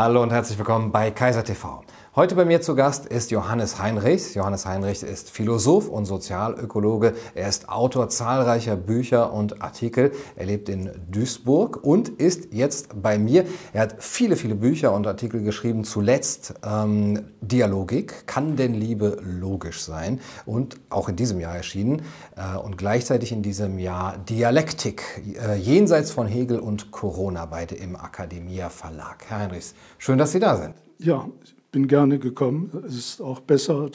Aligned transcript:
Hallo 0.00 0.22
und 0.22 0.30
herzlich 0.30 0.56
willkommen 0.56 0.92
bei 0.92 1.10
Kaiser 1.10 1.42
TV. 1.42 1.82
Heute 2.18 2.34
bei 2.34 2.44
mir 2.44 2.60
zu 2.60 2.74
Gast 2.74 3.06
ist 3.06 3.30
Johannes 3.30 3.78
Heinrichs. 3.78 4.34
Johannes 4.34 4.66
Heinrichs 4.66 5.04
ist 5.04 5.30
Philosoph 5.30 5.88
und 5.88 6.04
Sozialökologe. 6.04 7.14
Er 7.36 7.48
ist 7.48 7.68
Autor 7.68 8.08
zahlreicher 8.08 8.74
Bücher 8.74 9.32
und 9.32 9.62
Artikel. 9.62 10.10
Er 10.34 10.46
lebt 10.46 10.68
in 10.68 10.90
Duisburg 11.08 11.78
und 11.84 12.08
ist 12.08 12.52
jetzt 12.52 13.00
bei 13.00 13.20
mir. 13.20 13.44
Er 13.72 13.82
hat 13.82 14.02
viele, 14.02 14.34
viele 14.34 14.56
Bücher 14.56 14.92
und 14.94 15.06
Artikel 15.06 15.44
geschrieben. 15.44 15.84
Zuletzt 15.84 16.54
ähm, 16.66 17.22
Dialogik. 17.40 18.26
Kann 18.26 18.56
denn 18.56 18.74
Liebe 18.74 19.18
logisch 19.22 19.80
sein? 19.80 20.18
Und 20.44 20.80
auch 20.90 21.08
in 21.08 21.14
diesem 21.14 21.38
Jahr 21.38 21.54
erschienen. 21.54 22.02
Äh, 22.34 22.58
und 22.58 22.78
gleichzeitig 22.78 23.30
in 23.30 23.42
diesem 23.42 23.78
Jahr 23.78 24.18
Dialektik. 24.18 25.22
Äh, 25.40 25.54
jenseits 25.54 26.10
von 26.10 26.26
Hegel 26.26 26.58
und 26.58 26.90
Corona. 26.90 27.46
Beide 27.46 27.76
im 27.76 27.94
Akademia 27.94 28.70
Verlag. 28.70 29.24
Herr 29.28 29.38
Heinrichs, 29.38 29.76
schön, 29.98 30.18
dass 30.18 30.32
Sie 30.32 30.40
da 30.40 30.56
sind. 30.56 30.74
Ja, 30.98 31.24
bin 31.72 31.88
gerne 31.88 32.18
gekommen. 32.18 32.70
Es 32.86 32.96
ist 32.96 33.20
auch 33.20 33.40
besser, 33.40 33.90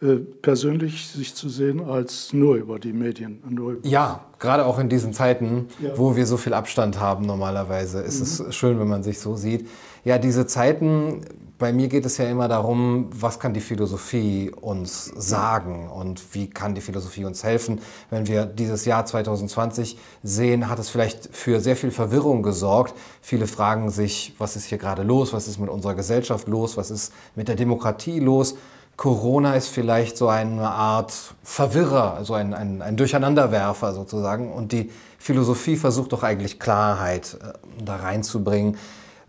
äh, 0.00 0.16
persönlich 0.16 1.08
sich 1.08 1.34
zu 1.34 1.48
sehen, 1.48 1.80
als 1.82 2.32
nur 2.32 2.56
über 2.56 2.78
die 2.78 2.92
Medien. 2.92 3.42
Über 3.48 3.76
ja, 3.82 4.24
gerade 4.38 4.66
auch 4.66 4.78
in 4.78 4.88
diesen 4.88 5.12
Zeiten, 5.12 5.68
ja. 5.80 5.96
wo 5.96 6.16
wir 6.16 6.26
so 6.26 6.36
viel 6.36 6.54
Abstand 6.54 7.00
haben 7.00 7.26
normalerweise, 7.26 8.00
ist 8.00 8.40
mhm. 8.40 8.46
es 8.48 8.54
schön, 8.54 8.78
wenn 8.78 8.88
man 8.88 9.02
sich 9.02 9.18
so 9.18 9.36
sieht. 9.36 9.68
Ja, 10.04 10.18
diese 10.18 10.46
Zeiten, 10.46 11.20
bei 11.58 11.72
mir 11.72 11.88
geht 11.88 12.04
es 12.04 12.18
ja 12.18 12.28
immer 12.28 12.48
darum, 12.48 13.08
was 13.12 13.38
kann 13.38 13.54
die 13.54 13.60
Philosophie 13.60 14.50
uns 14.60 15.06
sagen 15.16 15.88
und 15.88 16.34
wie 16.34 16.50
kann 16.50 16.74
die 16.74 16.80
Philosophie 16.80 17.24
uns 17.24 17.44
helfen. 17.44 17.80
Wenn 18.10 18.26
wir 18.26 18.44
dieses 18.44 18.84
Jahr 18.84 19.06
2020 19.06 19.96
sehen, 20.22 20.68
hat 20.68 20.78
es 20.78 20.88
vielleicht 20.88 21.28
für 21.32 21.60
sehr 21.60 21.76
viel 21.76 21.92
Verwirrung 21.92 22.42
gesorgt. 22.42 22.94
Viele 23.22 23.46
fragen 23.46 23.90
sich, 23.90 24.34
was 24.38 24.56
ist 24.56 24.64
hier 24.64 24.78
gerade 24.78 25.04
los, 25.04 25.32
was 25.32 25.46
ist 25.46 25.58
mit 25.58 25.70
unserer 25.70 25.94
Gesellschaft 25.94 26.48
los, 26.48 26.76
was 26.76 26.90
ist 26.90 27.12
mit 27.36 27.46
der 27.46 27.56
Demokratie 27.56 28.18
los. 28.18 28.56
Corona 28.96 29.54
ist 29.54 29.68
vielleicht 29.68 30.16
so 30.16 30.28
eine 30.28 30.68
Art 30.68 31.12
Verwirrer, 31.42 32.24
so 32.24 32.34
ein, 32.34 32.54
ein, 32.54 32.82
ein 32.82 32.96
Durcheinanderwerfer 32.96 33.92
sozusagen. 33.92 34.52
Und 34.52 34.72
die 34.72 34.90
Philosophie 35.18 35.76
versucht 35.76 36.12
doch 36.12 36.22
eigentlich 36.22 36.60
Klarheit 36.60 37.38
äh, 37.40 37.84
da 37.84 37.96
reinzubringen. 37.96 38.76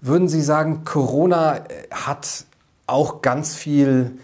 Würden 0.02 0.28
Sie 0.28 0.42
sagen, 0.42 0.84
Corona 0.84 1.58
äh, 1.58 1.88
hat 1.92 2.46
auch 2.88 3.22
ganz 3.22 3.56
viel 3.56 4.18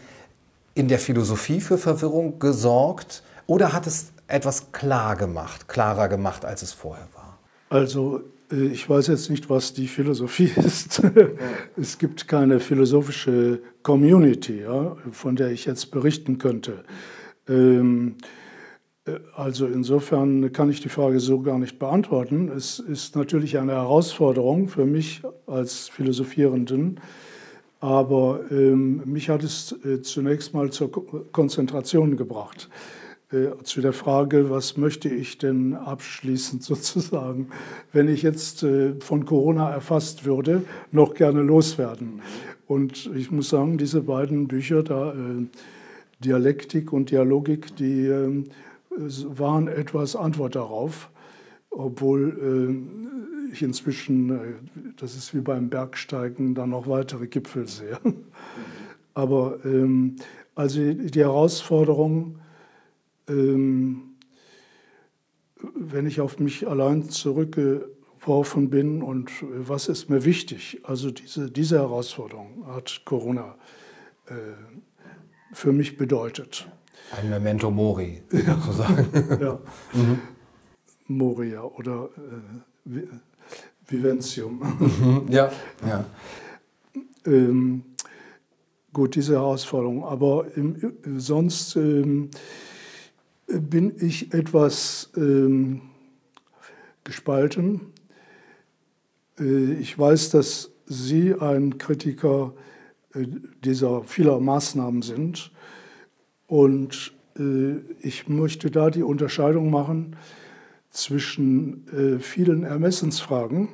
in 0.74 0.88
der 0.88 1.00
Philosophie 1.00 1.62
für 1.62 1.78
Verwirrung 1.78 2.40
gesorgt 2.40 3.24
oder 3.48 3.74
hat 3.74 3.88
es 3.88 4.12
etwas 4.28 4.72
klar 4.72 5.16
gemacht, 5.16 5.68
klarer 5.68 6.08
gemacht, 6.08 6.46
als 6.46 6.62
es 6.62 6.72
vorher 6.72 7.08
war? 7.14 7.38
Also 7.70 8.22
äh, 8.52 8.68
ich 8.68 8.90
weiß 8.90 9.08
jetzt 9.08 9.30
nicht, 9.30 9.50
was 9.50 9.74
die 9.74 9.88
Philosophie 9.88 10.52
ist. 10.56 11.02
Es 11.78 11.98
gibt 11.98 12.28
keine 12.28 12.60
philosophische 12.60 13.62
Community, 13.84 14.62
ja, 14.62 14.96
von 15.12 15.36
der 15.36 15.52
ich 15.52 15.66
jetzt 15.66 15.92
berichten 15.92 16.38
könnte. 16.38 16.84
Ähm, 17.48 18.16
äh, 18.20 18.26
also 19.36 19.66
insofern 19.66 20.54
kann 20.54 20.70
ich 20.70 20.82
die 20.82 20.90
Frage 20.90 21.20
so 21.20 21.42
gar 21.42 21.58
nicht 21.58 21.80
beantworten. 21.80 22.50
Es 22.50 22.80
ist 22.80 23.16
natürlich 23.16 23.58
eine 23.58 23.72
Herausforderung 23.74 24.68
für 24.68 24.86
mich 24.86 25.24
als 25.48 25.90
Philosophierenden, 25.90 27.00
aber 27.80 28.42
ähm, 28.52 29.02
mich 29.06 29.30
hat 29.30 29.44
es 29.44 29.76
äh, 29.84 30.02
zunächst 30.02 30.54
mal 30.54 30.70
zur 30.72 30.92
Konzentration 31.32 32.16
gebracht. 32.16 32.70
Äh, 33.32 33.64
zu 33.64 33.82
der 33.82 33.94
Frage, 33.94 34.50
was 34.50 34.78
möchte 34.78 35.10
ich 35.10 35.38
denn 35.38 35.74
abschließend 35.74 36.62
sozusagen, 36.64 37.48
wenn 37.94 38.08
ich 38.08 38.22
jetzt 38.22 38.62
äh, 38.62 38.94
von 39.00 39.26
Corona 39.26 39.72
erfasst 39.72 40.26
würde, 40.26 40.64
noch 40.92 41.16
gerne 41.16 41.42
loswerden. 41.42 42.22
Und 42.68 43.10
ich 43.16 43.32
muss 43.32 43.50
sagen, 43.50 43.78
diese 43.78 44.02
beiden 44.02 44.48
Bücher 44.48 44.84
da, 44.84 45.14
äh, 45.14 45.46
Dialektik 46.20 46.94
und 46.94 47.10
Dialogik, 47.10 47.76
die 47.78 48.06
ähm, 48.06 48.46
waren 48.98 49.68
etwas 49.68 50.16
Antwort 50.16 50.56
darauf, 50.56 51.10
obwohl 51.70 53.50
äh, 53.50 53.54
ich 53.54 53.62
inzwischen, 53.64 54.30
äh, 54.30 54.54
das 54.98 55.16
ist 55.16 55.34
wie 55.34 55.42
beim 55.42 55.70
Bergsteigen, 55.70 56.56
dann 56.56 56.70
noch 56.70 56.88
weitere 56.88 57.28
Gipfel 57.28 57.68
sehe. 57.68 58.00
Aber 59.14 59.58
ähm, 59.66 60.18
also 60.56 60.94
die 60.94 61.20
Herausforderung, 61.20 62.40
ähm, 63.28 64.04
wenn 65.76 66.08
ich 66.08 66.22
auf 66.22 66.40
mich 66.40 66.68
allein 66.68 67.10
zurückgeworfen 67.10 68.70
bin 68.70 69.02
und 69.02 69.30
äh, 69.30 69.68
was 69.68 69.88
ist 69.88 70.10
mir 70.10 70.26
wichtig, 70.26 70.82
also 70.84 71.12
diese, 71.12 71.50
diese 71.52 71.80
Herausforderung 71.80 72.66
hat 72.68 73.02
Corona 73.06 73.56
für 75.52 75.74
mich 75.74 75.98
bedeutet. 75.98 76.72
Ein 77.18 77.30
Memento 77.30 77.70
Mori, 77.70 78.22
sozusagen. 78.32 79.08
ja. 79.42 79.60
mhm. 79.94 80.20
Moria 81.08 81.64
oder 81.64 82.10
äh, 82.86 83.02
Viventium. 83.88 84.60
Mhm. 84.80 85.26
Ja, 85.30 85.52
ja. 85.86 86.06
Ähm, 87.26 87.84
gut, 88.94 89.16
diese 89.16 89.34
Herausforderung. 89.34 90.04
Aber 90.04 90.46
im, 90.56 90.94
sonst 91.18 91.76
ähm, 91.76 92.30
bin 93.48 93.94
ich 94.00 94.34
etwas 94.34 95.10
ähm, 95.16 95.82
gespalten. 97.04 97.92
Äh, 99.40 99.74
ich 99.74 99.98
weiß, 99.98 100.30
dass 100.32 100.72
Sie 100.86 101.34
ein 101.36 101.78
Kritiker 101.78 102.54
äh, 103.14 103.26
dieser 103.64 104.04
vieler 104.04 104.40
Maßnahmen 104.40 105.02
sind. 105.02 105.52
Und 106.52 107.14
äh, 107.40 107.78
ich 108.02 108.28
möchte 108.28 108.72
da 108.72 108.90
die 108.90 109.04
Unterscheidung 109.04 109.72
machen 109.72 110.18
zwischen 110.90 111.88
äh, 111.88 112.20
vielen 112.20 112.64
Ermessensfragen, 112.64 113.70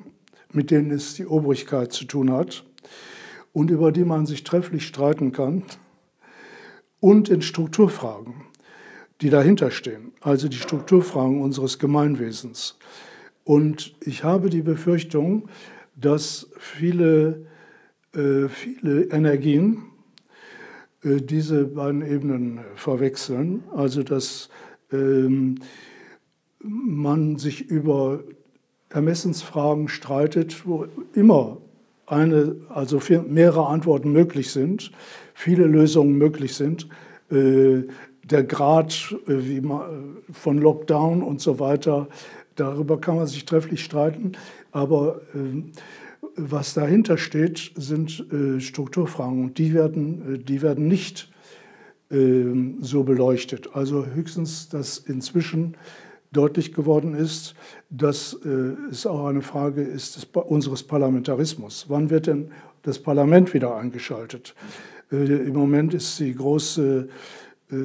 mit 0.53 0.69
denen 0.69 0.91
es 0.91 1.15
die 1.15 1.25
Obrigkeit 1.25 1.91
zu 1.91 2.05
tun 2.05 2.31
hat 2.31 2.63
und 3.51 3.71
über 3.71 3.91
die 3.91 4.05
man 4.05 4.27
sich 4.27 4.43
trefflich 4.43 4.85
streiten 4.85 5.31
kann, 5.31 5.63
und 6.99 7.29
den 7.29 7.41
Strukturfragen, 7.41 8.35
die 9.21 9.31
dahinter 9.31 9.71
stehen, 9.71 10.11
also 10.21 10.47
die 10.47 10.57
Strukturfragen 10.57 11.41
unseres 11.41 11.79
Gemeinwesens. 11.79 12.77
Und 13.43 13.95
ich 14.01 14.23
habe 14.23 14.51
die 14.51 14.61
Befürchtung, 14.61 15.49
dass 15.95 16.51
viele, 16.59 17.47
äh, 18.13 18.47
viele 18.49 19.05
Energien, 19.05 19.83
diese 21.15 21.65
beiden 21.65 22.01
Ebenen 22.01 22.59
verwechseln. 22.75 23.63
Also 23.75 24.03
dass 24.03 24.49
ähm, 24.91 25.55
man 26.59 27.37
sich 27.37 27.69
über 27.69 28.19
Ermessensfragen 28.89 29.87
streitet, 29.89 30.65
wo 30.65 30.87
immer 31.13 31.57
eine, 32.05 32.55
also 32.69 33.01
mehrere 33.27 33.67
Antworten 33.67 34.11
möglich 34.11 34.51
sind, 34.51 34.91
viele 35.33 35.65
Lösungen 35.65 36.17
möglich 36.17 36.55
sind. 36.55 36.87
Äh, 37.29 37.83
der 38.23 38.43
Grad 38.43 39.15
äh, 39.27 39.61
man, 39.61 40.17
von 40.31 40.57
Lockdown 40.57 41.21
und 41.21 41.41
so 41.41 41.59
weiter, 41.59 42.07
darüber 42.55 42.99
kann 42.99 43.17
man 43.17 43.27
sich 43.27 43.45
trefflich 43.45 43.83
streiten. 43.83 44.33
Aber 44.71 45.21
äh, 45.33 45.63
was 46.37 46.73
dahinter 46.73 47.17
steht, 47.17 47.71
sind 47.75 48.25
äh, 48.31 48.59
Strukturfragen 48.59 49.43
und 49.43 49.57
die 49.57 49.73
werden, 49.73 50.35
äh, 50.35 50.37
die 50.37 50.61
werden 50.61 50.87
nicht 50.87 51.29
äh, 52.09 52.45
so 52.79 53.03
beleuchtet. 53.03 53.69
Also 53.73 54.05
höchstens, 54.05 54.69
dass 54.69 54.97
inzwischen 54.97 55.75
deutlich 56.31 56.73
geworden 56.73 57.15
ist, 57.15 57.55
dass 57.89 58.37
äh, 58.45 58.75
es 58.91 59.05
auch 59.05 59.25
eine 59.25 59.41
Frage 59.41 59.81
ist 59.81 60.29
unseres 60.33 60.83
Parlamentarismus. 60.83 61.85
Wann 61.89 62.09
wird 62.09 62.27
denn 62.27 62.51
das 62.83 62.99
Parlament 62.99 63.53
wieder 63.53 63.75
eingeschaltet? 63.75 64.55
Äh, 65.11 65.47
Im 65.47 65.53
Moment 65.53 65.93
ist 65.93 66.19
die 66.19 66.33
große 66.33 67.09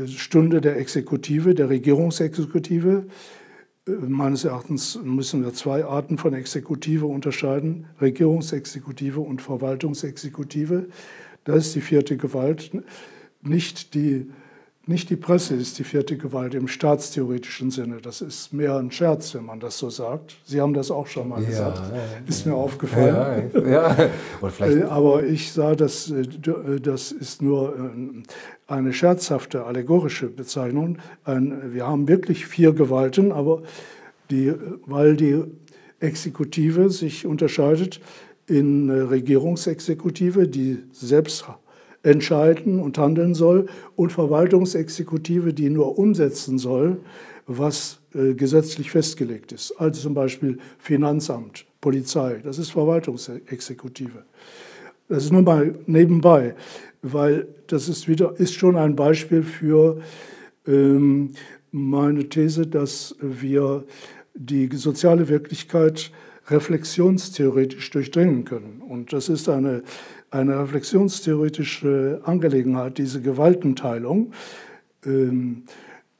Stunde 0.06 0.60
der 0.60 0.76
Exekutive, 0.76 1.56
der 1.56 1.69
Regierungsexekutive. 1.69 3.05
Meines 3.84 4.44
Erachtens 4.44 4.96
müssen 5.02 5.43
wir 5.43 5.52
zwei 5.55 5.84
Arten 5.84 6.17
von 6.17 6.34
Exekutive 6.34 7.06
unterscheiden, 7.06 7.87
Regierungsexekutive 8.00 9.19
und 9.19 9.43
Verwaltungsexekutive. 9.43 10.87
Das 11.43 11.67
ist 11.67 11.75
die 11.75 11.81
vierte 11.81 12.17
Gewalt, 12.17 12.70
nicht 13.40 13.94
die 13.94 14.31
nicht 14.87 15.11
die 15.11 15.17
Presse 15.17 15.55
ist 15.55 15.79
die 15.79 15.84
vierte 15.84 16.17
Gewalt 16.17 16.55
im 16.55 16.67
staatstheoretischen 16.67 17.70
Sinne. 17.70 17.99
Das 18.02 18.20
ist 18.20 18.52
mehr 18.52 18.76
ein 18.76 18.90
Scherz, 18.90 19.32
wenn 19.34 19.44
man 19.44 19.61
das 19.61 19.79
so 19.79 19.90
sagt. 19.90 20.37
Sie 20.44 20.61
haben 20.61 20.75
das 20.75 20.90
auch 20.90 21.06
schon 21.06 21.29
mal 21.29 21.40
ja, 21.43 21.49
gesagt. 21.49 21.82
Ist 22.26 22.46
mir 22.46 22.55
aufgefallen. 22.55 23.50
Ja, 23.64 23.96
äh, 24.61 24.82
Aber 24.82 25.23
ich 25.23 25.52
sah, 25.52 25.76
das, 25.76 26.11
äh, 26.11 26.23
äh, 26.23 26.81
das 26.81 27.12
ist 27.12 27.43
nur 27.43 27.93
eine 28.67 28.93
scherzhafte, 28.93 29.64
allegorische 29.67 30.29
Bezeichnung. 30.29 30.99
Wir 31.26 31.87
haben 31.87 32.08
wirklich 32.08 32.46
vier 32.46 32.73
Gewalten, 32.73 33.31
aber 33.31 33.62
die, 34.31 34.52
weil 34.87 35.17
die 35.17 35.44
Exekutive 36.00 36.90
sich 36.90 37.26
unterscheidet 37.26 38.00
in 38.46 38.90
Regierungsexekutive, 38.90 40.49
die 40.49 40.79
selbst 40.90 41.44
entscheiden 42.02 42.81
und 42.81 42.99
handeln 42.99 43.34
soll, 43.34 43.66
und 43.96 44.12
Verwaltungsexekutive, 44.12 45.52
die 45.54 45.70
nur 45.70 45.99
umsetzen 45.99 46.58
soll, 46.58 46.99
was 47.46 48.00
äh, 48.14 48.34
gesetzlich 48.34 48.90
festgelegt 48.90 49.52
ist. 49.52 49.72
Also 49.78 50.02
zum 50.02 50.14
Beispiel 50.14 50.58
Finanzamt, 50.78 51.66
Polizei, 51.81 52.40
das 52.43 52.58
ist 52.58 52.70
Verwaltungsexekutive. 52.70 54.25
Das 55.08 55.25
ist 55.25 55.32
nur 55.32 55.43
mal 55.43 55.75
nebenbei, 55.87 56.54
weil 57.02 57.49
das 57.66 57.88
ist, 57.88 58.08
wieder, 58.08 58.38
ist 58.38 58.55
schon 58.55 58.76
ein 58.76 58.96
Beispiel 58.96 59.43
für 59.43 60.00
ähm, 60.66 61.32
meine 61.70 62.28
These, 62.28 62.66
dass 62.66 63.16
wir 63.20 63.84
die 64.34 64.69
soziale 64.75 65.28
Wirklichkeit 65.28 66.10
reflexionstheoretisch 66.48 67.90
durchdringen 67.90 68.44
können. 68.44 68.82
Und 68.87 69.12
das 69.12 69.28
ist 69.28 69.48
eine, 69.48 69.82
eine 70.32 70.58
reflexionstheoretische 70.58 72.23
Angelegenheit, 72.25 72.99
diese 72.99 73.20
Gewaltenteilung. 73.20 74.32
Ähm, 75.05 75.64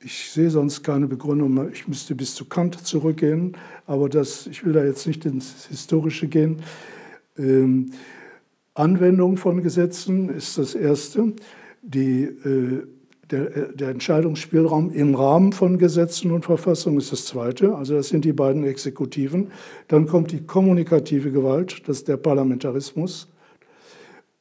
ich 0.01 0.31
sehe 0.31 0.51
sonst 0.51 0.83
keine 0.83 1.07
Begründung, 1.07 1.71
ich 1.73 1.89
müsste 1.89 2.15
bis 2.15 2.35
zu 2.35 2.45
Kant 2.45 2.87
zurückgehen, 2.87 3.57
aber 3.87 4.09
das, 4.09 4.47
ich 4.47 4.65
will 4.65 4.73
da 4.73 4.85
jetzt 4.85 5.07
nicht 5.07 5.25
ins 5.25 5.67
Historische 5.67 6.29
gehen. 6.29 6.63
Ähm, 7.39 7.93
Anwendung 8.75 9.37
von 9.37 9.63
Gesetzen 9.63 10.29
ist 10.29 10.59
das 10.59 10.75
Erste. 10.75 11.33
Die, 11.83 12.25
äh, 12.25 12.87
der, 13.31 13.73
der, 13.73 13.89
Entscheidungsspielraum 13.91 14.91
im 14.91 15.15
Rahmen 15.15 15.53
von 15.53 15.79
Gesetzen 15.79 16.33
und 16.33 16.45
Verfassung 16.45 16.99
ist 16.99 17.13
das 17.13 17.25
Zweite. 17.25 17.75
Also 17.75 17.95
das 17.95 18.09
sind 18.09 18.27
die 18.27 18.33
beiden 18.35 18.65
Exekutiven. 18.65 19.53
Dann 19.89 20.07
kommt 20.07 20.33
die 20.33 20.45
kommunikative 20.45 21.31
Gewalt, 21.31 21.89
das 21.89 21.99
ist 21.99 22.09
der 22.09 22.19
Parlamentarismus. 22.19 23.32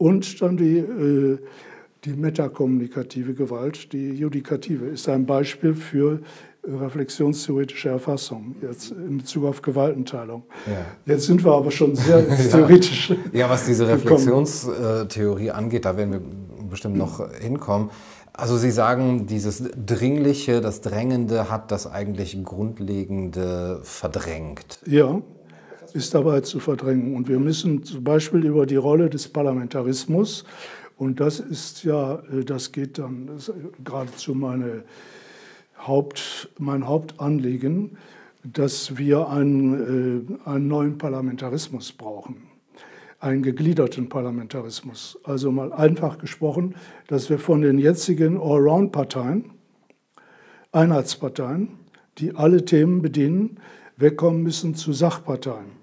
Und 0.01 0.41
dann 0.41 0.57
die 0.57 0.79
äh, 0.79 1.37
die 2.05 2.13
metakommunikative 2.13 3.35
Gewalt, 3.35 3.93
die 3.93 4.09
Judikative, 4.09 4.87
ist 4.87 5.07
ein 5.07 5.25
Beispiel 5.25 5.75
für 5.75 6.21
reflexionstheoretische 6.63 7.89
Erfassung, 7.89 8.55
jetzt 8.61 8.91
in 8.91 9.19
Bezug 9.19 9.45
auf 9.45 9.61
Gewaltenteilung. 9.61 10.43
Ja. 10.67 11.13
Jetzt 11.13 11.25
sind 11.25 11.43
wir 11.43 11.51
aber 11.51 11.71
schon 11.71 11.95
sehr 11.95 12.27
theoretisch. 12.51 13.09
ja. 13.09 13.15
ja, 13.41 13.49
was 13.49 13.65
diese 13.65 13.87
Reflexionstheorie 13.87 15.51
angeht, 15.51 15.85
da 15.85 15.97
werden 15.97 16.13
wir 16.13 16.21
bestimmt 16.69 16.97
noch 16.97 17.31
hinkommen. 17.39 17.89
Also 18.33 18.57
Sie 18.57 18.71
sagen, 18.71 19.27
dieses 19.27 19.63
Dringliche, 19.85 20.61
das 20.61 20.81
Drängende 20.81 21.51
hat 21.51 21.71
das 21.71 21.85
eigentlich 21.85 22.43
Grundlegende 22.43 23.81
verdrängt. 23.83 24.79
Ja, 24.85 25.21
ist 25.93 26.13
dabei 26.13 26.41
zu 26.41 26.59
verdrängen. 26.59 27.15
Und 27.15 27.27
wir 27.27 27.39
müssen 27.39 27.83
zum 27.83 28.03
Beispiel 28.03 28.45
über 28.45 28.65
die 28.65 28.75
Rolle 28.75 29.09
des 29.09 29.27
Parlamentarismus 29.27 30.45
und 31.01 31.19
das 31.19 31.39
ist 31.39 31.83
ja, 31.83 32.21
äh, 32.31 32.45
das 32.45 32.71
geht 32.71 32.99
dann 32.99 33.25
das 33.25 33.51
geradezu 33.83 34.35
meine 34.35 34.83
Haupt, 35.79 36.49
mein 36.59 36.87
Hauptanliegen, 36.87 37.97
dass 38.43 38.99
wir 38.99 39.27
einen, 39.29 40.37
äh, 40.45 40.47
einen 40.47 40.67
neuen 40.67 40.99
Parlamentarismus 40.99 41.91
brauchen, 41.91 42.43
einen 43.19 43.41
gegliederten 43.41 44.09
Parlamentarismus. 44.09 45.17
Also 45.23 45.51
mal 45.51 45.73
einfach 45.73 46.19
gesprochen, 46.19 46.75
dass 47.07 47.31
wir 47.31 47.39
von 47.39 47.63
den 47.63 47.79
jetzigen 47.79 48.39
Allround-Parteien, 48.39 49.45
Einheitsparteien, 50.71 51.79
die 52.19 52.35
alle 52.35 52.63
Themen 52.63 53.01
bedienen, 53.01 53.59
wegkommen 53.97 54.43
müssen 54.43 54.75
zu 54.75 54.93
Sachparteien. 54.93 55.80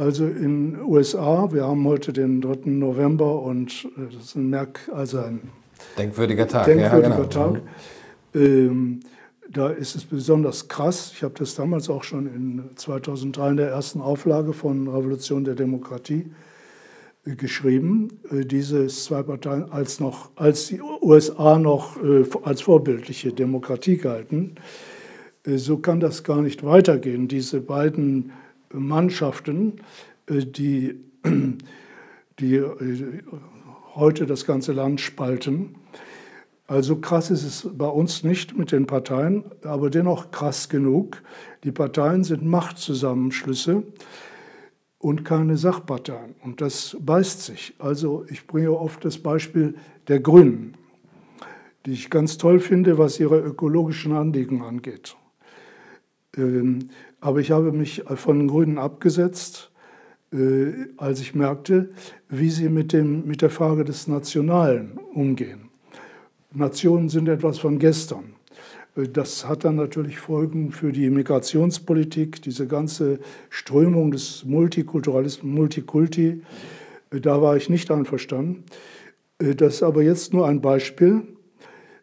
Also 0.00 0.24
in 0.24 0.72
den 0.72 0.82
USA, 0.82 1.52
wir 1.52 1.64
haben 1.66 1.86
heute 1.86 2.14
den 2.14 2.40
3. 2.40 2.70
November 2.70 3.42
und 3.42 3.86
äh, 3.98 4.14
das 4.14 4.28
ist 4.28 4.34
ein 4.34 4.48
Merk, 4.48 4.88
also 4.94 5.18
ein 5.18 5.40
denkwürdiger 5.98 6.48
Tag. 6.48 6.64
Denkwürdiger 6.64 7.10
ja, 7.10 7.16
genau. 7.16 7.28
Tag. 7.28 7.62
Ähm, 8.34 9.00
da 9.50 9.68
ist 9.68 9.96
es 9.96 10.06
besonders 10.06 10.68
krass. 10.68 11.12
Ich 11.14 11.22
habe 11.22 11.34
das 11.36 11.54
damals 11.54 11.90
auch 11.90 12.02
schon 12.02 12.26
in 12.28 12.70
2003 12.76 13.50
in 13.50 13.56
der 13.58 13.68
ersten 13.68 14.00
Auflage 14.00 14.54
von 14.54 14.88
Revolution 14.88 15.44
der 15.44 15.54
Demokratie 15.54 16.30
äh, 17.26 17.34
geschrieben. 17.36 18.20
Äh, 18.30 18.46
diese 18.46 18.86
zwei 18.86 19.22
Parteien 19.22 19.70
als, 19.70 20.00
noch, 20.00 20.30
als 20.34 20.68
die 20.68 20.80
USA 20.80 21.58
noch 21.58 22.02
äh, 22.02 22.24
als 22.42 22.62
vorbildliche 22.62 23.34
Demokratie 23.34 23.98
galten. 23.98 24.54
So 25.44 25.76
kann 25.76 26.00
das 26.00 26.22
gar 26.22 26.40
nicht 26.40 26.64
weitergehen. 26.64 27.28
Diese 27.28 27.60
beiden 27.60 28.32
Mannschaften, 28.72 29.80
äh, 30.26 30.44
die, 30.44 31.00
die 32.40 32.54
äh, 32.56 33.22
heute 33.94 34.26
das 34.26 34.46
ganze 34.46 34.72
Land 34.72 35.00
spalten. 35.00 35.76
Also 36.66 36.96
krass 36.96 37.30
ist 37.32 37.44
es 37.44 37.68
bei 37.72 37.88
uns 37.88 38.22
nicht 38.22 38.56
mit 38.56 38.70
den 38.70 38.86
Parteien, 38.86 39.44
aber 39.64 39.90
dennoch 39.90 40.30
krass 40.30 40.68
genug. 40.68 41.20
Die 41.64 41.72
Parteien 41.72 42.22
sind 42.22 42.44
Machtzusammenschlüsse 42.44 43.82
und 44.98 45.24
keine 45.24 45.56
Sachparteien. 45.56 46.36
Und 46.44 46.60
das 46.60 46.96
beißt 47.00 47.42
sich. 47.42 47.74
Also 47.80 48.24
ich 48.28 48.46
bringe 48.46 48.70
oft 48.70 49.04
das 49.04 49.18
Beispiel 49.18 49.74
der 50.06 50.20
Grünen, 50.20 50.76
die 51.86 51.92
ich 51.92 52.08
ganz 52.08 52.38
toll 52.38 52.60
finde, 52.60 52.98
was 52.98 53.18
ihre 53.18 53.40
ökologischen 53.40 54.12
Anliegen 54.12 54.62
angeht. 54.62 55.16
Ähm, 56.36 56.90
aber 57.20 57.40
ich 57.40 57.50
habe 57.50 57.72
mich 57.72 58.02
von 58.16 58.38
den 58.38 58.48
Grünen 58.48 58.78
abgesetzt, 58.78 59.70
äh, 60.32 60.86
als 60.96 61.20
ich 61.20 61.34
merkte, 61.34 61.90
wie 62.28 62.50
sie 62.50 62.68
mit, 62.68 62.92
dem, 62.92 63.26
mit 63.26 63.42
der 63.42 63.50
Frage 63.50 63.84
des 63.84 64.06
Nationalen 64.06 64.98
umgehen. 65.12 65.70
Nationen 66.52 67.08
sind 67.08 67.28
etwas 67.28 67.58
von 67.58 67.78
gestern. 67.78 68.34
Äh, 68.96 69.08
das 69.08 69.48
hat 69.48 69.64
dann 69.64 69.76
natürlich 69.76 70.18
Folgen 70.18 70.70
für 70.70 70.92
die 70.92 71.10
Migrationspolitik, 71.10 72.42
diese 72.42 72.66
ganze 72.66 73.18
Strömung 73.48 74.12
des 74.12 74.44
Multikulturalismus, 74.44 75.52
Multikulti. 75.52 76.42
Äh, 77.10 77.20
da 77.20 77.42
war 77.42 77.56
ich 77.56 77.68
nicht 77.68 77.90
einverstanden. 77.90 78.64
Das 79.38 79.76
ist 79.76 79.82
aber 79.82 80.02
jetzt 80.02 80.34
nur 80.34 80.46
ein 80.46 80.60
Beispiel, 80.60 81.22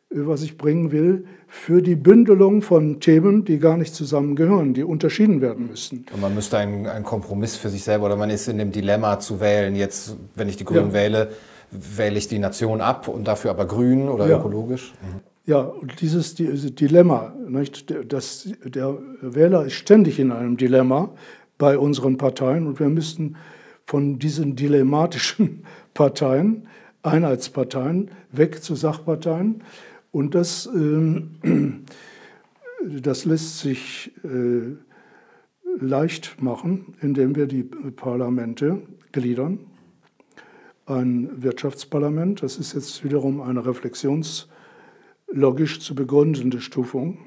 was 0.10 0.42
ich 0.42 0.58
bringen 0.58 0.92
will 0.92 1.26
für 1.48 1.82
die 1.82 1.96
Bündelung 1.96 2.62
von 2.62 3.00
Themen, 3.00 3.44
die 3.44 3.60
gar 3.60 3.78
nicht 3.78 3.94
zusammengehören, 3.94 4.74
die 4.74 4.84
unterschieden 4.84 5.42
werden 5.42 5.68
müssen. 5.68 6.06
Und 6.14 6.22
man 6.22 6.34
müsste 6.34 6.58
einen, 6.58 6.88
einen 6.88 7.06
Kompromiss 7.06 7.56
für 7.56 7.70
sich 7.70 7.84
selber 7.84 8.06
oder 8.06 8.16
man 8.16 8.30
ist 8.30 8.48
in 8.48 8.58
dem 8.58 8.72
Dilemma 8.72 9.20
zu 9.20 9.40
wählen, 9.40 9.76
jetzt, 9.76 10.16
wenn 10.36 10.48
ich 10.48 10.58
die 10.58 10.66
Grünen 10.66 10.88
ja. 10.88 10.94
wähle, 10.94 11.32
wähle 11.72 12.18
ich 12.18 12.28
die 12.28 12.40
Nation 12.40 12.80
ab 12.80 13.08
und 13.08 13.28
dafür 13.28 13.52
aber 13.52 13.66
grün 13.66 14.08
oder 14.08 14.28
ja. 14.28 14.40
ökologisch? 14.40 14.94
Mhm. 15.02 15.20
Ja, 15.46 15.62
und 15.62 16.02
dieses 16.02 16.36
Dilemma, 16.36 17.34
nicht, 17.48 17.94
das, 18.10 18.50
der 18.66 18.98
Wähler 19.22 19.66
ist 19.66 19.76
ständig 19.76 20.20
in 20.20 20.34
einem 20.34 20.58
Dilemma 20.58 21.12
bei 21.58 21.78
unseren 21.78 22.18
Parteien 22.18 22.68
und 22.68 22.82
wir 22.82 22.90
müssten 22.90 23.38
von 23.86 24.20
diesen 24.20 24.58
dilemmatischen 24.58 25.64
Parteien, 25.94 26.68
Einheitsparteien, 27.02 28.12
weg 28.32 28.62
zu 28.62 28.76
Sachparteien 28.76 29.64
und 30.18 30.34
das, 30.34 30.68
ähm, 30.74 31.36
das 32.84 33.26
lässt 33.26 33.60
sich 33.60 34.12
äh, 34.24 34.76
leicht 35.80 36.42
machen, 36.42 36.96
indem 37.02 37.36
wir 37.36 37.46
die 37.46 37.62
Parlamente 37.62 38.82
gliedern. 39.12 39.60
Ein 40.88 41.44
Wirtschaftsparlament, 41.44 42.42
das 42.42 42.58
ist 42.58 42.74
jetzt 42.74 43.04
wiederum 43.04 43.42
eine 43.42 43.64
reflexionslogisch 43.64 45.82
zu 45.82 45.94
begründende 45.94 46.62
Stufung. 46.62 47.20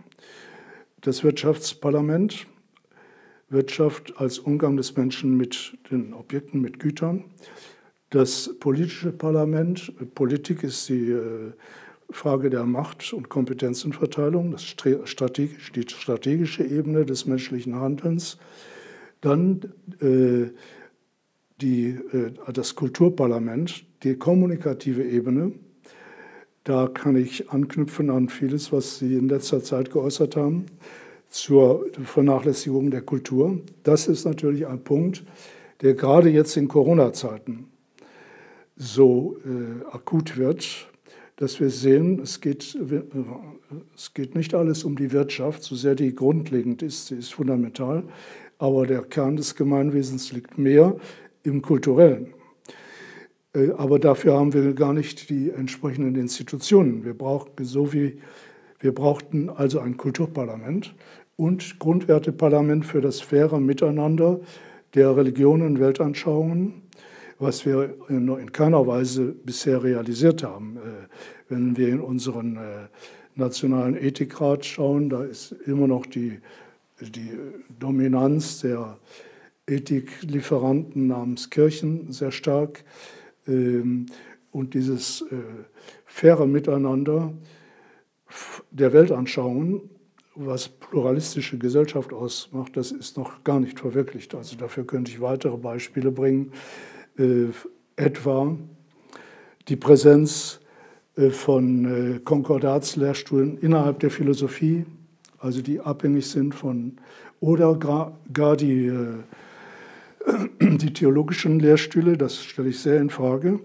Das 1.00 1.22
Wirtschaftsparlament, 1.22 2.48
Wirtschaft 3.50 4.14
als 4.16 4.40
Umgang 4.40 4.76
des 4.76 4.96
Menschen 4.96 5.36
mit 5.36 5.78
den 5.92 6.12
Objekten, 6.12 6.60
mit 6.60 6.80
Gütern. 6.80 7.26
Das 8.08 8.58
politische 8.58 9.12
Parlament, 9.12 9.92
Politik 10.16 10.64
ist 10.64 10.88
die 10.88 11.10
äh, 11.10 11.52
Frage 12.12 12.50
der 12.50 12.64
Macht- 12.64 13.12
und 13.12 13.28
Kompetenzenverteilung, 13.28 14.52
das 14.52 14.64
strategisch, 14.64 15.72
die 15.72 15.84
strategische 15.88 16.64
Ebene 16.64 17.04
des 17.04 17.26
menschlichen 17.26 17.76
Handelns. 17.76 18.38
Dann 19.20 19.72
äh, 20.00 20.50
die, 21.60 21.88
äh, 22.12 22.32
das 22.52 22.74
Kulturparlament, 22.74 23.84
die 24.02 24.16
kommunikative 24.16 25.04
Ebene. 25.04 25.52
Da 26.64 26.88
kann 26.88 27.16
ich 27.16 27.50
anknüpfen 27.50 28.10
an 28.10 28.28
vieles, 28.28 28.72
was 28.72 28.98
Sie 28.98 29.14
in 29.14 29.28
letzter 29.28 29.62
Zeit 29.62 29.90
geäußert 29.90 30.36
haben, 30.36 30.66
zur 31.28 31.86
Vernachlässigung 32.02 32.90
der 32.90 33.02
Kultur. 33.02 33.60
Das 33.82 34.08
ist 34.08 34.24
natürlich 34.24 34.66
ein 34.66 34.82
Punkt, 34.82 35.24
der 35.80 35.94
gerade 35.94 36.28
jetzt 36.28 36.56
in 36.56 36.68
Corona-Zeiten 36.68 37.66
so 38.76 39.36
äh, 39.44 39.84
akut 39.94 40.36
wird, 40.36 40.89
dass 41.40 41.58
wir 41.58 41.70
sehen, 41.70 42.20
es 42.22 42.42
geht, 42.42 42.78
es 43.96 44.12
geht 44.12 44.34
nicht 44.34 44.54
alles 44.54 44.84
um 44.84 44.94
die 44.94 45.10
Wirtschaft, 45.10 45.62
so 45.62 45.74
sehr 45.74 45.94
die 45.94 46.14
grundlegend 46.14 46.82
ist, 46.82 47.06
sie 47.06 47.14
ist 47.14 47.32
fundamental, 47.32 48.02
aber 48.58 48.86
der 48.86 49.00
Kern 49.02 49.36
des 49.36 49.56
Gemeinwesens 49.56 50.32
liegt 50.32 50.58
mehr 50.58 50.96
im 51.42 51.62
kulturellen. 51.62 52.34
Äh, 53.54 53.70
aber 53.70 53.98
dafür 53.98 54.34
haben 54.34 54.52
wir 54.52 54.74
gar 54.74 54.92
nicht 54.92 55.30
die 55.30 55.48
entsprechenden 55.48 56.14
Institutionen. 56.14 57.06
Wir, 57.06 57.14
brauchen 57.14 57.50
so 57.62 57.94
wie, 57.94 58.18
wir 58.80 58.94
brauchten 58.94 59.48
also 59.48 59.80
ein 59.80 59.96
Kulturparlament 59.96 60.94
und 61.36 61.78
Grundwerteparlament 61.78 62.84
für 62.84 63.00
das 63.00 63.22
faire 63.22 63.60
Miteinander 63.60 64.40
der 64.94 65.16
Religionen 65.16 65.80
Weltanschauungen, 65.80 66.82
was 67.40 67.64
wir 67.64 67.96
in 68.08 68.52
keiner 68.52 68.86
Weise 68.86 69.32
bisher 69.32 69.82
realisiert 69.82 70.42
haben. 70.42 70.76
Äh, 70.76 71.08
wenn 71.48 71.76
wir 71.76 71.88
in 71.88 72.00
unseren 72.00 72.56
äh, 72.56 72.60
nationalen 73.34 73.96
Ethikrat 73.96 74.64
schauen, 74.64 75.08
da 75.08 75.24
ist 75.24 75.52
immer 75.66 75.88
noch 75.88 76.06
die, 76.06 76.38
die 77.00 77.32
Dominanz 77.78 78.60
der 78.60 78.98
Ethiklieferanten 79.66 81.06
namens 81.06 81.48
Kirchen 81.48 82.12
sehr 82.12 82.30
stark. 82.30 82.84
Ähm, 83.48 84.06
und 84.52 84.74
dieses 84.74 85.22
äh, 85.22 85.36
faire 86.04 86.46
Miteinander 86.46 87.32
der 88.70 88.92
Weltanschauungen, 88.92 89.80
was 90.34 90.68
pluralistische 90.68 91.58
Gesellschaft 91.58 92.12
ausmacht, 92.12 92.76
das 92.76 92.92
ist 92.92 93.16
noch 93.16 93.42
gar 93.44 93.60
nicht 93.60 93.80
verwirklicht. 93.80 94.34
Also 94.34 94.56
dafür 94.56 94.86
könnte 94.86 95.10
ich 95.10 95.20
weitere 95.20 95.56
Beispiele 95.56 96.10
bringen, 96.10 96.52
etwa 97.96 98.56
die 99.68 99.76
Präsenz 99.76 100.60
äh, 101.16 101.30
von 101.30 102.20
Konkordatslehrstühlen 102.24 103.58
innerhalb 103.58 104.00
der 104.00 104.10
Philosophie, 104.10 104.86
also 105.38 105.62
die 105.62 105.80
abhängig 105.80 106.26
sind 106.26 106.54
von, 106.54 106.96
oder 107.40 107.76
gar 108.32 108.56
die 108.56 108.92
die 110.60 110.92
theologischen 110.92 111.60
Lehrstühle, 111.60 112.16
das 112.16 112.42
stelle 112.42 112.68
ich 112.68 112.80
sehr 112.80 113.00
in 113.00 113.10
Frage, 113.10 113.60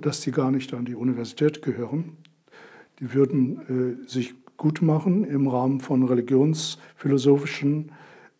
dass 0.00 0.20
die 0.20 0.32
gar 0.32 0.50
nicht 0.50 0.72
an 0.74 0.84
die 0.84 0.94
Universität 0.94 1.62
gehören. 1.62 2.16
Die 3.00 3.12
würden 3.12 3.98
äh, 4.04 4.08
sich 4.08 4.34
gut 4.56 4.80
machen 4.80 5.24
im 5.24 5.48
Rahmen 5.48 5.80
von 5.80 6.02
religionsphilosophischen 6.04 7.92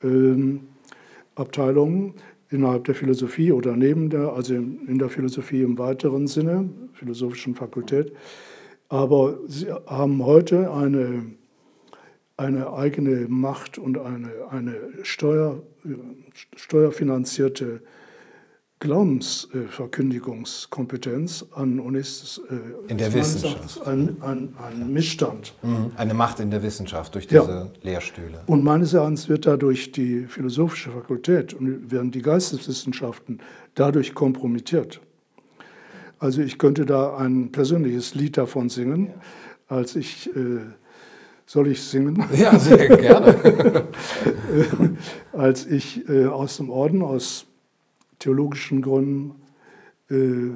äh, 0.03 0.59
Abteilungen 1.35 2.15
innerhalb 2.51 2.85
der 2.85 2.95
Philosophie 2.95 3.53
oder 3.53 3.77
neben 3.77 4.11
der, 4.11 4.33
also 4.33 4.55
in 4.55 4.99
der 4.99 5.09
Philosophie 5.09 5.63
im 5.63 5.79
weiteren 5.79 6.27
Sinne, 6.27 6.69
philosophischen 6.93 7.55
Fakultät. 7.55 8.13
Aber 8.89 9.39
sie 9.49 9.73
haben 9.87 10.25
heute 10.25 10.73
eine 10.73 11.27
eine 12.37 12.73
eigene 12.73 13.29
Macht 13.29 13.79
und 13.79 13.99
eine, 13.99 14.31
eine 14.51 14.75
Steuer, 15.03 15.63
steuerfinanzierte 16.55 17.81
Glaubensverkündigungskompetenz 18.79 21.47
an 21.55 21.81
Unis. 21.81 22.43
Äh, 22.51 22.57
in 22.91 22.99
der 22.99 23.15
Wissenschaft. 23.15 23.87
Ein, 23.87 24.19
ein, 24.21 24.55
ein, 24.63 24.93
Missstand. 24.93 25.55
Mhm. 25.63 25.93
Eine 25.97 26.13
Macht 26.13 26.41
in 26.41 26.51
der 26.51 26.63
Wissenschaft 26.63 27.15
durch 27.15 27.27
diese 27.27 27.43
ja. 27.43 27.71
Lehrstühle. 27.83 28.43
Und 28.47 28.65
meines 28.65 28.93
Erachtens 28.93 29.31
wird 29.31 29.47
dadurch 29.47 29.93
die 29.93 30.27
philosophische 30.27 30.91
Fakultät 30.91 31.55
und 31.55 31.91
werden 31.91 32.11
die 32.11 32.21
Geisteswissenschaften 32.21 33.41
dadurch 33.75 34.15
kompromittiert. 34.15 35.01
Also 36.19 36.43
ich 36.43 36.59
könnte 36.59 36.85
da 36.85 37.17
ein 37.17 37.53
persönliches 37.53 38.15
Lied 38.15 38.37
davon 38.37 38.69
singen, 38.69 39.15
als 39.69 39.97
ich 39.97 40.29
äh, 40.37 40.61
soll 41.47 41.69
ich 41.69 41.83
singen? 41.83 42.23
Ja, 42.35 42.59
sehr 42.59 42.97
gerne. 42.97 43.85
Als 45.33 45.65
ich 45.65 46.09
äh, 46.09 46.27
aus 46.27 46.57
dem 46.57 46.71
Orden, 46.71 47.03
aus 47.03 47.46
theologischen 48.27 48.83
Gründen 48.83 49.37
äh, 50.11 50.51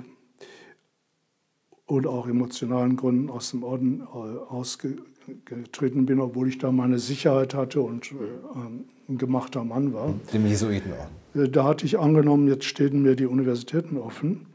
und 1.87 2.07
auch 2.07 2.27
emotionalen 2.27 2.97
Gründen 2.97 3.31
aus 3.31 3.53
dem 3.53 3.63
Orden 3.63 4.01
äh, 4.01 4.05
ausgetreten 4.05 6.05
bin, 6.05 6.19
obwohl 6.19 6.49
ich 6.49 6.59
da 6.59 6.73
meine 6.73 6.99
Sicherheit 6.99 7.55
hatte 7.55 7.81
und 7.81 8.11
äh, 8.11 8.15
ein 9.09 9.19
gemachter 9.19 9.63
Mann 9.63 9.93
war. 9.93 10.15
Dem 10.33 10.47
Jesuitenorden. 10.47 11.07
Äh, 11.35 11.49
da 11.49 11.65
hatte 11.65 11.87
ich 11.87 11.99
angenommen, 11.99 12.49
jetzt 12.49 12.65
stehen 12.65 13.03
mir 13.03 13.15
die 13.15 13.27
Universitäten 13.27 13.99
offen. 13.99 14.47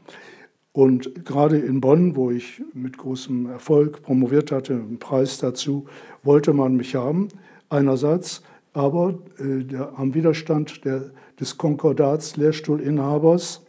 Und 0.72 1.24
gerade 1.24 1.56
in 1.56 1.80
Bonn, 1.80 2.16
wo 2.16 2.30
ich 2.30 2.62
mit 2.74 2.98
großem 2.98 3.46
Erfolg 3.46 4.02
promoviert 4.02 4.52
hatte, 4.52 4.74
einen 4.74 4.98
Preis 4.98 5.38
dazu, 5.38 5.86
wollte 6.22 6.52
man 6.52 6.76
mich 6.76 6.94
haben, 6.94 7.28
einerseits, 7.70 8.42
aber 8.74 9.18
äh, 9.38 9.64
der, 9.64 9.98
am 9.98 10.12
Widerstand 10.12 10.84
der, 10.84 11.12
des 11.40 11.58
Konkordats 11.58 12.36
Lehrstuhlinhabers 12.36 13.62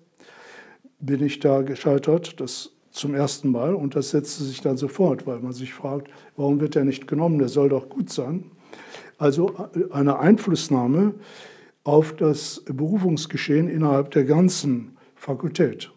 bin 1.00 1.24
ich 1.24 1.40
da 1.40 1.62
gescheitert, 1.62 2.40
das 2.40 2.72
zum 2.92 3.14
ersten 3.14 3.52
Mal. 3.52 3.76
Und 3.76 3.96
das 3.96 4.10
setzte 4.10 4.44
sich 4.44 4.62
dann 4.62 4.78
sofort, 4.78 5.28
weil 5.28 5.40
man 5.40 5.54
sich 5.54 5.74
fragt, 5.74 6.10
warum 6.36 6.60
wird 6.60 6.76
er 6.76 6.84
nicht 6.84 7.08
genommen, 7.08 7.40
der 7.40 7.50
soll 7.50 7.70
doch 7.70 7.90
gut 7.90 8.10
sein. 8.10 8.52
Also 9.18 9.54
äh, 9.74 9.94
eine 9.94 10.20
Einflussnahme 10.20 11.14
auf 11.84 12.16
das 12.16 12.64
Berufungsgeschehen 12.66 13.70
innerhalb 13.70 14.12
der 14.12 14.26
ganzen 14.26 14.98
Fakultät. 15.16 15.92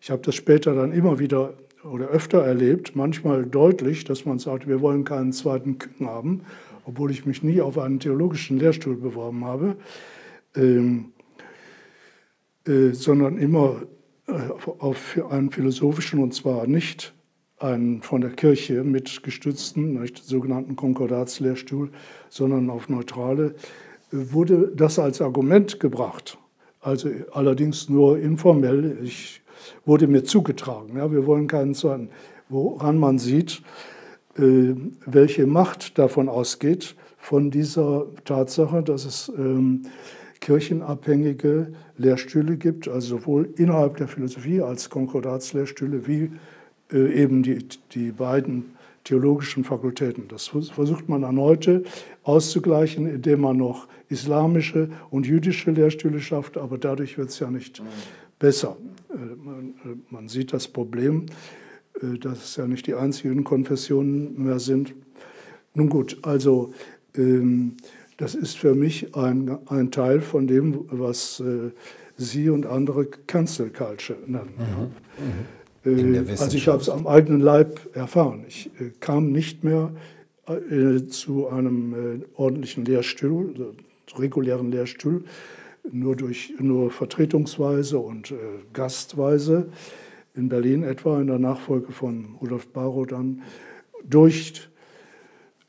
Ich 0.00 0.10
habe 0.10 0.22
das 0.22 0.34
später 0.34 0.74
dann 0.74 0.92
immer 0.92 1.18
wieder 1.18 1.54
oder 1.84 2.08
öfter 2.08 2.42
erlebt, 2.42 2.94
manchmal 2.94 3.44
deutlich, 3.44 4.04
dass 4.04 4.24
man 4.24 4.38
sagt, 4.38 4.68
wir 4.68 4.80
wollen 4.80 5.04
keinen 5.04 5.32
zweiten 5.32 5.78
Küken 5.78 6.06
haben, 6.06 6.42
obwohl 6.84 7.10
ich 7.10 7.26
mich 7.26 7.42
nie 7.42 7.60
auf 7.60 7.76
einen 7.76 7.98
theologischen 7.98 8.58
Lehrstuhl 8.58 8.96
beworben 8.96 9.44
habe, 9.44 9.76
ähm, 10.56 11.12
äh, 12.66 12.92
sondern 12.92 13.38
immer 13.38 13.82
äh, 14.28 14.32
auf 14.78 15.18
einen 15.30 15.50
philosophischen 15.50 16.20
und 16.20 16.32
zwar 16.32 16.66
nicht 16.66 17.12
einen 17.58 18.02
von 18.02 18.20
der 18.20 18.30
Kirche 18.30 18.84
mitgestützten, 18.84 20.00
nicht, 20.00 20.18
sogenannten 20.18 20.76
Konkordatslehrstuhl, 20.76 21.90
sondern 22.28 22.70
auf 22.70 22.88
neutrale, 22.88 23.46
äh, 23.46 23.52
wurde 24.10 24.72
das 24.74 24.98
als 24.98 25.20
Argument 25.20 25.80
gebracht. 25.80 26.38
Also 26.80 27.10
allerdings 27.32 27.88
nur 27.88 28.18
informell. 28.18 28.98
Ich 29.02 29.42
wurde 29.84 30.08
mir 30.08 30.24
zugetragen. 30.24 30.96
Ja, 30.96 31.10
wir 31.12 31.26
wollen 31.26 31.46
keinen 31.46 31.74
Zorn, 31.74 32.08
woran 32.48 32.98
man 32.98 33.18
sieht, 33.18 33.62
äh, 34.36 34.74
welche 35.06 35.46
Macht 35.46 35.98
davon 35.98 36.28
ausgeht, 36.28 36.96
von 37.18 37.50
dieser 37.50 38.06
Tatsache, 38.24 38.82
dass 38.82 39.04
es 39.04 39.32
ähm, 39.36 39.82
kirchenabhängige 40.42 41.72
Lehrstühle 41.96 42.56
gibt, 42.56 42.88
also 42.88 43.18
sowohl 43.18 43.48
innerhalb 43.56 43.96
der 43.96 44.08
Philosophie 44.08 44.60
als 44.60 44.90
Konkordatslehrstühle 44.90 46.06
wie 46.06 46.32
äh, 46.92 47.22
eben 47.22 47.42
die, 47.42 47.64
die 47.92 48.10
beiden 48.10 48.72
theologischen 49.04 49.64
Fakultäten. 49.64 50.28
Das 50.28 50.48
versucht 50.48 51.08
man 51.08 51.24
an 51.24 51.38
heute 51.38 51.84
auszugleichen, 52.24 53.06
indem 53.06 53.40
man 53.40 53.56
noch 53.56 53.88
islamische 54.08 54.90
und 55.10 55.26
jüdische 55.26 55.70
Lehrstühle 55.70 56.20
schafft, 56.20 56.58
aber 56.58 56.76
dadurch 56.76 57.18
wird 57.18 57.30
es 57.30 57.38
ja 57.38 57.48
nicht 57.48 57.80
besser. 58.38 58.76
Äh, 59.10 59.14
äh, 59.14 59.96
man 60.10 60.28
sieht 60.28 60.52
das 60.52 60.68
Problem, 60.68 61.26
dass 62.20 62.42
es 62.42 62.56
ja 62.56 62.66
nicht 62.66 62.86
die 62.86 62.94
einzigen 62.94 63.44
Konfessionen 63.44 64.42
mehr 64.42 64.58
sind. 64.58 64.94
Nun 65.74 65.88
gut, 65.90 66.18
also 66.22 66.72
ähm, 67.14 67.76
das 68.22 68.36
ist 68.36 68.56
für 68.56 68.76
mich 68.76 69.16
ein, 69.16 69.58
ein 69.66 69.90
Teil 69.90 70.20
von 70.20 70.46
dem, 70.46 70.84
was 70.90 71.42
Sie 72.16 72.50
und 72.50 72.66
andere 72.66 73.06
Cancel 73.26 73.70
Culture 73.70 74.18
nennen. 74.26 74.92
Mhm. 75.84 75.92
Mhm. 75.92 76.28
Also 76.38 76.56
ich 76.56 76.68
habe 76.68 76.80
es 76.80 76.88
am 76.88 77.08
eigenen 77.08 77.40
Leib 77.40 77.80
erfahren. 77.94 78.44
Ich 78.46 78.70
kam 79.00 79.32
nicht 79.32 79.64
mehr 79.64 79.90
zu 81.08 81.48
einem 81.48 82.22
ordentlichen 82.36 82.84
Lehrstuhl, 82.84 83.74
regulären 84.16 84.70
Lehrstuhl, 84.70 85.24
nur, 85.90 86.14
durch, 86.14 86.54
nur 86.60 86.92
vertretungsweise 86.92 87.98
und 87.98 88.30
äh, 88.30 88.36
gastweise, 88.72 89.66
in 90.34 90.48
Berlin 90.48 90.84
etwa, 90.84 91.20
in 91.20 91.26
der 91.26 91.38
Nachfolge 91.38 91.92
von 91.92 92.36
Rudolf 92.40 92.68
Barrow 92.68 93.06
dann, 93.06 93.42
durch, 94.08 94.68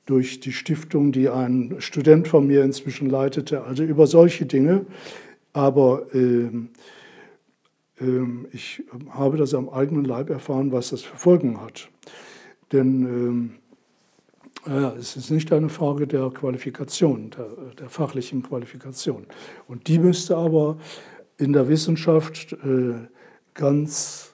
durch 0.05 0.39
die 0.39 0.51
Stiftung, 0.51 1.11
die 1.11 1.29
ein 1.29 1.75
Student 1.79 2.27
von 2.27 2.47
mir 2.47 2.63
inzwischen 2.63 3.09
leitete, 3.09 3.63
also 3.63 3.83
über 3.83 4.07
solche 4.07 4.45
Dinge. 4.45 4.85
Aber 5.53 6.13
äh, 6.13 6.49
äh, 7.99 8.25
ich 8.51 8.83
habe 9.09 9.37
das 9.37 9.53
am 9.53 9.69
eigenen 9.69 10.05
Leib 10.05 10.29
erfahren, 10.29 10.71
was 10.71 10.89
das 10.89 11.03
für 11.03 11.17
Folgen 11.17 11.61
hat. 11.61 11.89
Denn 12.71 13.03
ähm, 13.05 13.51
ja, 14.65 14.93
es 14.93 15.15
ist 15.15 15.29
nicht 15.29 15.51
eine 15.51 15.69
Frage 15.69 16.07
der 16.07 16.29
Qualifikation, 16.29 17.31
der, 17.31 17.47
der, 17.79 17.89
fachlichen 17.89 18.43
Qualifikation. 18.43 19.25
Und 19.67 19.87
die 19.87 19.99
müsste 19.99 20.37
aber 20.37 20.77
in 21.37 21.53
der 21.53 21.67
Wissenschaft 21.67 22.53
äh, 22.53 22.95
ganz, 23.53 24.33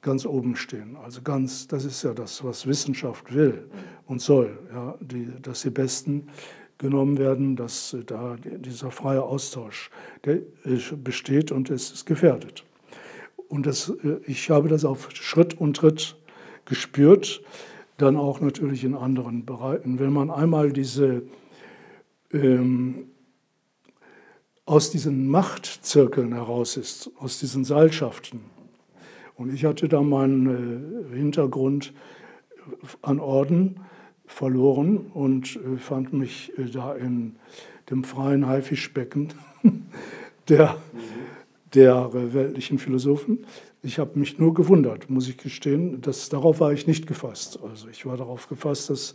ganz 0.00 0.26
oben 0.26 0.54
stehen. 0.56 0.96
Also 0.96 1.22
ganz, 1.22 1.66
das 1.66 1.84
ist 1.84 2.02
ja 2.04 2.14
das, 2.14 2.44
was 2.44 2.66
Wissenschaft 2.66 3.34
will 3.34 3.68
und 4.12 4.20
soll, 4.20 4.58
ja, 4.70 4.94
die, 5.00 5.26
dass 5.40 5.62
die 5.62 5.70
Besten 5.70 6.28
genommen 6.76 7.16
werden, 7.16 7.56
dass 7.56 7.96
da 8.06 8.36
dieser 8.44 8.90
freie 8.90 9.22
Austausch 9.22 9.90
der 10.24 10.40
besteht 11.02 11.50
und 11.50 11.70
es 11.70 11.90
ist 11.92 12.04
gefährdet. 12.04 12.64
Und 13.48 13.66
das, 13.66 13.92
ich 14.26 14.50
habe 14.50 14.68
das 14.68 14.84
auf 14.84 15.10
Schritt 15.12 15.58
und 15.58 15.78
Tritt 15.78 16.16
gespürt, 16.66 17.42
dann 17.96 18.16
auch 18.16 18.40
natürlich 18.40 18.84
in 18.84 18.94
anderen 18.94 19.46
Bereichen. 19.46 19.98
Wenn 19.98 20.12
man 20.12 20.30
einmal 20.30 20.72
diese 20.72 21.22
ähm, 22.32 23.06
aus 24.66 24.90
diesen 24.90 25.26
Machtzirkeln 25.28 26.34
heraus 26.34 26.76
ist, 26.76 27.10
aus 27.18 27.40
diesen 27.40 27.64
Seilschaften. 27.64 28.40
Und 29.36 29.54
ich 29.54 29.64
hatte 29.64 29.88
da 29.88 30.02
meinen 30.02 31.12
äh, 31.12 31.16
Hintergrund 31.16 31.94
an 33.00 33.18
Orden 33.18 33.80
verloren 34.32 34.96
und 34.96 35.56
äh, 35.56 35.76
fand 35.76 36.12
mich 36.12 36.52
äh, 36.58 36.64
da 36.64 36.94
in 36.94 37.36
dem 37.90 38.02
freien 38.02 38.46
Haifischbecken 38.46 39.28
der, 40.48 40.76
der 41.74 42.10
weltlichen 42.12 42.78
Philosophen. 42.78 43.44
Ich 43.82 43.98
habe 43.98 44.18
mich 44.18 44.38
nur 44.38 44.54
gewundert, 44.54 45.10
muss 45.10 45.28
ich 45.28 45.36
gestehen. 45.36 46.00
dass 46.00 46.28
darauf 46.28 46.60
war 46.60 46.72
ich 46.72 46.86
nicht 46.86 47.06
gefasst. 47.06 47.58
Also 47.62 47.88
ich 47.88 48.06
war 48.06 48.16
darauf 48.16 48.48
gefasst, 48.48 48.90
dass, 48.90 49.14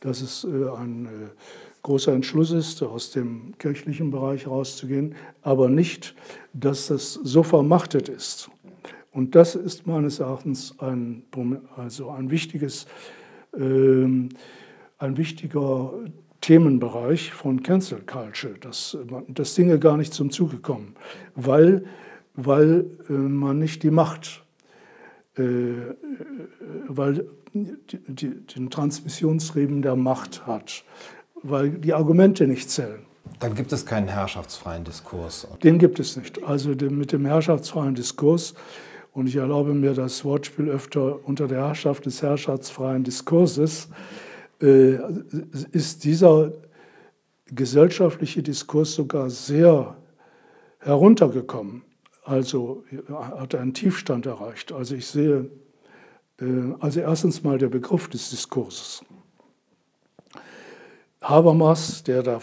dass 0.00 0.20
es 0.20 0.44
ein 0.44 1.08
großer 1.82 2.12
Entschluss 2.12 2.50
ist, 2.50 2.82
aus 2.82 3.12
dem 3.12 3.54
kirchlichen 3.58 4.10
Bereich 4.10 4.46
rauszugehen, 4.46 5.14
aber 5.40 5.70
nicht, 5.70 6.14
dass 6.52 6.88
das 6.88 7.14
so 7.14 7.42
vermachtet 7.42 8.10
ist. 8.10 8.50
Und 9.10 9.34
das 9.34 9.54
ist 9.54 9.86
meines 9.86 10.18
Erachtens 10.18 10.78
ein, 10.80 11.22
also 11.76 12.10
ein, 12.10 12.30
wichtiges, 12.30 12.84
äh, 12.84 12.88
ein 13.56 15.16
wichtiger 15.16 15.92
Themenbereich 16.40 17.32
von 17.32 17.62
Cancel 17.62 18.00
Culture, 18.00 18.54
dass, 18.60 18.96
dass 19.28 19.54
Dinge 19.54 19.78
gar 19.78 19.96
nicht 19.96 20.12
zum 20.12 20.30
Zuge 20.30 20.58
kommen, 20.58 20.94
weil, 21.34 21.84
weil 22.34 22.86
äh, 23.08 23.12
man 23.12 23.58
nicht 23.58 23.82
die 23.82 23.90
Macht, 23.90 24.44
äh, 25.36 25.42
weil 26.88 27.26
die, 27.54 27.98
die, 28.08 28.46
den 28.46 28.70
Transmissionsriemen 28.70 29.80
der 29.82 29.96
Macht 29.96 30.46
hat 30.46 30.84
weil 31.44 31.70
die 31.70 31.94
Argumente 31.94 32.46
nicht 32.46 32.70
zählen. 32.70 33.00
Dann 33.38 33.54
gibt 33.54 33.72
es 33.72 33.86
keinen 33.86 34.08
herrschaftsfreien 34.08 34.84
Diskurs. 34.84 35.46
Den 35.62 35.78
gibt 35.78 36.00
es 36.00 36.16
nicht. 36.16 36.42
Also 36.42 36.70
mit 36.70 37.12
dem 37.12 37.26
herrschaftsfreien 37.26 37.94
Diskurs, 37.94 38.54
und 39.14 39.28
ich 39.28 39.36
erlaube 39.36 39.74
mir 39.74 39.94
das 39.94 40.24
Wortspiel 40.24 40.68
öfter 40.68 41.24
unter 41.26 41.46
der 41.46 41.68
Herrschaft 41.68 42.04
des 42.04 42.20
herrschaftsfreien 42.20 43.04
Diskurses, 43.04 43.88
äh, 44.60 44.96
ist 45.70 46.02
dieser 46.04 46.52
gesellschaftliche 47.46 48.42
Diskurs 48.42 48.94
sogar 48.94 49.30
sehr 49.30 49.96
heruntergekommen. 50.80 51.82
Also 52.24 52.84
hat 53.12 53.54
er 53.54 53.60
einen 53.60 53.74
Tiefstand 53.74 54.26
erreicht. 54.26 54.72
Also 54.72 54.96
ich 54.96 55.06
sehe, 55.06 55.48
äh, 56.40 56.74
also 56.80 56.98
erstens 56.98 57.44
mal 57.44 57.58
der 57.58 57.68
Begriff 57.68 58.08
des 58.08 58.30
Diskurses. 58.30 59.04
Habermas, 61.20 62.02
der 62.02 62.24
da 62.24 62.40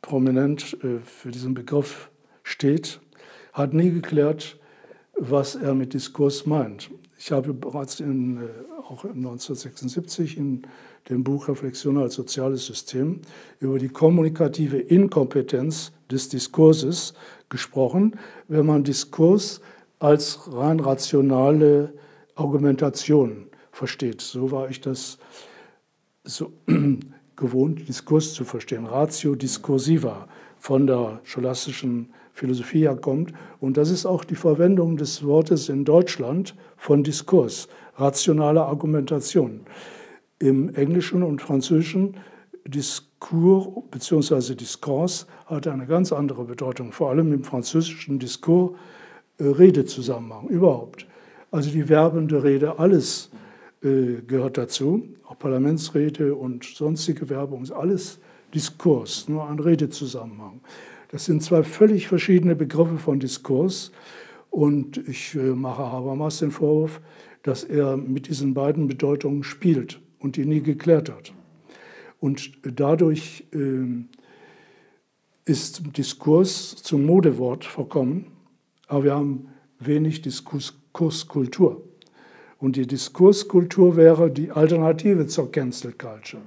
prominent 0.00 0.76
äh, 0.84 1.00
für 1.00 1.32
diesen 1.32 1.54
Begriff 1.54 2.10
steht, 2.44 3.00
hat 3.52 3.74
nie 3.74 3.90
geklärt, 3.90 4.58
was 5.18 5.54
er 5.54 5.74
mit 5.74 5.94
Diskurs 5.94 6.46
meint. 6.46 6.90
Ich 7.18 7.32
habe 7.32 7.54
bereits 7.54 8.00
in, 8.00 8.38
äh, 8.38 8.40
auch 8.82 9.04
1976 9.04 10.36
in 10.36 10.62
dem 11.08 11.24
Buch 11.24 11.48
Reflexion 11.48 11.98
als 11.98 12.14
soziales 12.14 12.66
System 12.66 13.20
über 13.60 13.78
die 13.78 13.88
kommunikative 13.88 14.78
Inkompetenz 14.78 15.92
des 16.10 16.28
Diskurses 16.28 17.14
gesprochen, 17.48 18.18
wenn 18.48 18.66
man 18.66 18.84
Diskurs 18.84 19.60
als 19.98 20.40
rein 20.52 20.80
rationale 20.80 21.94
Argumentation 22.34 23.46
versteht. 23.70 24.20
So 24.20 24.50
war 24.50 24.68
ich 24.68 24.80
das 24.80 25.18
so 26.24 26.52
gewohnt, 27.36 27.88
Diskurs 27.88 28.34
zu 28.34 28.44
verstehen. 28.44 28.86
Ratio 28.86 29.34
discursiva 29.34 30.28
von 30.58 30.86
der 30.86 31.20
scholastischen 31.24 32.12
Philosophie 32.34 32.80
herkommt. 32.80 33.32
Und 33.60 33.78
das 33.78 33.90
ist 33.90 34.04
auch 34.04 34.24
die 34.24 34.34
Verwendung 34.34 34.98
des 34.98 35.24
Wortes 35.24 35.70
in 35.70 35.86
Deutschland 35.86 36.54
von 36.76 37.02
Diskurs, 37.02 37.68
rationale 37.96 38.62
Argumentation. 38.62 39.60
Im 40.38 40.74
Englischen 40.74 41.22
und 41.22 41.40
Französischen 41.40 42.16
Diskurs 42.66 43.68
bzw. 43.90 44.54
Diskurs 44.54 45.26
hat 45.46 45.66
eine 45.66 45.86
ganz 45.86 46.12
andere 46.12 46.44
Bedeutung, 46.44 46.92
vor 46.92 47.10
allem 47.10 47.32
im 47.32 47.44
französischen 47.44 48.18
Diskurs 48.18 48.72
äh, 49.38 49.44
Redezusammenhang 49.44 50.48
überhaupt. 50.48 51.06
Also 51.50 51.70
die 51.70 51.88
werbende 51.88 52.42
Rede, 52.42 52.78
alles 52.78 53.30
äh, 53.82 54.20
gehört 54.26 54.58
dazu 54.58 55.04
auch 55.34 55.38
Parlamentsrede 55.38 56.34
und 56.34 56.64
sonstige 56.64 57.28
Werbung, 57.28 57.62
ist 57.62 57.72
alles 57.72 58.18
Diskurs, 58.54 59.28
nur 59.28 59.48
ein 59.48 59.58
Redezusammenhang. 59.58 60.60
Das 61.14 61.26
sind 61.26 61.44
zwei 61.44 61.62
völlig 61.62 62.08
verschiedene 62.08 62.56
Begriffe 62.56 62.98
von 62.98 63.20
Diskurs 63.20 63.92
und 64.50 64.98
ich 65.06 65.36
äh, 65.36 65.54
mache 65.54 65.92
Habermas 65.92 66.40
den 66.40 66.50
Vorwurf, 66.50 67.00
dass 67.44 67.62
er 67.62 67.96
mit 67.96 68.26
diesen 68.26 68.52
beiden 68.52 68.88
Bedeutungen 68.88 69.44
spielt 69.44 70.00
und 70.18 70.34
die 70.34 70.44
nie 70.44 70.60
geklärt 70.60 71.12
hat. 71.12 71.32
Und 72.18 72.58
dadurch 72.64 73.44
äh, 73.52 73.86
ist 75.44 75.96
Diskurs 75.96 76.74
zum 76.82 77.06
Modewort 77.06 77.64
verkommen, 77.64 78.26
aber 78.88 79.04
wir 79.04 79.14
haben 79.14 79.50
wenig 79.78 80.20
Diskurskultur. 80.20 81.80
Und 82.58 82.74
die 82.74 82.88
Diskurskultur 82.88 83.94
wäre 83.94 84.32
die 84.32 84.50
Alternative 84.50 85.28
zur 85.28 85.52
Cancel 85.52 85.92
Culture. 85.92 86.42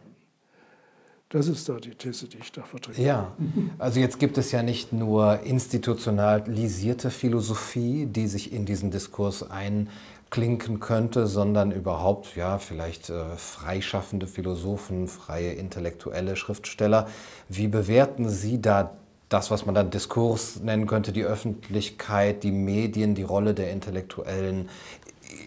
Das 1.29 1.47
ist 1.49 1.67
da 1.67 1.73
die 1.73 1.91
These, 1.91 2.29
die 2.29 2.37
ich 2.37 2.53
da 2.53 2.63
vertrete. 2.63 3.01
Ja, 3.01 3.33
also 3.79 3.99
jetzt 3.99 4.17
gibt 4.17 4.37
es 4.37 4.53
ja 4.53 4.63
nicht 4.63 4.93
nur 4.93 5.41
institutionalisierte 5.41 7.11
Philosophie, 7.11 8.05
die 8.05 8.27
sich 8.27 8.53
in 8.53 8.65
diesen 8.65 8.91
Diskurs 8.91 9.45
einklinken 9.49 10.79
könnte, 10.79 11.27
sondern 11.27 11.71
überhaupt, 11.71 12.37
ja, 12.37 12.59
vielleicht 12.59 13.09
äh, 13.09 13.35
freischaffende 13.35 14.25
Philosophen, 14.25 15.09
freie 15.09 15.51
intellektuelle 15.51 16.37
Schriftsteller. 16.37 17.09
Wie 17.49 17.67
bewerten 17.67 18.29
Sie 18.29 18.61
da 18.61 18.95
das, 19.27 19.51
was 19.51 19.65
man 19.65 19.75
dann 19.75 19.91
Diskurs 19.91 20.61
nennen 20.61 20.87
könnte, 20.87 21.11
die 21.11 21.25
Öffentlichkeit, 21.25 22.43
die 22.43 22.53
Medien, 22.53 23.15
die 23.15 23.23
Rolle 23.23 23.53
der 23.53 23.71
Intellektuellen 23.71 24.69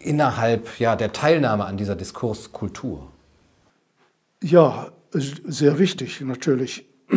innerhalb 0.03 0.79
ja, 0.79 0.95
der 0.95 1.13
Teilnahme 1.13 1.65
an 1.65 1.79
dieser 1.79 1.97
Diskurskultur? 1.97 3.09
Ja, 4.43 4.91
sehr 5.13 5.79
wichtig 5.79 6.21
natürlich. 6.21 6.87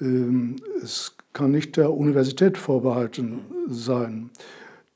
Ähm, 0.00 0.56
es 0.82 1.16
kann 1.32 1.52
nicht 1.52 1.76
der 1.76 1.92
Universität 1.92 2.58
vorbehalten 2.58 3.42
sein. 3.68 4.30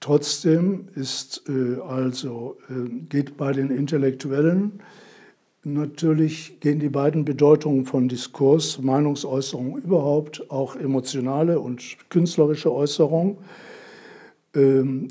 Trotzdem 0.01 0.89
ist 0.97 1.45
äh, 1.49 1.81
also 1.81 2.57
äh, 2.69 2.89
geht 3.09 3.37
bei 3.37 3.53
den 3.53 3.71
Intellektuellen 3.71 4.83
natürlich 5.75 6.61
gehen 6.61 6.79
die 6.79 6.89
beiden 6.89 7.25
Bedeutungen 7.25 7.85
von 7.85 8.09
Diskurs, 8.09 8.81
Meinungsäußerung 8.81 9.79
überhaupt, 9.79 10.51
auch 10.51 10.77
emotionale 10.77 11.61
und 11.61 11.83
künstlerische 12.11 12.73
Äußerung, 12.73 13.39
ähm, 14.55 15.09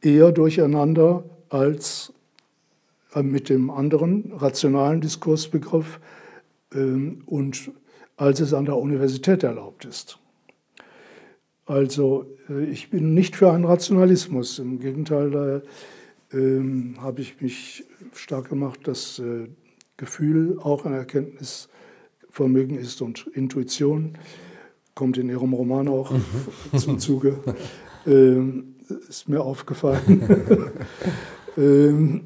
eher 0.00 0.32
durcheinander 0.32 1.24
als 1.48 2.12
mit 3.20 3.48
dem 3.48 3.70
anderen 3.70 4.32
rationalen 4.32 5.00
Diskursbegriff 5.00 6.00
ähm, 6.74 7.22
und 7.26 7.70
als 8.16 8.40
es 8.40 8.54
an 8.54 8.64
der 8.64 8.76
Universität 8.76 9.42
erlaubt 9.42 9.84
ist. 9.84 10.18
Also 11.66 12.26
äh, 12.48 12.64
ich 12.64 12.90
bin 12.90 13.14
nicht 13.14 13.36
für 13.36 13.52
einen 13.52 13.64
Rationalismus. 13.64 14.58
Im 14.58 14.78
Gegenteil, 14.78 15.30
da 15.30 15.62
ähm, 16.32 16.96
habe 17.00 17.20
ich 17.20 17.40
mich 17.40 17.84
stark 18.14 18.48
gemacht, 18.48 18.86
dass 18.86 19.18
äh, 19.18 19.48
Gefühl 19.96 20.58
auch 20.60 20.84
ein 20.84 20.92
Erkenntnisvermögen 20.92 22.78
ist 22.78 23.02
und 23.02 23.26
Intuition 23.34 24.18
kommt 24.94 25.18
in 25.18 25.28
Ihrem 25.28 25.52
Roman 25.52 25.88
auch 25.88 26.10
mhm. 26.10 26.24
zum 26.78 26.98
Zuge. 26.98 27.38
Ähm, 28.06 28.74
ist 29.08 29.28
mir 29.28 29.40
aufgefallen. 29.40 30.70
ähm, 31.56 32.22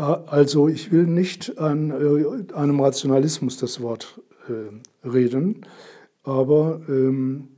also 0.00 0.68
ich 0.68 0.90
will 0.92 1.06
nicht 1.06 1.58
an 1.58 1.90
äh, 1.90 2.54
einem 2.54 2.80
Rationalismus 2.80 3.58
das 3.58 3.82
Wort 3.82 4.20
äh, 4.48 5.06
reden, 5.06 5.66
aber 6.22 6.80
ähm, 6.88 7.48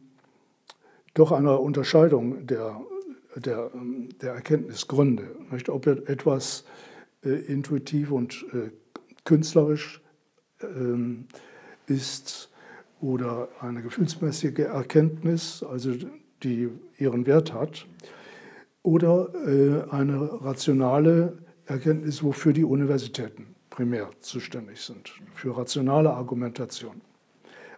doch 1.15 1.31
einer 1.31 1.61
Unterscheidung 1.61 2.47
der, 2.47 2.81
der, 3.37 3.71
der 4.21 4.33
Erkenntnisgründe. 4.33 5.37
Ob 5.69 5.87
etwas 5.87 6.65
äh, 7.25 7.31
intuitiv 7.31 8.11
und 8.11 8.45
künstlerisch 9.25 10.01
ähm, 10.63 11.27
ist 11.87 12.51
oder 13.01 13.49
eine 13.61 13.83
gefühlsmäßige 13.83 14.61
Erkenntnis, 14.61 15.63
also 15.63 15.93
die 16.43 16.71
ihren 16.99 17.27
Wert 17.27 17.53
hat, 17.53 17.87
oder 18.85 19.29
eine 19.91 20.45
rationale 20.45 21.39
Erkenntnis, 21.67 22.23
wofür 22.23 22.53
die 22.53 22.65
Universitäten 22.65 23.55
primär 23.71 24.11
zuständig 24.21 24.81
sind, 24.81 25.13
für 25.35 25.57
rationale 25.57 26.13
Argumentation. 26.13 27.01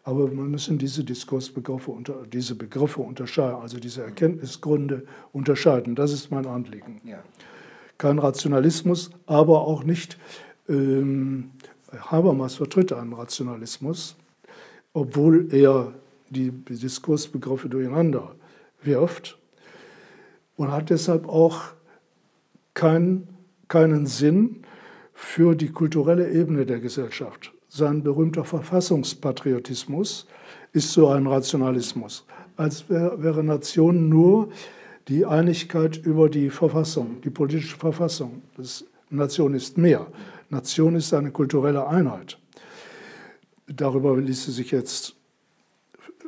Aber 0.02 0.28
man 0.28 0.50
müssen 0.50 0.76
diese 0.76 1.02
Diskursbegriffe 1.02 1.90
unter, 1.90 2.26
diese 2.26 2.54
Begriffe 2.54 3.00
unterscheiden, 3.00 3.60
also 3.60 3.78
diese 3.80 4.02
Erkenntnisgründe 4.02 5.06
unterscheiden. 5.32 5.94
Das 5.94 6.12
ist 6.12 6.30
mein 6.30 6.46
Anliegen. 6.46 7.00
Ja. 7.04 7.22
Kein 7.96 8.18
Rationalismus, 8.18 9.10
aber 9.26 9.62
auch 9.62 9.84
nicht, 9.84 10.18
ähm, 10.68 11.52
Habermas 11.98 12.56
vertritt 12.56 12.92
einen 12.92 13.12
Rationalismus, 13.12 14.16
obwohl 14.92 15.48
er 15.54 15.92
die 16.30 16.50
Diskursbegriffe 16.50 17.68
durcheinander 17.68 18.34
wirft 18.82 19.38
und 20.56 20.72
hat 20.72 20.90
deshalb 20.90 21.28
auch 21.28 21.62
kein, 22.74 23.28
keinen 23.68 24.06
Sinn 24.06 24.62
für 25.12 25.54
die 25.54 25.68
kulturelle 25.68 26.30
Ebene 26.30 26.66
der 26.66 26.80
Gesellschaft 26.80 27.54
sein 27.74 28.04
berühmter 28.04 28.44
Verfassungspatriotismus 28.44 30.28
ist 30.72 30.92
so 30.92 31.08
ein 31.08 31.26
Rationalismus, 31.26 32.24
als 32.56 32.88
wäre 32.88 33.42
Nation 33.42 34.08
nur 34.08 34.50
die 35.08 35.26
Einigkeit 35.26 35.96
über 35.96 36.28
die 36.28 36.50
Verfassung, 36.50 37.20
die 37.22 37.30
politische 37.30 37.76
Verfassung. 37.76 38.42
Das 38.56 38.84
Nation 39.10 39.54
ist 39.54 39.76
mehr. 39.76 40.06
Nation 40.50 40.94
ist 40.94 41.12
eine 41.14 41.32
kulturelle 41.32 41.88
Einheit. 41.88 42.38
Darüber 43.66 44.16
ließe 44.16 44.52
sich 44.52 44.70
jetzt 44.70 45.16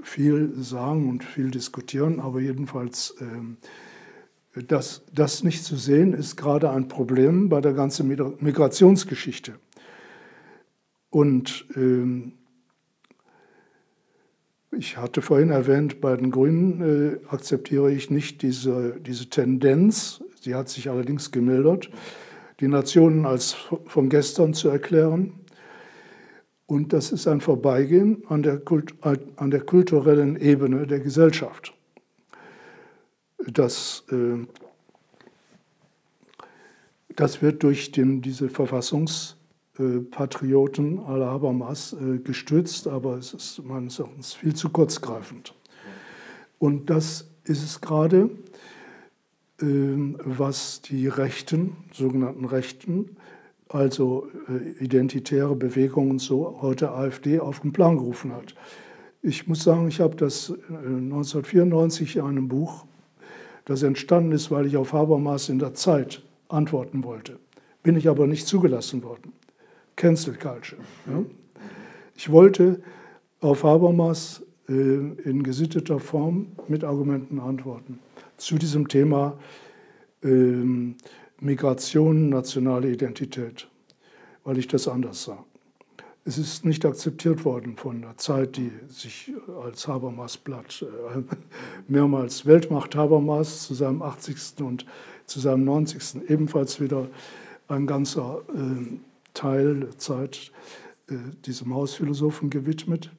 viel 0.02 0.52
sagen 0.58 1.08
und 1.08 1.22
viel 1.22 1.52
diskutieren, 1.52 2.18
aber 2.18 2.40
jedenfalls 2.40 3.14
äh, 3.20 3.24
das, 4.62 5.02
das 5.12 5.44
nicht 5.44 5.64
zu 5.64 5.76
sehen, 5.76 6.14
ist 6.14 6.36
gerade 6.36 6.70
ein 6.70 6.88
Problem 6.88 7.48
bei 7.48 7.60
der 7.60 7.74
ganzen 7.74 8.08
Migrationsgeschichte. 8.08 9.54
Und 11.10 11.66
ähm, 11.76 12.32
ich 14.72 14.96
hatte 14.96 15.22
vorhin 15.22 15.50
erwähnt, 15.50 16.00
bei 16.00 16.16
den 16.16 16.30
Grünen 16.30 16.80
äh, 16.82 17.28
akzeptiere 17.28 17.92
ich 17.92 18.10
nicht 18.10 18.42
diese, 18.42 18.98
diese 19.00 19.28
Tendenz, 19.28 20.22
sie 20.40 20.54
hat 20.54 20.68
sich 20.68 20.90
allerdings 20.90 21.30
gemildert, 21.32 21.90
die 22.60 22.68
Nationen 22.68 23.26
als 23.26 23.56
von 23.86 24.08
gestern 24.08 24.54
zu 24.54 24.68
erklären. 24.68 25.34
Und 26.66 26.92
das 26.92 27.12
ist 27.12 27.28
ein 27.28 27.40
Vorbeigehen 27.40 28.24
an 28.28 28.42
der, 28.42 28.58
Kult, 28.58 28.94
an 29.02 29.50
der 29.50 29.60
kulturellen 29.60 30.36
Ebene 30.36 30.86
der 30.86 31.00
Gesellschaft. 31.00 31.75
Das, 33.38 34.04
äh, 34.10 34.46
das 37.14 37.42
wird 37.42 37.62
durch 37.62 37.92
den, 37.92 38.22
diese 38.22 38.46
Verfassungs- 38.46 39.36
äh, 39.78 40.00
Patrioten 40.00 41.00
aller 41.00 41.26
Habermas 41.26 41.92
äh, 41.92 42.18
gestützt, 42.18 42.86
aber 42.86 43.18
es 43.18 43.34
ist 43.34 43.62
meines 43.64 43.98
Erachtens 43.98 44.32
viel 44.32 44.54
zu 44.54 44.70
kurzgreifend. 44.70 45.54
Und 46.58 46.88
das 46.88 47.28
ist 47.44 47.62
es 47.62 47.80
gerade, 47.80 48.30
ähm, 49.60 50.16
was 50.24 50.80
die 50.80 51.08
Rechten, 51.08 51.76
sogenannten 51.92 52.46
Rechten, 52.46 53.16
also 53.68 54.28
äh, 54.48 54.82
identitäre 54.82 55.54
Bewegungen, 55.54 56.18
so 56.18 56.58
heute 56.62 56.92
AfD, 56.92 57.40
auf 57.40 57.60
den 57.60 57.72
Plan 57.72 57.98
gerufen 57.98 58.32
hat. 58.32 58.54
Ich 59.20 59.46
muss 59.46 59.62
sagen, 59.62 59.88
ich 59.88 60.00
habe 60.00 60.14
das 60.14 60.54
1994 60.68 62.16
in 62.16 62.22
einem 62.22 62.48
Buch, 62.48 62.86
das 63.66 63.82
entstanden 63.82 64.32
ist, 64.32 64.50
weil 64.50 64.66
ich 64.66 64.76
auf 64.76 64.92
Habermas 64.94 65.50
in 65.50 65.58
der 65.58 65.74
Zeit 65.74 66.22
antworten 66.48 67.04
wollte. 67.04 67.38
Bin 67.82 67.96
ich 67.96 68.08
aber 68.08 68.26
nicht 68.26 68.46
zugelassen 68.46 69.02
worden. 69.02 69.32
Cancel 69.96 70.34
Culture. 70.34 70.80
Ja. 71.06 71.24
Ich 72.14 72.30
wollte 72.30 72.80
auf 73.40 73.64
Habermas 73.64 74.42
äh, 74.68 74.72
in 74.72 75.42
gesitteter 75.42 76.00
Form 76.00 76.48
mit 76.68 76.84
Argumenten 76.84 77.38
antworten 77.38 77.98
zu 78.36 78.56
diesem 78.56 78.88
Thema 78.88 79.38
äh, 80.22 80.28
Migration, 81.40 82.28
nationale 82.28 82.90
Identität, 82.90 83.68
weil 84.44 84.58
ich 84.58 84.68
das 84.68 84.88
anders 84.88 85.24
sah. 85.24 85.44
Es 86.28 86.38
ist 86.38 86.64
nicht 86.64 86.84
akzeptiert 86.84 87.44
worden 87.44 87.76
von 87.76 88.02
der 88.02 88.16
Zeit, 88.16 88.56
die 88.56 88.72
sich 88.88 89.32
als 89.62 89.86
Habermas-Blatt 89.86 90.82
äh, 90.82 91.22
mehrmals 91.88 92.44
Weltmacht 92.44 92.96
Habermas 92.96 93.62
zu 93.62 93.74
seinem 93.74 94.02
80. 94.02 94.60
und 94.60 94.86
zu 95.26 95.38
seinem 95.38 95.62
90. 95.62 96.28
ebenfalls 96.28 96.80
wieder 96.80 97.06
ein 97.68 97.86
ganzer 97.86 98.42
äh, 98.52 98.98
Teil 99.34 99.78
der 99.78 99.98
Zeit 99.98 100.50
äh, 101.08 101.14
diesem 101.44 101.72
Hausphilosophen 101.72 102.50
gewidmet. 102.50 103.12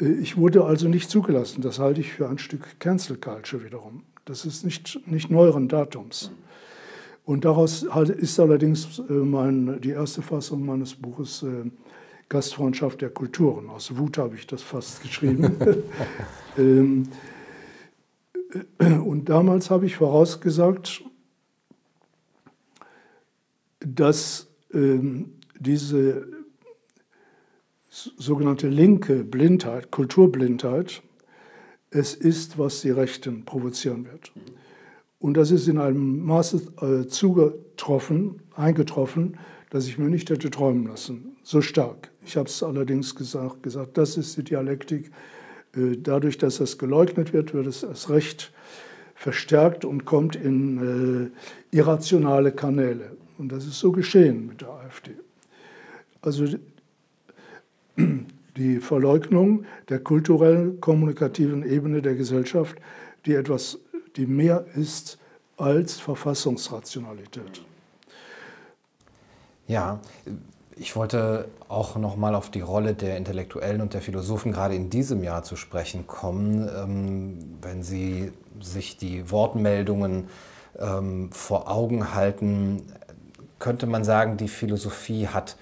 Ich 0.00 0.36
wurde 0.36 0.64
also 0.64 0.88
nicht 0.88 1.08
zugelassen. 1.08 1.62
Das 1.62 1.78
halte 1.78 2.00
ich 2.00 2.12
für 2.12 2.28
ein 2.28 2.38
Stück 2.38 2.80
Cancel 2.80 3.18
Culture 3.18 3.64
wiederum. 3.64 4.02
Das 4.24 4.44
ist 4.44 4.64
nicht, 4.64 5.00
nicht 5.06 5.30
neueren 5.30 5.68
Datums. 5.68 6.32
Und 7.24 7.44
daraus 7.44 7.84
ist 7.84 8.38
allerdings 8.38 9.00
mein, 9.08 9.80
die 9.80 9.90
erste 9.90 10.22
Fassung 10.22 10.66
meines 10.66 10.94
Buches 10.94 11.44
Gastfreundschaft 12.28 13.00
der 13.00 13.10
Kulturen. 13.10 13.70
Aus 13.70 13.96
Wut 13.96 14.18
habe 14.18 14.36
ich 14.36 14.46
das 14.46 14.62
fast 14.62 15.02
geschrieben. 15.02 15.56
Ähm, 16.58 17.08
und 18.78 19.28
damals 19.28 19.68
habe 19.68 19.84
ich 19.84 19.96
vorausgesagt, 19.96 21.04
dass 23.80 24.46
ähm, 24.72 25.32
diese 25.58 26.26
sogenannte 27.90 28.68
linke 28.68 29.22
Blindheit, 29.24 29.90
Kulturblindheit, 29.90 31.02
es 31.90 32.14
ist, 32.14 32.58
was 32.58 32.80
die 32.80 32.90
Rechten 32.90 33.44
provozieren 33.44 34.06
wird. 34.06 34.32
Und 35.18 35.36
das 35.36 35.50
ist 35.50 35.66
in 35.68 35.78
einem 35.78 36.24
Maße 36.24 36.72
äh, 36.80 37.08
zugetroffen, 37.08 38.42
eingetroffen, 38.54 39.38
dass 39.70 39.86
ich 39.86 39.98
mir 39.98 40.08
nicht 40.08 40.30
hätte 40.30 40.50
träumen 40.50 40.86
lassen. 40.86 41.36
So 41.42 41.60
stark. 41.60 42.10
Ich 42.24 42.36
habe 42.36 42.48
es 42.48 42.62
allerdings 42.62 43.14
gesagt, 43.14 43.62
gesagt, 43.62 43.98
das 43.98 44.16
ist 44.16 44.36
die 44.36 44.44
Dialektik. 44.44 45.10
Äh, 45.74 45.96
dadurch, 45.98 46.38
dass 46.38 46.58
das 46.58 46.78
geleugnet 46.78 47.32
wird, 47.32 47.54
wird 47.54 47.66
es 47.66 47.84
als 47.84 48.10
Recht 48.10 48.52
verstärkt 49.14 49.84
und 49.84 50.04
kommt 50.04 50.36
in 50.36 51.32
äh, 51.72 51.76
irrationale 51.76 52.52
Kanäle. 52.52 53.16
Und 53.38 53.50
das 53.50 53.66
ist 53.66 53.78
so 53.78 53.92
geschehen 53.92 54.46
mit 54.46 54.60
der 54.60 54.70
AfD. 54.70 55.12
Also 56.22 56.46
die 58.56 58.80
Verleugnung 58.80 59.64
der 59.88 59.98
kulturellen, 60.00 60.80
kommunikativen 60.80 61.64
Ebene 61.64 62.02
der 62.02 62.14
Gesellschaft, 62.14 62.76
die 63.24 63.34
etwas, 63.34 63.78
die 64.16 64.26
mehr 64.26 64.66
ist 64.74 65.18
als 65.56 65.98
Verfassungsrationalität. 65.98 67.62
Ja, 69.66 70.00
ich 70.76 70.94
wollte 70.94 71.48
auch 71.68 71.96
noch 71.96 72.16
mal 72.16 72.34
auf 72.34 72.50
die 72.50 72.60
Rolle 72.60 72.94
der 72.94 73.16
Intellektuellen 73.16 73.80
und 73.80 73.94
der 73.94 74.02
Philosophen 74.02 74.52
gerade 74.52 74.74
in 74.74 74.90
diesem 74.90 75.22
Jahr 75.22 75.42
zu 75.42 75.56
sprechen 75.56 76.06
kommen, 76.06 76.68
ähm, 76.68 77.58
wenn 77.62 77.82
Sie 77.82 78.32
sich 78.60 78.96
die 78.96 79.30
Wortmeldungen 79.30 80.28
ähm, 80.78 81.30
vor 81.32 81.70
Augen 81.70 82.14
halten 82.14 82.82
könnte 83.58 83.86
man 83.86 84.04
sagen, 84.04 84.36
die 84.36 84.48
Philosophie 84.48 85.28
hat 85.28 85.56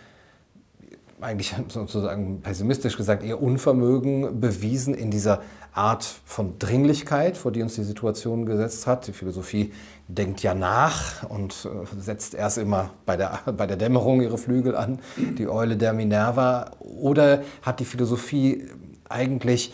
eigentlich 1.21 1.55
sozusagen 1.69 2.41
pessimistisch 2.41 2.97
gesagt 2.97 3.23
ihr 3.23 3.41
Unvermögen 3.41 4.41
bewiesen 4.41 4.95
in 4.95 5.11
dieser 5.11 5.43
Art 5.73 6.05
von 6.25 6.59
Dringlichkeit, 6.59 7.37
vor 7.37 7.51
die 7.51 7.63
uns 7.63 7.75
die 7.75 7.83
Situation 7.83 8.47
gesetzt 8.47 8.87
hat. 8.87 9.07
Die 9.07 9.13
Philosophie 9.13 9.73
denkt 10.09 10.43
ja 10.43 10.55
nach 10.55 11.29
und 11.29 11.67
äh, 11.67 12.01
setzt 12.01 12.35
erst 12.35 12.59
immer 12.59 12.91
bei 13.07 13.17
der, 13.17 13.41
bei 13.57 13.67
der 13.67 13.77
Dämmerung 13.77 14.21
ihre 14.21 14.39
Flügel 14.39 14.77
an, 14.77 14.99
die 15.17 15.49
Eule 15.49 15.77
der 15.77 15.93
Minerva. 15.93 16.73
Oder 16.81 17.43
hat 17.63 17.81
die 17.81 17.85
Philosophie 17.85 18.69
eigentlich 19.09 19.73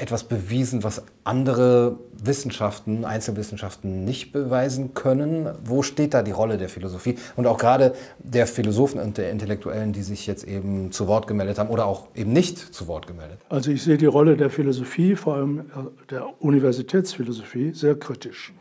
etwas 0.00 0.22
bewiesen, 0.22 0.84
was 0.84 1.02
andere 1.24 1.98
Wissenschaften, 2.12 3.04
Einzelwissenschaften 3.04 4.04
nicht 4.04 4.32
beweisen 4.32 4.94
können. 4.94 5.48
Wo 5.64 5.82
steht 5.82 6.14
da 6.14 6.22
die 6.22 6.30
Rolle 6.30 6.56
der 6.56 6.68
Philosophie 6.68 7.16
und 7.34 7.48
auch 7.48 7.58
gerade 7.58 7.94
der 8.20 8.46
Philosophen 8.46 9.00
und 9.00 9.18
der 9.18 9.32
Intellektuellen, 9.32 9.92
die 9.92 10.02
sich 10.02 10.28
jetzt 10.28 10.44
eben 10.44 10.92
zu 10.92 11.08
Wort 11.08 11.26
gemeldet 11.26 11.58
haben 11.58 11.68
oder 11.68 11.86
auch 11.86 12.06
eben 12.14 12.32
nicht 12.32 12.58
zu 12.58 12.86
Wort 12.86 13.08
gemeldet? 13.08 13.40
Also 13.48 13.72
ich 13.72 13.82
sehe 13.82 13.98
die 13.98 14.06
Rolle 14.06 14.36
der 14.36 14.50
Philosophie, 14.50 15.16
vor 15.16 15.34
allem 15.34 15.64
der 16.10 16.40
Universitätsphilosophie, 16.40 17.72
sehr 17.74 17.96
kritisch, 17.96 18.52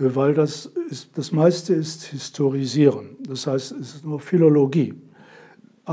weil 0.00 0.34
das, 0.34 0.66
ist, 0.88 1.10
das 1.16 1.30
meiste 1.30 1.74
ist 1.74 2.04
Historisieren. 2.04 3.16
Das 3.28 3.46
heißt, 3.46 3.72
es 3.72 3.96
ist 3.96 4.04
nur 4.04 4.20
Philologie. 4.20 4.94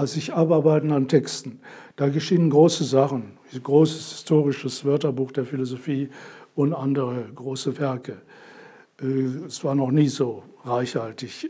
sich 0.04 0.34
abarbeiten 0.34 0.92
an 0.92 1.08
Texten. 1.08 1.60
Da 1.98 2.10
geschehen 2.10 2.50
große 2.50 2.84
Sachen, 2.84 3.38
großes 3.62 4.12
historisches 4.12 4.86
Wörterbuch 4.86 5.32
der 5.32 5.46
Philosophie 5.46 6.10
und 6.56 6.74
andere 6.74 7.26
große 7.36 7.78
Werke. 7.80 8.18
Äh, 9.02 9.46
es 9.48 9.64
war 9.64 9.76
noch 9.76 9.92
nie 9.92 10.08
so 10.08 10.44
reichhaltig, 10.64 11.50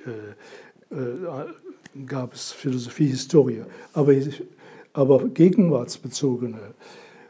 äh, 0.91 0.95
äh, 0.95 2.05
gab 2.05 2.33
es 2.33 2.51
Philosophie-Historie. 2.51 3.63
Aber, 3.93 4.13
aber 4.93 5.27
gegenwartsbezogene, 5.27 6.73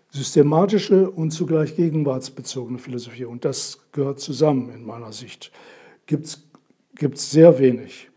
systematische 0.09 1.09
und 1.09 1.31
zugleich 1.31 1.75
gegenwartsbezogene 1.75 2.79
Philosophie, 2.79 3.25
und 3.25 3.45
das 3.45 3.79
gehört 3.91 4.19
zusammen 4.19 4.69
in 4.69 4.85
meiner 4.85 5.11
Sicht, 5.11 5.51
gibt 6.05 6.25
es 6.25 7.31
sehr 7.31 7.59
wenig. 7.59 8.09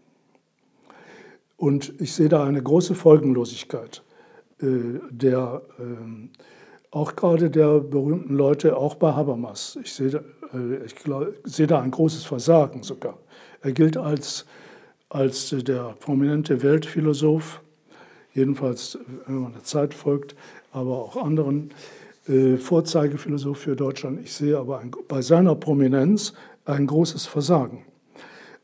Und 1.57 1.93
ich 2.01 2.15
sehe 2.15 2.29
da 2.29 2.45
eine 2.45 2.63
große 2.63 2.95
Folgenlosigkeit 2.95 4.03
äh, 4.63 5.01
der, 5.11 5.63
äh, 5.79 6.29
auch 6.91 7.17
gerade 7.17 7.51
der 7.51 7.81
berühmten 7.81 8.35
Leute, 8.35 8.77
auch 8.77 8.95
bei 8.95 9.13
Habermas. 9.13 9.79
Ich 9.83 9.93
sehe, 9.93 10.25
äh, 10.55 10.87
ich 10.87 11.67
da 11.67 11.81
ein 11.81 11.91
großes 11.91 12.25
Versagen 12.25 12.83
sogar. 12.83 13.19
Er 13.63 13.73
gilt 13.73 13.97
als, 13.97 14.47
als 15.09 15.51
der 15.51 15.95
prominente 16.01 16.63
Weltphilosoph, 16.63 17.63
jedenfalls, 18.35 18.99
wenn 19.27 19.39
man 19.39 19.53
der 19.53 19.65
Zeit 19.65 19.95
folgt, 19.95 20.35
aber 20.73 20.99
auch 20.99 21.17
anderen 21.17 21.73
äh, 22.29 22.57
Vorzeigephilosoph 22.57 23.59
für 23.59 23.77
Deutschland. 23.77 24.21
Ich 24.23 24.33
sehe 24.33 24.59
aber 24.59 24.81
ein, 24.81 24.91
bei 25.09 25.23
seiner 25.23 25.55
Prominenz 25.55 26.33
ein 26.65 26.87
großes 26.87 27.27
Versagen. 27.27 27.85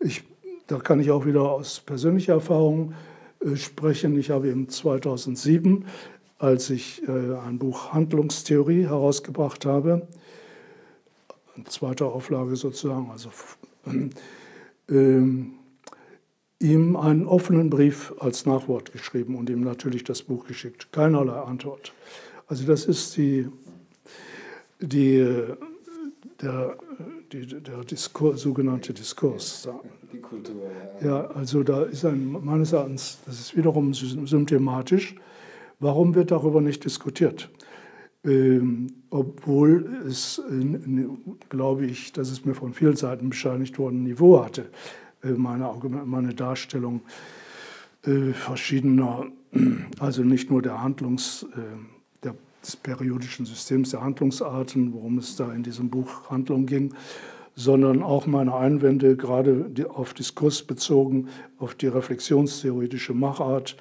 Ich 0.01 0.25
da 0.67 0.79
kann 0.79 1.01
ich 1.01 1.11
auch 1.11 1.25
wieder 1.27 1.43
aus 1.43 1.81
persönlicher 1.81 2.35
Erfahrung 2.35 2.95
äh, 3.41 3.57
sprechen. 3.57 4.19
Ich 4.19 4.31
habe 4.31 4.49
im 4.49 4.69
2007, 4.69 5.85
als 6.39 6.71
ich 6.71 7.07
äh, 7.07 7.37
ein 7.47 7.59
Buch 7.59 7.93
Handlungstheorie 7.93 8.85
herausgebracht 8.85 9.65
habe, 9.65 10.07
zweite 11.67 12.07
Auflage 12.07 12.57
sozusagen, 12.57 13.11
also 13.11 13.31
ähm, 14.91 15.55
ihm 16.61 16.97
einen 16.97 17.27
offenen 17.27 17.71
Brief 17.71 18.15
als 18.19 18.47
Nachwort 18.47 18.93
geschrieben 18.93 19.37
und 19.37 19.51
ihm 19.51 19.61
natürlich 19.61 20.05
das 20.05 20.23
Buch 20.23 20.47
geschickt. 20.47 20.91
Keinerlei 20.93 21.35
Antwort. 21.41 21.93
Also 22.47 22.65
das 22.67 22.87
ist 22.87 23.17
die, 23.17 23.49
die, 24.81 25.27
der, 26.41 26.77
die, 27.33 27.47
der 27.47 27.85
Diskurs, 27.85 28.41
sogenannte 28.41 28.95
Diskurs. 28.95 29.69
Die 30.13 30.21
Kultur, 30.21 30.63
ja. 31.01 31.07
Ja, 31.07 31.27
also 31.29 31.63
da 31.63 31.83
ist 31.83 32.05
ein, 32.05 32.33
meines 32.45 32.73
Erachtens, 32.73 33.19
das 33.27 33.41
ist 33.41 33.57
wiederum 33.57 33.93
symptomatisch. 33.93 35.17
Warum 35.79 36.15
wird 36.15 36.31
darüber 36.31 36.61
nicht 36.61 36.85
diskutiert? 36.85 37.51
Ähm, 38.25 38.89
obwohl 39.11 39.87
es, 40.09 40.43
glaube 41.49 41.87
ich, 41.87 42.13
dass 42.13 42.31
es 42.31 42.45
mir 42.45 42.55
von 42.55 42.73
vielen 42.73 42.97
Seiten 42.97 43.31
bescheinigt 43.31 43.79
worden, 43.79 44.05
Niveau 44.05 44.43
hatte, 44.43 44.71
meine, 45.33 45.73
meine 46.05 46.35
Darstellung 46.35 47.01
äh, 48.07 48.33
verschiedener, 48.33 49.27
also 49.99 50.23
nicht 50.23 50.51
nur 50.51 50.63
der 50.63 50.83
Handlungs, 50.83 51.47
äh, 51.55 51.59
der, 52.23 52.35
des 52.63 52.77
periodischen 52.77 53.47
Systems 53.47 53.91
der 53.91 54.03
Handlungsarten, 54.03 54.93
worum 54.93 55.19
es 55.19 55.37
da 55.37 55.53
in 55.53 55.63
diesem 55.63 55.91
Buch 55.91 56.31
Handlung 56.31 56.67
ging, 56.67 56.95
sondern 57.55 58.03
auch 58.03 58.27
meine 58.27 58.55
Einwände, 58.55 59.17
gerade 59.17 59.71
auf 59.89 60.15
Diskurs 60.15 60.63
bezogen, 60.63 61.29
auf 61.59 61.75
die 61.75 61.87
reflexionstheoretische 61.87 63.15
Machart. 63.15 63.77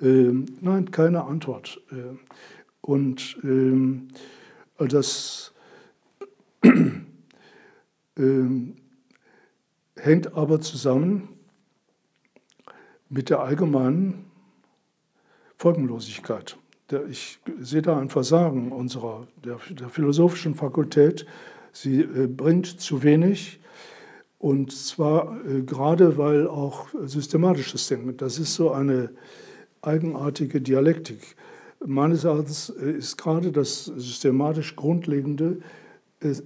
Ähm, 0.00 0.46
nein, 0.60 0.90
keine 0.90 1.24
Antwort. 1.24 1.80
Äh, 1.90 2.16
und 2.80 3.38
ähm, 3.42 4.08
das 4.78 5.52
ähm, 8.18 8.76
hängt 10.06 10.34
aber 10.34 10.60
zusammen 10.60 11.28
mit 13.08 13.28
der 13.30 13.40
allgemeinen 13.40 14.24
Folgenlosigkeit. 15.56 16.56
Ich 17.10 17.40
sehe 17.60 17.82
da 17.82 17.98
ein 17.98 18.08
Versagen 18.08 18.72
unserer, 18.72 19.26
der, 19.44 19.58
der 19.70 19.88
philosophischen 19.88 20.54
Fakultät, 20.54 21.26
Sie 21.72 22.00
äh, 22.00 22.26
bringt 22.26 22.80
zu 22.80 23.02
wenig 23.02 23.60
und 24.38 24.72
zwar 24.72 25.44
äh, 25.44 25.60
gerade 25.60 26.16
weil 26.16 26.46
auch 26.46 26.88
systematisches 27.04 27.86
Denken, 27.88 28.16
das 28.16 28.38
ist 28.38 28.54
so 28.54 28.70
eine 28.70 29.10
eigenartige 29.82 30.62
Dialektik. 30.62 31.36
Meines 31.84 32.24
Erachtens 32.24 32.70
äh, 32.70 32.92
ist 32.92 33.18
gerade 33.18 33.52
das 33.52 33.84
systematisch 33.84 34.74
Grundlegende, 34.74 35.58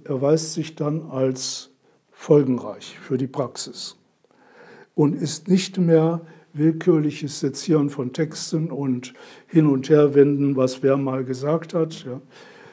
erweist 0.03 0.51
sich 0.53 0.75
dann 0.75 1.09
als 1.09 1.70
folgenreich 2.21 2.99
für 2.99 3.17
die 3.17 3.27
Praxis 3.27 3.97
und 4.95 5.15
ist 5.15 5.47
nicht 5.47 5.77
mehr 5.77 6.21
willkürliches 6.53 7.39
Sezieren 7.39 7.89
von 7.89 8.13
Texten 8.13 8.71
und 8.71 9.13
hin 9.47 9.67
und 9.67 9.89
her 9.89 10.13
wenden, 10.13 10.55
was 10.55 10.83
wer 10.83 10.97
mal 10.97 11.23
gesagt 11.23 11.73
hat. 11.73 12.05
Ja 12.05 12.21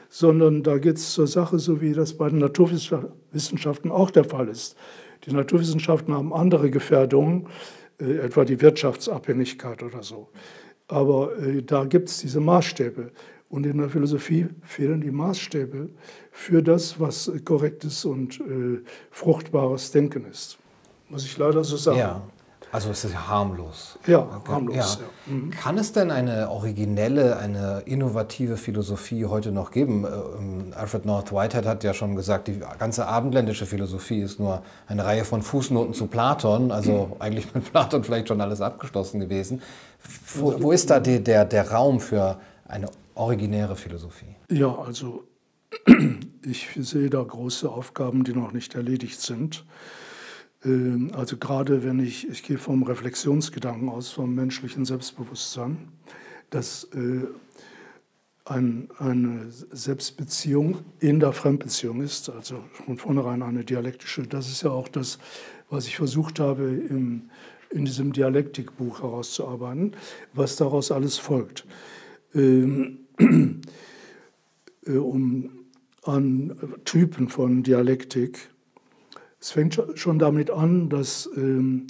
sondern 0.08 0.62
da 0.62 0.78
geht 0.78 0.96
es 0.96 1.12
zur 1.12 1.26
Sache, 1.26 1.58
so 1.58 1.80
wie 1.80 1.92
das 1.92 2.14
bei 2.14 2.28
den 2.28 2.38
Naturwissenschaften 2.38 3.90
auch 3.90 4.11
der 4.11 4.24
Fall 4.24 4.48
ist. 4.48 4.76
Die 5.26 5.32
Naturwissenschaften 5.32 6.14
haben 6.14 6.32
andere 6.32 6.70
Gefährdungen, 6.70 7.46
äh, 8.00 8.18
etwa 8.18 8.44
die 8.44 8.61
Wirtschaftsabhängigkeit 8.61 9.82
oder 9.82 10.02
so. 10.02 10.28
Aber 10.87 11.37
äh, 11.38 11.62
da 11.62 11.84
gibt 11.84 12.08
es 12.08 12.18
diese 12.18 12.40
Maßstäbe. 12.40 13.11
Und 13.50 13.64
in 13.64 13.78
der 13.78 13.88
Philosophie 13.88 14.48
fehlen 14.62 15.00
die 15.00 15.11
Maßstäbe 15.11 15.88
für 16.30 16.62
das, 16.62 17.00
was 17.00 17.32
korrektes 17.44 18.04
und 18.04 18.40
äh, 18.40 18.82
fruchtbares 19.11 19.90
Denken 19.90 20.26
ist. 20.26 20.58
Muss 21.08 21.24
ich 21.24 21.37
leider 21.38 21.64
so 21.64 21.76
sagen. 21.76 21.98
Ja. 21.98 22.22
Also 22.70 22.90
es 22.90 23.02
ist 23.02 23.16
harmlos. 23.28 23.98
Ja, 24.06 24.28
harmlos. 24.46 24.76
Ja. 24.76 24.82
Ja. 24.82 25.34
Mhm. 25.34 25.50
Kann 25.50 25.78
es 25.78 25.92
denn 25.92 26.11
eine 26.11 26.50
originelle, 26.50 27.38
eine 27.38 27.82
innovative 27.87 28.58
Philosophie 28.58 29.24
heute 29.24 29.52
noch 29.52 29.70
geben? 29.70 30.04
Ähm, 30.04 30.74
Alfred 30.76 31.06
North 31.06 31.32
Whitehead 31.32 31.64
hat 31.64 31.82
ja 31.82 31.94
schon 31.94 32.14
gesagt, 32.14 32.48
die 32.48 32.61
ganze 32.78 33.06
abendländische 33.06 33.64
Philosophie 33.64 34.20
ist 34.20 34.38
nur 34.38 34.62
eine 34.87 35.04
Reihe 35.04 35.24
von 35.24 35.40
Fußnoten 35.40 35.94
zu 35.94 36.08
Platon, 36.08 36.70
also 36.70 37.06
mhm. 37.06 37.12
eigentlich 37.20 37.54
mit 37.54 37.72
Platon 37.72 38.04
vielleicht 38.04 38.28
schon 38.28 38.40
alles 38.42 38.61
abgeschlossen 38.61 39.20
gewesen. 39.20 39.62
Wo, 40.34 40.62
wo 40.62 40.72
ist 40.72 40.90
da 40.90 41.00
die, 41.00 41.24
der, 41.24 41.46
der 41.46 41.70
Raum 41.70 42.00
für 42.00 42.38
eine 42.66 42.88
originäre 43.18 43.76
Philosophie? 43.76 44.37
Ja, 44.50 44.74
also 44.74 45.24
ich 46.44 46.68
sehe 46.76 47.11
da 47.11 47.22
große 47.22 47.70
Aufgaben, 47.70 48.24
die 48.24 48.33
noch 48.33 48.52
nicht 48.52 48.74
erledigt 48.74 49.20
sind. 49.20 49.64
Ähm, 50.64 51.11
also 51.14 51.37
gerade 51.37 51.85
wenn 51.85 52.00
ich, 52.00 52.28
ich 52.28 52.42
gehe 52.42 52.59
vom 52.59 52.83
Reflexionsgedanken 52.83 53.88
aus, 53.88 54.11
vom 54.11 54.35
menschlichen 54.35 54.85
Selbstbewusstsein, 54.85 55.88
dass 56.50 56.85
äh, 56.94 57.26
ein, 58.44 58.88
eine 58.98 59.46
Selbstbeziehung 59.50 60.78
in 61.00 61.20
der 61.20 61.33
Fremdbeziehung 61.33 62.00
ist, 62.00 62.31
also 62.31 62.64
von 62.87 62.96
vornherein 62.96 63.42
eine 63.42 63.64
dialektische. 63.64 64.22
Das 64.22 64.48
ist 64.48 64.62
ja 64.62 64.70
auch 64.70 64.88
das, 64.88 65.18
was 65.68 65.87
ich 65.87 65.96
versucht 65.96 66.40
habe, 66.40 66.64
im, 66.64 67.31
in 67.70 67.85
diesem 67.85 68.14
Dialektikbuch 68.14 69.02
herauszuarbeiten, 69.02 69.94
was 70.33 70.57
daraus 70.57 70.90
alles 70.90 71.18
folgt. 71.18 71.66
Ähm, 72.35 73.00
äh, 73.00 73.07
um 74.87 75.50
an 76.04 76.57
Typen 76.85 77.28
von 77.28 77.62
Dialektik 77.62 78.50
es 79.40 79.52
fängt 79.52 79.81
schon 79.94 80.18
damit 80.18 80.50
an, 80.50 80.88
dass 80.88 81.28
ähm, 81.37 81.87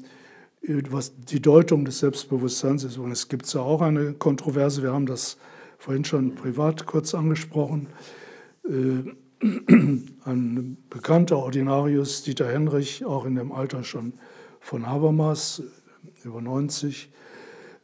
was 0.90 1.14
die 1.16 1.40
Deutung 1.40 1.84
des 1.84 2.00
Selbstbewusstseins 2.00 2.84
ist. 2.84 2.98
Und 2.98 3.10
es 3.10 3.28
gibt 3.28 3.52
ja 3.52 3.60
auch 3.60 3.80
eine 3.80 4.12
Kontroverse, 4.12 4.82
wir 4.82 4.92
haben 4.92 5.06
das 5.06 5.38
vorhin 5.78 6.04
schon 6.04 6.34
privat 6.34 6.84
kurz 6.84 7.14
angesprochen. 7.14 7.86
Äh, 8.68 9.14
ein 10.24 10.76
bekannter 10.90 11.38
Ordinarius, 11.38 12.24
Dieter 12.24 12.48
Henrich, 12.48 13.04
auch 13.04 13.24
in 13.24 13.36
dem 13.36 13.52
Alter 13.52 13.84
schon 13.84 14.14
von 14.60 14.86
Habermas, 14.86 15.62
über 16.24 16.42
90, 16.42 17.10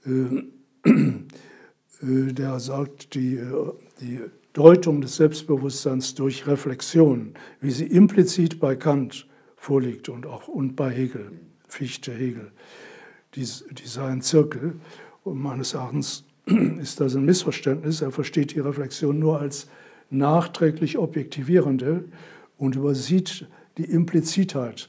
äh, 0.05 0.11
äh, 0.11 1.13
der 2.05 2.61
sagt, 2.61 3.15
die, 3.15 3.37
äh, 3.37 3.73
die 4.01 4.21
Deutung 4.53 5.01
des 5.01 5.17
Selbstbewusstseins 5.17 6.15
durch 6.15 6.47
Reflexion, 6.47 7.35
wie 7.61 7.71
sie 7.71 7.87
implizit 7.87 8.61
bei 8.61 8.77
Kant 8.77 9.27
vorliegt 9.57 10.09
und 10.09 10.27
auch 10.27 10.47
und 10.49 10.77
bei 10.77 10.91
Hegel, 10.91 11.33
Fichte, 11.67 12.13
Hegel. 12.13 12.53
Die, 13.35 13.45
die 13.45 13.87
seien 13.87 14.23
Zirkel. 14.23 14.77
Und 15.25 15.41
meines 15.41 15.75
Erachtens 15.75 16.25
ist 16.47 17.01
das 17.01 17.17
ein 17.17 17.25
Missverständnis. 17.25 18.01
Er 18.01 18.13
versteht 18.13 18.55
die 18.55 18.61
Reflexion 18.61 19.19
nur 19.19 19.41
als 19.41 19.67
nachträglich 20.11 20.99
objektivierende 20.99 22.05
und 22.59 22.77
übersieht 22.77 23.49
die 23.79 23.85
Implizitheit 23.85 24.89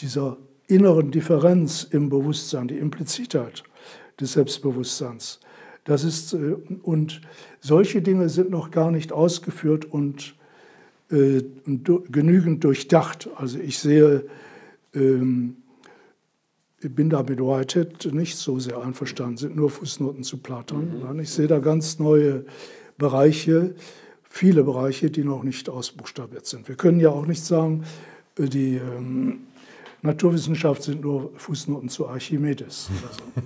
dieser 0.00 0.36
inneren 0.66 1.12
Differenz 1.12 1.84
im 1.84 2.08
Bewusstsein, 2.08 2.66
die 2.66 2.78
Implizitheit, 2.78 3.62
des 4.18 4.32
Selbstbewusstseins. 4.32 5.40
Das 5.86 6.04
ist, 6.04 6.34
äh, 6.34 6.56
und 6.82 7.22
solche 7.60 8.02
Dinge 8.02 8.28
sind 8.28 8.50
noch 8.50 8.70
gar 8.70 8.90
nicht 8.90 9.12
ausgeführt 9.12 9.86
und 9.86 10.34
äh, 11.10 11.42
genügend 11.64 12.64
durchdacht. 12.64 13.30
Also 13.36 13.58
ich 13.58 13.78
sehe, 13.78 14.26
ähm, 14.92 15.56
ich 16.80 16.92
bin 16.94 17.08
da 17.08 17.22
mit 17.22 17.40
Whitehead 17.40 18.12
nicht 18.12 18.36
so 18.36 18.58
sehr 18.58 18.82
einverstanden, 18.82 19.38
sind 19.38 19.56
nur 19.56 19.70
Fußnoten 19.70 20.24
zu 20.24 20.38
Platon. 20.38 21.02
Mhm. 21.14 21.20
Ich 21.20 21.30
sehe 21.30 21.46
da 21.46 21.60
ganz 21.60 21.98
neue 21.98 22.44
Bereiche, 22.98 23.74
viele 24.28 24.64
Bereiche, 24.64 25.10
die 25.10 25.24
noch 25.24 25.44
nicht 25.44 25.68
ausbuchstabiert 25.68 26.46
sind. 26.46 26.68
Wir 26.68 26.74
können 26.74 26.98
ja 26.98 27.10
auch 27.10 27.26
nicht 27.26 27.44
sagen, 27.44 27.84
äh, 28.36 28.46
die 28.46 28.76
ähm, 28.76 29.46
Naturwissenschaft 30.06 30.82
sind 30.82 31.02
nur 31.02 31.30
Fußnoten 31.34 31.88
zu 31.88 32.08
Archimedes. 32.08 32.88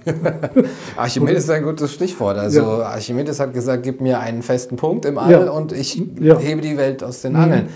So. 0.04 0.12
Archimedes 0.96 1.44
ist 1.44 1.50
ein 1.50 1.64
gutes 1.64 1.92
Stichwort. 1.92 2.38
Also 2.38 2.60
ja. 2.60 2.82
Archimedes 2.82 3.40
hat 3.40 3.52
gesagt, 3.52 3.82
gib 3.82 4.00
mir 4.00 4.20
einen 4.20 4.42
festen 4.42 4.76
Punkt 4.76 5.04
im 5.04 5.18
All 5.18 5.30
ja. 5.30 5.50
und 5.50 5.72
ich 5.72 6.02
ja. 6.20 6.38
hebe 6.38 6.60
die 6.60 6.76
Welt 6.76 7.02
aus 7.02 7.22
den 7.22 7.36
Angeln. 7.36 7.64
Mhm. 7.64 7.70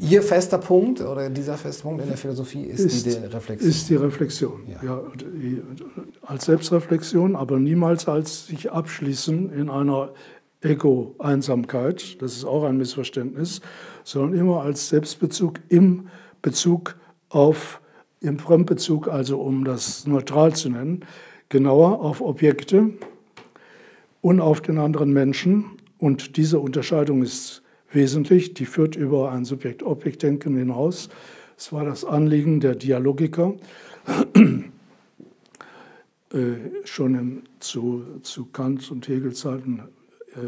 Ihr 0.00 0.22
fester 0.22 0.58
Punkt 0.58 1.00
oder 1.00 1.28
dieser 1.28 1.56
feste 1.56 1.82
Punkt 1.82 2.02
in 2.02 2.08
der 2.08 2.16
Philosophie 2.16 2.62
ist, 2.62 2.84
ist 2.84 3.04
die 3.04 3.10
Reflexion. 3.10 3.70
Ist 3.70 3.88
die 3.90 3.96
Reflexion, 3.96 4.60
ja. 4.80 5.00
als 6.22 6.44
Selbstreflexion, 6.44 7.34
aber 7.34 7.58
niemals 7.58 8.06
als 8.06 8.46
sich 8.46 8.70
abschließen 8.70 9.52
in 9.52 9.68
einer 9.68 10.10
Ego-Einsamkeit, 10.60 12.22
das 12.22 12.36
ist 12.36 12.44
auch 12.44 12.62
ein 12.62 12.76
Missverständnis, 12.76 13.60
sondern 14.04 14.38
immer 14.38 14.62
als 14.62 14.88
Selbstbezug 14.88 15.60
im 15.68 16.08
Bezug 16.42 16.96
auf, 17.28 17.80
im 18.20 18.38
Fremdbezug, 18.38 19.08
also 19.08 19.40
um 19.40 19.64
das 19.64 20.06
neutral 20.06 20.54
zu 20.54 20.70
nennen, 20.70 21.04
genauer 21.48 22.00
auf 22.00 22.20
Objekte 22.20 22.90
und 24.20 24.40
auf 24.40 24.60
den 24.60 24.78
anderen 24.78 25.12
Menschen. 25.12 25.64
Und 25.98 26.36
diese 26.36 26.58
Unterscheidung 26.58 27.22
ist 27.22 27.62
wesentlich, 27.90 28.54
die 28.54 28.66
führt 28.66 28.96
über 28.96 29.32
ein 29.32 29.44
Subjekt-Objekt-Denken 29.44 30.56
hinaus. 30.56 31.08
Es 31.56 31.72
war 31.72 31.84
das 31.84 32.04
Anliegen 32.04 32.60
der 32.60 32.74
Dialogiker, 32.74 33.54
äh, 36.32 36.54
schon 36.84 37.14
im, 37.14 37.42
zu, 37.58 38.04
zu 38.22 38.46
Kant 38.46 38.90
und 38.90 39.08
Hegel 39.08 39.32
Zeiten 39.32 39.82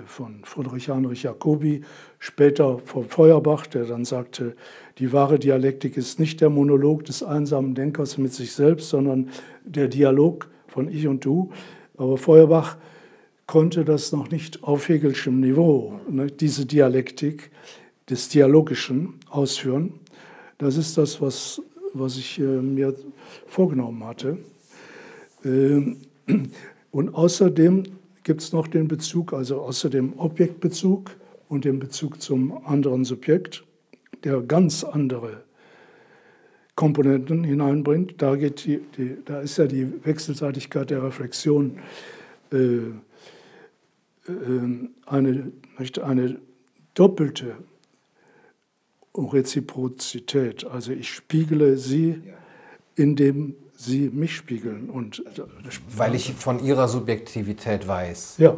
von 0.07 0.41
Friedrich 0.45 0.89
Heinrich 0.89 1.23
Jacobi, 1.23 1.83
später 2.19 2.79
von 2.79 3.09
Feuerbach, 3.09 3.67
der 3.67 3.85
dann 3.85 4.05
sagte, 4.05 4.55
die 4.99 5.13
wahre 5.13 5.39
Dialektik 5.39 5.97
ist 5.97 6.21
nicht 6.21 6.41
der 6.41 6.51
Monolog 6.51 7.05
des 7.05 7.23
einsamen 7.23 7.75
Denkers 7.75 8.19
mit 8.19 8.33
sich 8.33 8.53
selbst, 8.53 8.91
sondern 8.91 9.31
der 9.65 9.89
Dialog 9.89 10.49
von 10.69 10.89
Ich 10.89 11.07
und 11.07 11.25
Du. 11.25 11.51
Aber 11.97 12.19
Feuerbach 12.19 12.77
konnte 13.47 13.85
das 13.85 14.13
noch 14.13 14.31
nicht 14.31 14.63
auf 14.63 14.89
Hegelschem 14.89 15.41
Niveau, 15.41 15.99
ne, 16.09 16.27
diese 16.29 16.67
Dialektik 16.67 17.51
des 18.09 18.29
Dialogischen 18.29 19.15
ausführen. 19.29 19.95
Das 20.59 20.77
ist 20.77 20.99
das, 20.99 21.21
was, 21.21 21.61
was 21.95 22.17
ich 22.17 22.39
äh, 22.39 22.43
mir 22.43 22.95
vorgenommen 23.47 24.05
hatte. 24.05 24.39
Ähm, 25.45 25.97
und 26.91 27.15
außerdem 27.15 27.85
gibt 28.23 28.43
es 28.43 28.53
noch 28.53 28.67
den 28.67 28.89
Bezug, 28.89 29.33
also 29.33 29.61
außer 29.63 29.91
dem 29.91 30.19
Objektbezug 30.19 31.17
und 31.49 31.65
dem 31.65 31.79
Bezug 31.79 32.21
zum 32.21 32.65
anderen 32.67 33.05
Subjekt, 33.05 33.65
der 34.25 34.41
ganz 34.41 34.85
andere 34.85 35.43
Komponenten 36.75 37.45
hineinbringt. 37.45 38.23
Da, 38.23 38.37
geht 38.37 38.65
die, 38.65 38.81
die, 38.97 39.17
da 39.25 39.41
ist 39.41 39.59
ja 39.59 39.67
die 39.67 40.05
Wechselseitigkeit 40.05 40.91
der 40.91 41.03
Reflexion 41.03 41.79
äh, 42.53 42.57
äh, 42.57 42.93
eine, 45.07 45.53
eine 46.03 46.39
doppelte 46.95 47.57
Reziprozität. 49.15 50.65
Also 50.65 50.93
ich 50.93 51.13
spiegele 51.13 51.77
sie 51.77 52.23
in 52.95 53.17
dem 53.17 53.57
sie 53.81 54.11
mich 54.11 54.37
spiegeln. 54.37 54.91
Und 54.91 55.23
Weil 55.97 56.15
ich 56.15 56.33
von 56.35 56.63
ihrer 56.63 56.87
Subjektivität 56.87 57.89
weiß. 57.89 58.37
Ja. 58.39 58.57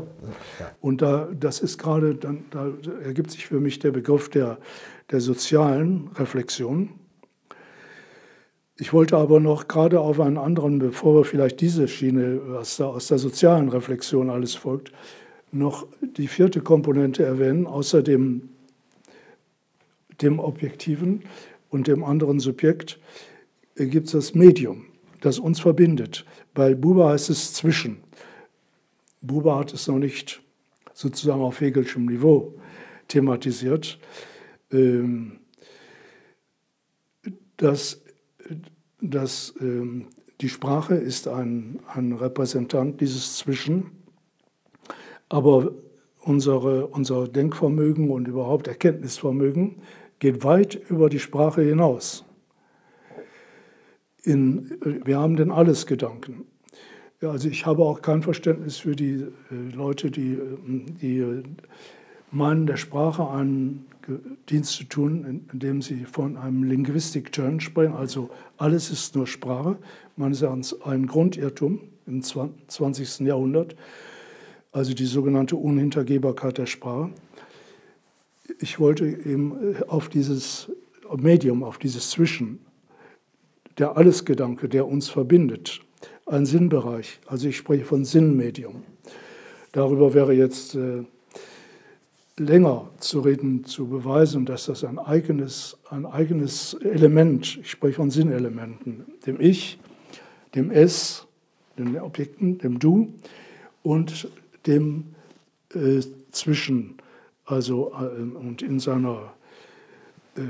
ja. 0.59 0.71
Und 0.81 1.03
da, 1.03 1.29
das 1.39 1.61
ist 1.61 1.79
gerade, 1.79 2.15
dann, 2.15 2.45
da 2.51 2.69
ergibt 3.05 3.31
sich 3.31 3.47
für 3.47 3.61
mich 3.61 3.79
der 3.79 3.93
Begriff 3.93 4.29
der, 4.29 4.59
der 5.11 5.21
sozialen 5.21 6.11
Reflexion. 6.17 6.91
Ich 8.77 8.93
wollte 8.93 9.17
aber 9.17 9.39
noch 9.39 9.69
gerade 9.69 10.01
auf 10.01 10.19
einen 10.19 10.39
anderen, 10.39 10.81
bevor 10.81 11.15
wir 11.15 11.25
vielleicht 11.25 11.61
diese 11.61 11.87
Schiene, 11.87 12.41
was 12.47 12.79
da 12.79 12.87
aus 12.87 13.07
der 13.07 13.19
sozialen 13.19 13.69
Reflexion 13.69 14.29
alles 14.29 14.55
folgt, 14.55 14.93
noch 15.53 15.87
die 16.01 16.27
vierte 16.27 16.63
Komponente 16.63 17.23
erwähnen, 17.23 17.67
außer 17.67 18.03
dem, 18.03 18.49
dem 20.21 20.41
Objektiven 20.41 21.23
und 21.69 21.87
dem 21.87 22.03
anderen 22.03 22.41
Subjekt 22.41 22.99
gibt 23.77 24.07
es 24.07 24.13
das 24.13 24.35
Medium 24.35 24.87
das 25.23 25.39
uns 25.39 25.61
verbindet. 25.61 26.27
Bei 26.53 26.75
Buber 26.75 27.11
heißt 27.11 27.31
es 27.31 27.55
zwischen. 27.55 28.03
Buber 29.23 29.59
hat 29.59 29.73
es 29.73 29.89
noch 29.89 29.99
nicht 29.99 30.43
sozusagen 30.93 31.41
auf 31.41 31.61
Hegelschem 31.61 32.07
Niveau 32.07 32.55
thematisiert. 33.09 33.99
Ähm, 34.71 35.39
dass, 37.57 38.03
dass 39.01 39.55
ähm, 39.61 40.09
die 40.41 40.49
Sprache 40.49 40.97
ist 40.97 41.29
ein, 41.29 41.79
ein 41.87 42.13
Repräsentant 42.13 43.01
dieses 43.01 43.37
Zwischen, 43.37 43.93
aber 45.29 45.73
unsere, 46.19 46.89
unser 46.89 47.29
Denkvermögen 47.29 48.11
und 48.11 48.27
überhaupt 48.27 48.67
Erkenntnisvermögen 48.67 49.83
geht 50.19 50.43
weit 50.43 50.75
über 50.75 51.09
die 51.09 51.21
Sprache 51.21 51.63
hinaus 51.63 52.25
in, 54.23 54.79
wir 55.05 55.19
haben 55.19 55.37
den 55.37 55.51
Allesgedanken. 55.51 56.45
Ja, 57.21 57.31
also 57.31 57.49
ich 57.49 57.67
habe 57.67 57.83
auch 57.83 58.03
kein 58.03 58.23
Verständnis 58.23 58.79
für 58.79 58.97
die 58.97 59.27
äh, 59.51 59.75
Leute, 59.75 60.11
die, 60.11 60.39
die 61.01 61.43
meinen, 62.31 62.67
der 62.67 62.77
Sprache 62.77 63.29
einen 63.29 63.87
Dienst 64.49 64.73
zu 64.73 64.85
tun, 64.85 65.47
indem 65.53 65.81
sie 65.81 66.05
von 66.05 66.37
einem 66.37 66.65
Linguistic-Turn 66.65 67.61
sprechen, 67.61 67.95
also 67.95 68.31
alles 68.57 68.91
ist 68.91 69.15
nur 69.15 69.27
Sprache, 69.27 69.79
meines 70.17 70.43
Erachtens 70.43 70.81
ein 70.83 71.07
Grundirrtum 71.07 71.81
im 72.07 72.23
20. 72.23 73.21
Jahrhundert, 73.21 73.77
also 74.73 74.95
die 74.95 75.07
sogenannte 75.07 75.57
Unhintergehbarkeit 75.57 76.59
der 76.59 76.67
Sprache. 76.67 77.11
Ich 78.59 78.81
wollte 78.81 79.07
eben 79.07 79.75
äh, 79.75 79.85
auf 79.87 80.09
dieses 80.09 80.71
Medium, 81.17 81.63
auf 81.63 81.79
dieses 81.79 82.11
Zwischen 82.11 82.59
der 83.79 83.97
Allesgedanke, 83.97 84.69
der 84.69 84.87
uns 84.87 85.09
verbindet, 85.09 85.81
ein 86.27 86.47
Sinnbereich. 86.47 87.21
Also 87.27 87.49
ich 87.49 87.57
spreche 87.57 87.85
von 87.85 88.05
Sinnmedium. 88.05 88.83
Darüber 89.73 90.15
wäre 90.15 90.35
jetzt 90.35 90.75
äh, 90.75 91.05
länger 92.37 92.91
zu 92.99 93.21
reden, 93.21 93.65
zu 93.65 93.87
beweisen, 93.87 94.47
dass 94.47 94.67
das 94.67 94.85
ein 94.85 94.99
eigenes, 94.99 95.79
ein 95.91 96.07
eigenes 96.07 96.75
Element, 96.75 97.59
ich 97.63 97.71
spreche 97.71 97.97
von 97.97 98.11
Sinnelementen, 98.11 99.05
dem 99.27 99.41
Ich, 99.41 99.79
dem 100.55 100.71
Es, 100.71 101.27
den 101.79 101.99
Objekten, 101.99 102.59
dem 102.59 102.79
Du 102.79 103.13
und 103.83 104.29
dem 104.67 105.15
äh, 105.75 106.01
Zwischen, 106.31 106.97
also 107.45 107.93
äh, 107.93 108.23
und 108.23 108.63
in 108.63 108.81
seiner 108.81 109.35
äh, 110.37 110.41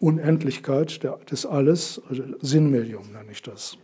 Unendlichkeit 0.00 1.00
des 1.30 1.46
Alles, 1.46 2.00
also 2.08 2.22
Sinnmedium 2.40 3.12
nenne 3.12 3.32
ich 3.32 3.42
das. 3.42 3.78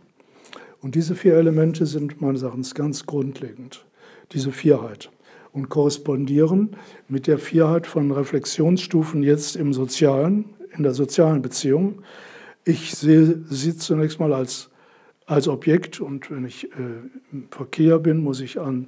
Und 0.81 0.95
diese 0.95 1.15
vier 1.15 1.35
Elemente 1.35 1.85
sind 1.85 2.21
meines 2.21 2.43
Erachtens 2.43 2.75
ganz 2.75 3.05
grundlegend, 3.05 3.85
diese 4.31 4.51
Vierheit, 4.51 5.09
und 5.51 5.69
korrespondieren 5.69 6.75
mit 7.07 7.27
der 7.27 7.39
Vierheit 7.39 7.87
von 7.87 8.11
Reflexionsstufen 8.11 9.23
jetzt 9.23 9.55
im 9.55 9.73
Sozialen, 9.73 10.53
in 10.75 10.83
der 10.83 10.93
sozialen 10.93 11.41
Beziehung. 11.41 12.01
Ich 12.65 12.93
sehe 12.93 13.41
sie 13.49 13.77
zunächst 13.77 14.19
mal 14.19 14.33
als, 14.33 14.69
als 15.25 15.47
Objekt 15.47 16.01
und 16.01 16.29
wenn 16.29 16.45
ich 16.45 16.65
äh, 16.73 16.77
im 17.31 17.47
Verkehr 17.49 17.99
bin, 17.99 18.17
muss 18.17 18.41
ich 18.41 18.59
an, 18.59 18.87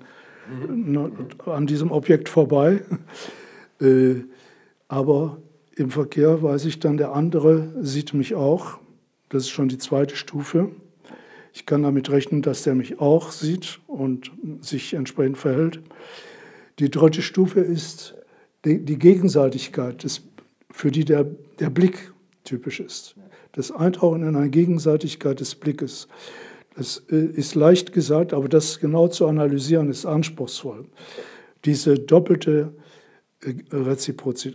mhm. 0.49 1.11
an 1.45 1.67
diesem 1.67 1.91
Objekt 1.91 2.29
vorbei. 2.29 2.81
Äh, 3.79 4.23
aber 4.87 5.37
im 5.77 5.91
Verkehr 5.91 6.41
weiß 6.41 6.65
ich 6.65 6.79
dann, 6.79 6.97
der 6.97 7.13
andere 7.13 7.71
sieht 7.81 8.13
mich 8.13 8.33
auch. 8.33 8.79
Das 9.29 9.43
ist 9.43 9.49
schon 9.49 9.69
die 9.69 9.77
zweite 9.77 10.15
Stufe. 10.15 10.71
Ich 11.53 11.65
kann 11.65 11.83
damit 11.83 12.09
rechnen, 12.09 12.41
dass 12.41 12.63
der 12.63 12.73
mich 12.73 12.99
auch 12.99 13.31
sieht 13.31 13.79
und 13.87 14.31
sich 14.61 14.95
entsprechend 14.95 15.37
verhält. 15.37 15.79
Die 16.79 16.89
dritte 16.89 17.21
Stufe 17.21 17.59
ist 17.59 18.15
die, 18.65 18.97
Gegenseitigkeit, 18.97 20.03
das, 20.03 20.23
für 20.71 20.91
die 20.91 21.05
der, 21.05 21.25
der 21.59 21.69
Blick 21.69 22.11
typisch 22.43 22.79
ist. 22.79 23.15
Das 23.51 23.71
Eintauchen 23.71 24.23
in 24.23 24.35
eine 24.35 24.49
Gegenseitigkeit 24.49 25.39
des 25.39 25.55
Blickes. 25.55 26.07
Das 26.75 27.03
äh, 27.09 27.15
ist 27.15 27.55
leicht 27.55 27.93
gesagt, 27.93 28.33
aber 28.33 28.49
das 28.49 28.79
genau 28.79 29.07
zu 29.07 29.27
analysieren 29.27 29.89
ist 29.89 30.05
anspruchsvoll. 30.05 30.85
Diese 31.65 31.95
doppelte 31.95 32.73
äh, 33.43 33.53
reziproke 33.71 34.53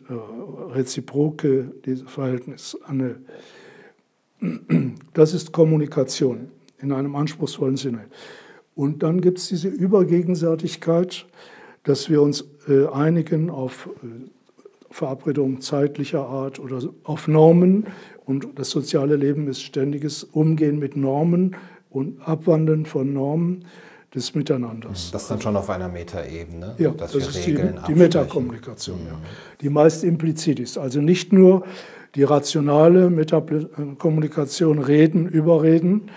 Verhältnis, 2.06 2.76
eine, 2.86 3.16
das 5.14 5.34
ist 5.34 5.52
Kommunikation 5.52 6.48
in 6.80 6.92
einem 6.92 7.14
anspruchsvollen 7.14 7.76
Sinne. 7.76 8.06
Und 8.74 9.02
dann 9.02 9.20
gibt 9.20 9.38
es 9.38 9.48
diese 9.48 9.68
Übergegenseitigkeit, 9.68 11.26
dass 11.84 12.10
wir 12.10 12.22
uns 12.22 12.44
äh, 12.68 12.86
einigen 12.86 13.50
auf 13.50 13.88
äh, 14.02 14.06
Verabredungen 14.90 15.60
zeitlicher 15.60 16.26
Art 16.26 16.58
oder 16.58 16.80
auf 17.04 17.28
Normen. 17.28 17.86
Und 18.24 18.48
das 18.56 18.70
soziale 18.70 19.16
Leben 19.16 19.48
ist 19.48 19.62
ständiges 19.62 20.24
Umgehen 20.24 20.78
mit 20.78 20.96
Normen 20.96 21.56
und 21.90 22.26
Abwandeln 22.26 22.86
von 22.86 23.12
Normen 23.12 23.66
des 24.14 24.34
Miteinanders. 24.34 25.10
Das 25.10 25.28
dann 25.28 25.40
schon 25.40 25.56
auf 25.56 25.70
einer 25.70 25.88
Metaebene, 25.88 26.74
ja, 26.78 26.90
dass 26.90 27.12
das 27.12 27.22
wir 27.22 27.28
ist 27.28 27.46
Regeln 27.46 27.80
die, 27.86 27.92
die 27.92 27.98
Metakommunikation, 27.98 29.00
mhm. 29.00 29.06
ja, 29.06 29.18
die 29.60 29.70
meist 29.70 30.04
implizit 30.04 30.60
ist. 30.60 30.76
Also 30.78 31.00
nicht 31.00 31.32
nur 31.32 31.64
die 32.14 32.24
rationale 32.24 33.08
Metakommunikation, 33.08 34.78
Reden, 34.78 35.26
Überreden, 35.28 36.10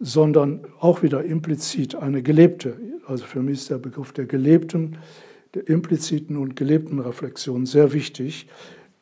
sondern 0.00 0.60
auch 0.80 1.02
wieder 1.02 1.22
implizit 1.22 1.94
eine 1.94 2.22
gelebte, 2.22 2.76
also 3.06 3.24
für 3.24 3.42
mich 3.42 3.58
ist 3.58 3.70
der 3.70 3.78
Begriff 3.78 4.12
der 4.12 4.24
gelebten, 4.24 4.96
der 5.54 5.68
impliziten 5.68 6.36
und 6.36 6.56
gelebten 6.56 6.98
Reflexion 6.98 7.66
sehr 7.66 7.92
wichtig, 7.92 8.48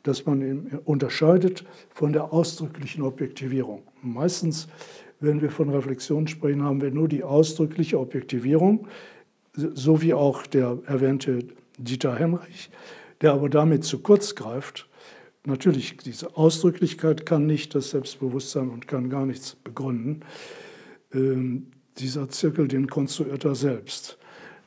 dass 0.03 0.27
man 0.27 0.81
unterscheidet 0.85 1.65
von 1.91 2.13
der 2.13 2.33
ausdrücklichen 2.33 3.03
Objektivierung. 3.03 3.83
Meistens, 4.03 4.69
wenn 5.23 5.41
wir 5.41 5.51
von 5.51 5.71
Reflexion 5.71 6.27
sprechen, 6.27 6.63
haben 6.63 6.83
wir 6.83 6.91
nur 6.91 7.09
die 7.09 7.23
ausdrückliche 7.23 7.99
Objektivierung, 7.99 8.87
so 9.55 10.03
wie 10.03 10.15
auch 10.15 10.47
der 10.47 10.79
erwähnte 10.87 11.41
Dieter 11.79 12.17
Henrich, 12.17 12.71
der 13.21 13.33
aber 13.33 13.49
damit 13.49 13.85
zu 13.85 14.01
kurz 14.01 14.35
greift. 14.35 14.89
Natürlich, 15.45 15.97
diese 15.97 16.37
Ausdrücklichkeit 16.37 17.27
kann 17.27 17.47
nicht 17.47 17.75
das 17.75 17.91
Selbstbewusstsein 17.91 18.69
und 18.69 18.87
kann 18.87 19.11
gar 19.11 19.27
nichts 19.27 19.57
begründen. 19.57 20.21
Ähm, 21.13 21.67
dieser 21.99 22.29
Zirkel, 22.29 22.69
den 22.69 22.87
konstruiert 22.87 23.45
er 23.45 23.55
selbst, 23.55 24.19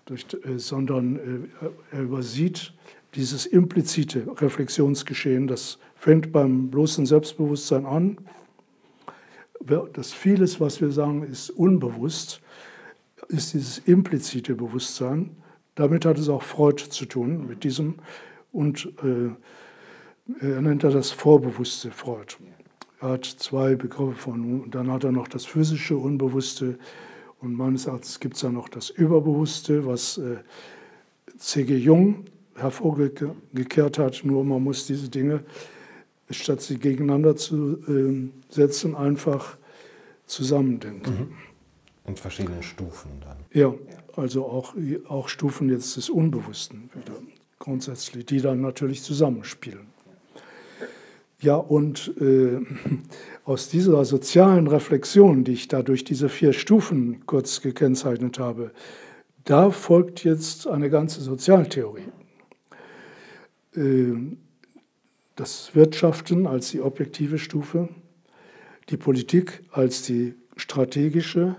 durch, 0.05 0.25
äh, 0.43 0.57
sondern 0.57 1.15
äh, 1.15 1.95
er 1.95 2.01
übersieht 2.01 2.73
dieses 3.15 3.45
implizite 3.45 4.27
Reflexionsgeschehen, 4.41 5.47
das 5.47 5.79
fängt 5.95 6.31
beim 6.31 6.69
bloßen 6.69 7.05
Selbstbewusstsein 7.05 7.85
an. 7.85 8.17
Das 9.65 10.13
vieles, 10.13 10.59
was 10.59 10.81
wir 10.81 10.91
sagen, 10.91 11.23
ist 11.23 11.49
unbewusst, 11.49 12.41
ist 13.29 13.53
dieses 13.53 13.79
implizite 13.79 14.55
Bewusstsein. 14.55 15.35
Damit 15.75 16.05
hat 16.05 16.17
es 16.17 16.29
auch 16.29 16.43
Freud 16.43 16.81
zu 16.89 17.05
tun, 17.05 17.47
mit 17.47 17.63
diesem. 17.63 17.95
Und 18.51 18.93
äh, 19.03 20.45
er 20.45 20.61
nennt 20.61 20.83
er 20.83 20.91
das 20.91 21.11
vorbewusste 21.11 21.91
Freud. 21.91 22.35
Er 23.01 23.09
hat 23.09 23.25
zwei 23.25 23.75
Begriffe 23.75 24.15
von, 24.15 24.61
und 24.61 24.75
dann 24.75 24.91
hat 24.91 25.03
er 25.03 25.11
noch 25.11 25.27
das 25.27 25.45
physische 25.45 25.97
Unbewusste 25.97 26.77
und 27.45 27.53
meines 27.53 27.85
Erachtens 27.85 28.19
gibt 28.19 28.35
es 28.35 28.41
da 28.41 28.49
noch 28.49 28.69
das 28.69 28.89
Überbewusste, 28.89 29.85
was 29.85 30.17
äh, 30.17 30.37
C.G. 31.37 31.75
Jung 31.75 32.25
hervorgekehrt 32.55 33.99
hat. 33.99 34.21
Nur 34.23 34.43
man 34.43 34.63
muss 34.63 34.87
diese 34.87 35.09
Dinge, 35.09 35.43
statt 36.29 36.61
sie 36.61 36.77
gegeneinander 36.77 37.35
zu 37.35 37.77
äh, 37.87 38.29
setzen, 38.49 38.95
einfach 38.95 39.57
zusammendenken. 40.25 41.13
Mhm. 41.13 41.31
In 42.07 42.15
verschiedenen 42.15 42.63
Stufen 42.63 43.11
dann. 43.21 43.37
Ja, 43.51 43.73
also 44.15 44.45
auch, 44.45 44.75
auch 45.07 45.27
Stufen 45.27 45.69
jetzt 45.69 45.97
des 45.97 46.09
Unbewussten 46.09 46.89
wieder 46.93 47.19
grundsätzlich, 47.59 48.25
die 48.25 48.41
dann 48.41 48.61
natürlich 48.61 49.01
zusammenspielen. 49.01 49.87
Ja, 51.41 51.55
und 51.55 52.13
äh, 52.19 52.59
aus 53.43 53.69
dieser 53.69 54.05
sozialen 54.05 54.67
Reflexion, 54.67 55.43
die 55.43 55.53
ich 55.53 55.67
da 55.67 55.81
durch 55.81 56.03
diese 56.03 56.29
vier 56.29 56.53
Stufen 56.53 57.25
kurz 57.25 57.61
gekennzeichnet 57.61 58.39
habe, 58.39 58.71
da 59.43 59.69
folgt 59.69 60.23
jetzt 60.23 60.65
eine 60.65 60.89
ganze 60.89 61.21
Sozialtheorie. 61.21 62.07
Äh, 63.75 64.13
das 65.35 65.75
Wirtschaften 65.75 66.47
als 66.47 66.71
die 66.71 66.81
objektive 66.81 67.37
Stufe, 67.37 67.89
die 68.89 68.97
Politik 68.97 69.63
als 69.71 70.03
die 70.03 70.35
strategische 70.55 71.55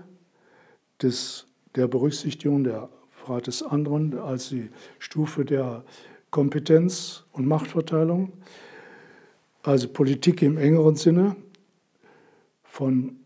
des, 1.01 1.45
der 1.75 1.87
Berücksichtigung 1.87 2.63
der 2.63 2.89
Freiheit 3.11 3.47
des 3.47 3.61
anderen, 3.61 4.17
als 4.17 4.49
die 4.49 4.69
Stufe 4.99 5.45
der 5.45 5.83
Kompetenz 6.31 7.23
und 7.31 7.45
Machtverteilung 7.47 8.33
also 9.67 9.89
Politik 9.89 10.41
im 10.43 10.57
engeren 10.57 10.95
Sinne 10.95 11.35
von, 12.63 13.17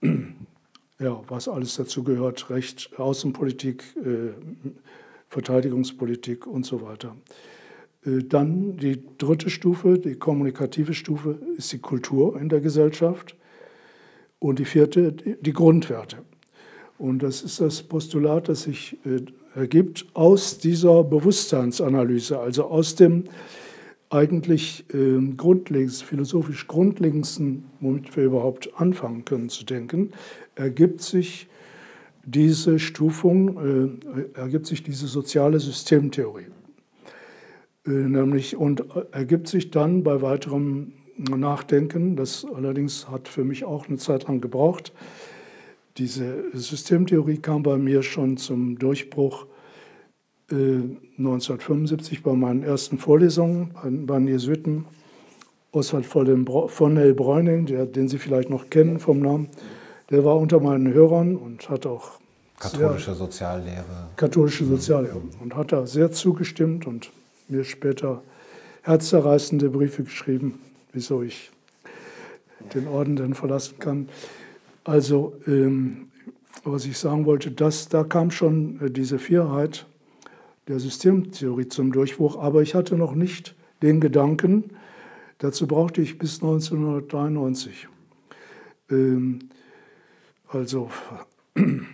ja, 0.00 1.20
was 1.26 1.48
alles 1.48 1.74
dazu 1.74 2.04
gehört, 2.04 2.50
Recht, 2.50 2.90
Außenpolitik, 2.98 3.82
äh, 3.96 4.32
Verteidigungspolitik 5.26 6.46
und 6.46 6.64
so 6.64 6.82
weiter. 6.82 7.16
Äh, 8.04 8.24
dann 8.24 8.76
die 8.76 9.02
dritte 9.18 9.50
Stufe, 9.50 9.98
die 9.98 10.14
kommunikative 10.14 10.94
Stufe, 10.94 11.38
ist 11.56 11.72
die 11.72 11.78
Kultur 11.78 12.40
in 12.40 12.48
der 12.48 12.60
Gesellschaft. 12.60 13.36
Und 14.38 14.58
die 14.58 14.64
vierte, 14.64 15.12
die 15.12 15.52
Grundwerte. 15.52 16.18
Und 16.98 17.22
das 17.22 17.42
ist 17.42 17.60
das 17.60 17.82
Postulat, 17.82 18.48
das 18.48 18.62
sich 18.62 18.98
äh, 19.04 19.20
ergibt 19.58 20.06
aus 20.14 20.58
dieser 20.58 21.04
Bewusstseinsanalyse, 21.04 22.38
also 22.38 22.64
aus 22.64 22.94
dem 22.96 23.24
eigentlich 24.10 24.84
äh, 24.92 25.18
grundlegend, 25.36 25.94
philosophisch 25.94 26.66
grundlegendsten, 26.66 27.64
womit 27.80 28.14
wir 28.16 28.24
überhaupt 28.24 28.70
anfangen 28.76 29.24
können 29.24 29.48
zu 29.48 29.64
denken, 29.64 30.10
ergibt 30.54 31.00
sich 31.00 31.48
diese 32.24 32.78
Stufung, 32.78 33.98
äh, 34.36 34.38
ergibt 34.38 34.66
sich 34.66 34.82
diese 34.82 35.06
soziale 35.06 35.58
Systemtheorie. 35.60 36.46
Äh, 37.86 37.90
nämlich 37.90 38.56
und 38.56 38.84
ergibt 39.12 39.48
sich 39.48 39.70
dann 39.70 40.02
bei 40.02 40.22
weiterem 40.22 40.92
Nachdenken, 41.16 42.16
das 42.16 42.46
allerdings 42.54 43.08
hat 43.08 43.28
für 43.28 43.44
mich 43.44 43.64
auch 43.64 43.88
eine 43.88 43.98
Zeit 43.98 44.28
lang 44.28 44.40
gebraucht, 44.40 44.92
diese 45.98 46.44
Systemtheorie 46.56 47.36
kam 47.36 47.62
bei 47.62 47.76
mir 47.76 48.02
schon 48.02 48.38
zum 48.38 48.78
Durchbruch 48.78 49.46
1975 50.50 52.18
äh, 52.18 52.20
bei 52.22 52.32
meinen 52.32 52.62
ersten 52.62 52.98
Vorlesungen 52.98 53.74
bei 54.06 54.18
den 54.18 54.28
Jesuiten. 54.28 54.86
Oswald 55.70 56.04
von 56.04 56.94
Nell 56.94 57.14
Bräuning, 57.14 57.64
den 57.66 58.08
Sie 58.08 58.18
vielleicht 58.18 58.50
noch 58.50 58.68
kennen 58.68 59.00
vom 59.00 59.20
Namen, 59.20 59.48
der 60.10 60.22
war 60.22 60.36
unter 60.36 60.60
meinen 60.60 60.92
Hörern 60.92 61.36
und 61.36 61.70
hat 61.70 61.86
auch 61.86 62.20
katholische 62.58 63.14
Soziallehre. 63.14 64.08
Katholische 64.16 64.66
Soziallehre 64.66 65.22
und 65.42 65.56
hat 65.56 65.72
da 65.72 65.86
sehr 65.86 66.12
zugestimmt 66.12 66.86
und 66.86 67.10
mir 67.48 67.64
später 67.64 68.22
herzzerreißende 68.82 69.70
Briefe 69.70 70.04
geschrieben, 70.04 70.60
wieso 70.92 71.22
ich 71.22 71.50
den 72.74 72.88
Orden 72.88 73.16
denn 73.16 73.34
verlassen 73.34 73.78
kann. 73.78 74.08
Also, 74.84 75.34
ähm, 75.46 76.08
was 76.64 76.84
ich 76.84 76.98
sagen 76.98 77.26
wollte, 77.26 77.50
das, 77.50 77.88
da 77.88 78.04
kam 78.04 78.30
schon 78.30 78.80
äh, 78.80 78.90
diese 78.90 79.18
Vierheit 79.18 79.86
der 80.68 80.78
Systemtheorie 80.78 81.68
zum 81.68 81.92
Durchbruch, 81.92 82.36
aber 82.36 82.62
ich 82.62 82.74
hatte 82.74 82.96
noch 82.96 83.14
nicht 83.14 83.54
den 83.82 84.00
Gedanken, 84.00 84.70
dazu 85.38 85.66
brauchte 85.66 86.00
ich 86.00 86.18
bis 86.18 86.36
1993, 86.36 87.88
ähm, 88.90 89.40
also 90.48 90.90
eine 91.54 91.86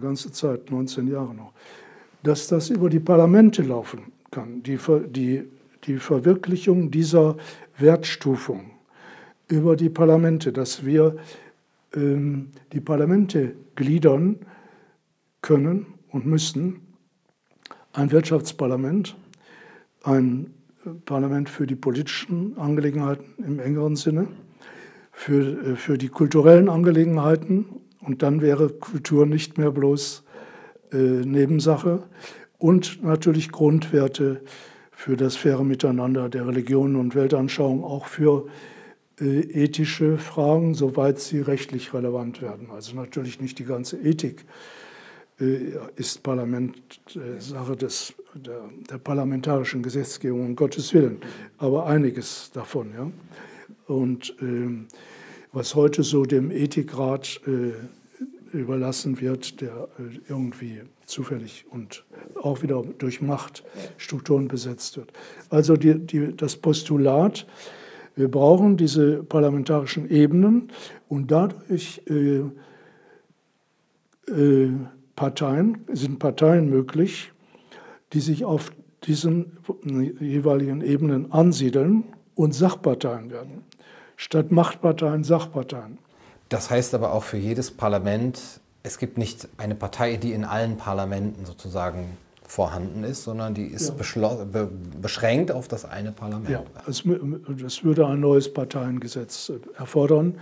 ganze 0.00 0.32
Zeit, 0.32 0.70
19 0.70 1.06
Jahre 1.06 1.34
noch, 1.34 1.52
dass 2.24 2.48
das 2.48 2.70
über 2.70 2.90
die 2.90 2.98
Parlamente 2.98 3.62
laufen 3.62 4.15
kann, 4.36 4.62
die, 4.62 4.78
die, 5.08 5.48
die 5.84 5.96
Verwirklichung 5.96 6.90
dieser 6.90 7.38
Wertstufung 7.78 8.70
über 9.48 9.76
die 9.76 9.88
Parlamente, 9.88 10.52
dass 10.52 10.84
wir 10.84 11.16
ähm, 11.94 12.50
die 12.74 12.82
Parlamente 12.82 13.54
gliedern 13.76 14.36
können 15.40 15.86
und 16.10 16.26
müssen. 16.26 16.82
Ein 17.94 18.12
Wirtschaftsparlament, 18.12 19.16
ein 20.02 20.52
Parlament 21.06 21.48
für 21.48 21.66
die 21.66 21.76
politischen 21.76 22.58
Angelegenheiten 22.58 23.42
im 23.42 23.58
engeren 23.58 23.96
Sinne, 23.96 24.28
für, 25.12 25.72
äh, 25.72 25.76
für 25.76 25.96
die 25.96 26.08
kulturellen 26.08 26.68
Angelegenheiten. 26.68 27.64
Und 28.00 28.22
dann 28.22 28.42
wäre 28.42 28.68
Kultur 28.68 29.24
nicht 29.24 29.56
mehr 29.56 29.70
bloß 29.70 30.24
äh, 30.92 30.96
Nebensache 30.96 32.02
und 32.58 33.02
natürlich 33.02 33.50
Grundwerte 33.52 34.42
für 34.90 35.16
das 35.16 35.36
faire 35.36 35.62
Miteinander 35.62 36.28
der 36.28 36.46
Religionen 36.46 36.96
und 36.96 37.14
Weltanschauung, 37.14 37.84
auch 37.84 38.06
für 38.06 38.46
äh, 39.20 39.40
ethische 39.40 40.18
Fragen, 40.18 40.74
soweit 40.74 41.18
sie 41.18 41.40
rechtlich 41.40 41.92
relevant 41.92 42.42
werden. 42.42 42.70
Also 42.70 42.96
natürlich 42.96 43.40
nicht 43.40 43.58
die 43.58 43.64
ganze 43.64 43.98
Ethik 43.98 44.44
äh, 45.40 45.72
ist 45.96 46.22
Parlament 46.22 46.76
äh, 47.14 47.40
Sache 47.40 47.76
des, 47.76 48.14
der, 48.34 48.62
der, 48.90 48.98
parlamentarischen 48.98 49.82
Gesetzgebung, 49.82 50.46
um 50.46 50.56
Gottes 50.56 50.94
Willen, 50.94 51.18
aber 51.58 51.86
einiges 51.86 52.50
davon. 52.52 52.92
Ja? 52.94 53.10
Und 53.86 54.34
ähm, 54.40 54.86
was 55.52 55.74
heute 55.74 56.02
so 56.02 56.24
dem 56.24 56.50
Ethikrat 56.50 57.40
äh, 57.46 57.72
überlassen 58.58 59.20
wird, 59.20 59.60
der 59.60 59.88
äh, 59.98 60.18
irgendwie 60.28 60.82
zufällig 61.04 61.64
und 61.70 62.04
auch 62.42 62.62
wieder 62.62 62.82
durch 62.98 63.20
Machtstrukturen 63.20 64.48
besetzt 64.48 64.96
wird. 64.96 65.12
Also 65.50 65.76
die, 65.76 65.98
die, 65.98 66.36
das 66.36 66.56
Postulat, 66.56 67.46
wir 68.16 68.30
brauchen 68.30 68.76
diese 68.76 69.22
parlamentarischen 69.22 70.10
Ebenen 70.10 70.72
und 71.08 71.30
dadurch 71.30 72.02
äh, 72.08 72.42
äh, 74.30 74.72
Parteien, 75.14 75.84
sind 75.92 76.18
Parteien 76.18 76.68
möglich, 76.68 77.32
die 78.12 78.20
sich 78.20 78.44
auf 78.44 78.70
diesen 79.04 79.52
jeweiligen 80.20 80.80
Ebenen 80.80 81.32
ansiedeln 81.32 82.04
und 82.34 82.54
Sachparteien 82.54 83.30
werden, 83.30 83.64
statt 84.16 84.50
Machtparteien 84.50 85.24
Sachparteien. 85.24 85.98
Das 86.48 86.70
heißt 86.70 86.94
aber 86.94 87.12
auch 87.12 87.24
für 87.24 87.36
jedes 87.36 87.70
Parlament, 87.70 88.40
es 88.82 88.98
gibt 88.98 89.18
nicht 89.18 89.48
eine 89.56 89.74
Partei, 89.74 90.16
die 90.16 90.32
in 90.32 90.44
allen 90.44 90.76
Parlamenten 90.76 91.44
sozusagen 91.44 92.16
vorhanden 92.46 93.02
ist, 93.02 93.24
sondern 93.24 93.54
die 93.54 93.66
ist 93.66 93.92
ja. 93.98 94.44
be 94.44 94.70
beschränkt 95.02 95.50
auf 95.50 95.66
das 95.66 95.84
eine 95.84 96.12
Parlament. 96.12 96.48
Ja, 96.48 96.64
es, 96.86 97.02
das 97.60 97.82
würde 97.82 98.06
ein 98.06 98.20
neues 98.20 98.52
Parteiengesetz 98.52 99.52
erfordern, 99.76 100.38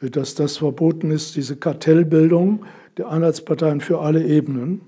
dass 0.00 0.34
das 0.34 0.56
verboten 0.56 1.10
ist, 1.10 1.36
diese 1.36 1.56
Kartellbildung 1.56 2.64
der 2.96 3.08
Einheitsparteien 3.08 3.80
für 3.80 4.00
alle 4.00 4.24
Ebenen, 4.24 4.80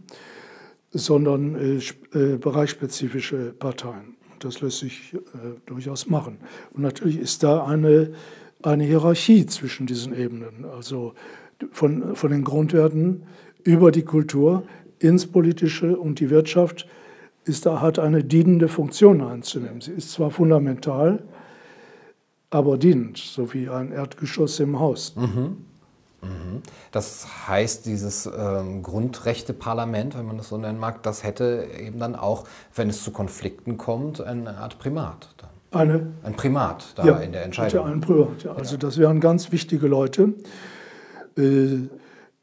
sondern 0.91 1.55
äh, 1.55 2.19
äh, 2.19 2.37
bereichsspezifische 2.37 3.55
Parteien. 3.59 4.17
Das 4.41 4.61
lässt 4.61 4.79
sich 4.79 5.15
äh, 5.15 5.19
durchaus 5.67 6.09
machen. 6.09 6.39
Und 6.73 6.83
natürlich 6.83 7.19
ist 7.19 7.43
da 7.43 7.65
eine, 7.65 8.13
eine 8.63 8.85
Hierarchie 8.85 9.47
zwischen 9.47 9.87
diesen 9.87 10.17
Ebenen, 10.17 10.65
also 10.65 11.15
von, 11.73 12.17
von 12.17 12.31
den 12.31 12.45
Grundwerten 12.45 13.25
über 13.63 13.91
die 13.91 14.03
Kultur 14.05 14.65
ins 14.99 15.27
Politische 15.27 15.99
und 15.99 16.21
die 16.21 16.31
Wirtschaft 16.31 16.87
ist 17.45 17.67
da, 17.67 17.81
hat 17.81 17.99
eine 17.99 18.23
dienende 18.23 18.69
Funktion 18.69 19.23
einzunehmen. 19.23 19.81
Sie 19.81 19.93
ist 19.93 20.13
zwar 20.13 20.31
fundamental, 20.31 21.23
aber 22.51 22.77
dienend, 22.77 23.19
so 23.19 23.53
wie 23.55 23.69
ein 23.69 23.93
Erdgeschoss 23.93 24.61
im 24.61 24.79
Haus. 24.79 25.15
Mhm. 25.17 25.65
Mhm. 26.23 26.63
Das 26.91 27.49
heißt, 27.49 27.87
dieses 27.87 28.27
ähm, 28.27 28.83
Grundrechteparlament, 28.83 30.19
wenn 30.19 30.27
man 30.27 30.37
das 30.37 30.49
so 30.49 30.59
nennen 30.59 30.79
mag, 30.79 31.03
das 31.03 31.25
hätte 31.25 31.69
eben 31.81 31.99
dann 31.99 32.15
auch, 32.15 32.45
wenn 32.75 32.91
es 32.91 33.03
zu 33.03 33.11
Konflikten 33.11 33.79
kommt, 33.79 34.21
eine 34.21 34.59
Art 34.59 34.79
Primat. 34.79 35.35
Dann. 35.39 35.50
Eine, 35.73 36.13
ein 36.25 36.35
Primat 36.35 36.93
da 36.97 37.07
ja, 37.07 37.19
in 37.19 37.33
der 37.33 37.45
Entscheidung. 37.45 37.87
Ja, 37.87 37.93
ein 37.93 38.01
Primat. 38.01 38.43
Ja. 38.43 38.53
Also 38.53 38.77
das 38.77 38.99
wären 38.99 39.21
ganz 39.21 39.53
wichtige 39.53 39.87
Leute, 39.87 40.35
äh, 41.37 41.79